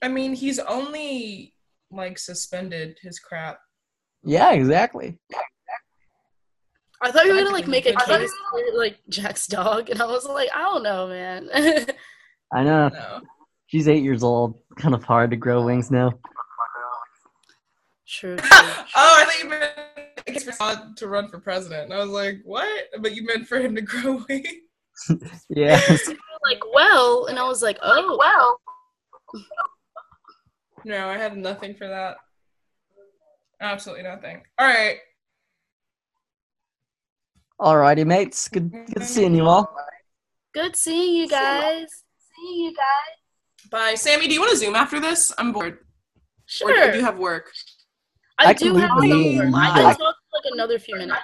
I 0.02 0.10
mean, 0.10 0.34
he's 0.34 0.60
only 0.60 1.54
like 1.92 2.20
suspended 2.20 2.98
his 3.02 3.20
crap. 3.20 3.60
Yeah, 4.26 4.52
exactly. 4.52 5.18
I 7.02 7.12
thought 7.12 7.26
you 7.26 7.34
were 7.34 7.40
gonna 7.40 7.52
like 7.52 7.68
make 7.68 7.86
a 7.86 7.90
a 7.90 7.94
good 7.94 8.08
case 8.22 8.32
for 8.52 8.78
like 8.78 8.98
jack's 9.10 9.48
dog 9.48 9.90
and 9.90 10.02
i 10.02 10.06
was 10.06 10.26
like 10.26 10.50
i 10.54 10.62
don't 10.62 10.84
know 10.84 11.08
man 11.08 11.50
I 12.52 12.64
know. 12.64 12.88
No. 12.90 13.22
She's 13.68 13.88
eight 13.88 14.02
years 14.02 14.24
old. 14.24 14.60
Kind 14.76 14.96
of 14.96 15.04
hard 15.04 15.30
to 15.30 15.38
grow 15.38 15.64
wings 15.64 15.92
now. 15.92 16.12
true, 18.08 18.36
true. 18.38 18.48
oh, 18.52 18.86
I 18.96 19.24
thought 19.26 19.44
you 19.44 19.50
meant 19.50 19.72
I 20.28 20.32
guess 20.32 20.44
for 20.44 20.52
Todd 20.54 20.98
to 20.98 21.08
run 21.08 21.28
for 21.30 21.40
president. 21.40 21.84
And 21.84 21.94
I 21.94 22.00
was 22.00 22.10
like, 22.10 22.40
what? 22.44 22.68
But 23.02 23.14
you 23.16 23.24
meant 23.24 23.48
for 23.48 23.60
him 23.60 23.76
to 23.76 23.82
grow 23.82 24.24
wings. 24.30 24.48
Yeah. 25.50 25.80
like 26.44 26.62
well 26.74 27.28
and 27.28 27.38
i 27.38 27.44
was 27.48 27.62
like 27.62 27.78
oh 27.82 28.18
well 28.18 28.60
No, 30.86 31.08
I 31.08 31.18
had 31.18 31.38
nothing 31.38 31.76
for 31.76 31.88
that. 31.88 32.18
Absolutely 33.62 34.04
nothing. 34.04 34.42
All 34.58 34.68
right. 34.68 34.98
Alrighty, 37.60 38.06
mates. 38.06 38.48
Good, 38.48 38.72
good 38.72 39.04
seeing 39.04 39.36
you 39.36 39.46
all. 39.46 39.76
good 40.54 40.76
seeing 40.76 41.16
you 41.16 41.28
guys 41.28 41.88
seeing 42.36 42.66
you 42.66 42.74
guys 42.74 43.20
Bye, 43.70 43.96
Sammy. 43.96 44.28
Do 44.28 44.34
you 44.34 44.40
want 44.40 44.52
to 44.52 44.58
zoom 44.58 44.76
after 44.76 45.00
this? 45.00 45.34
I'm 45.38 45.52
bored. 45.52 45.80
sure 46.46 46.72
Or 46.72 46.92
do 46.92 46.98
you 46.98 47.04
have 47.04 47.20
work? 47.20 47.52
I, 48.38 48.48
I 48.50 48.54
do 48.54 48.74
have 48.76 48.90
some 48.98 49.10
work. 49.10 49.54
I 49.54 49.74
can 49.74 49.84
talk 49.84 49.98
for 49.98 50.06
like 50.06 50.54
another 50.54 50.80
few 50.80 50.96
minutes. 50.96 51.20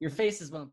Your 0.00 0.10
face 0.10 0.40
is 0.40 0.50
one. 0.50 0.68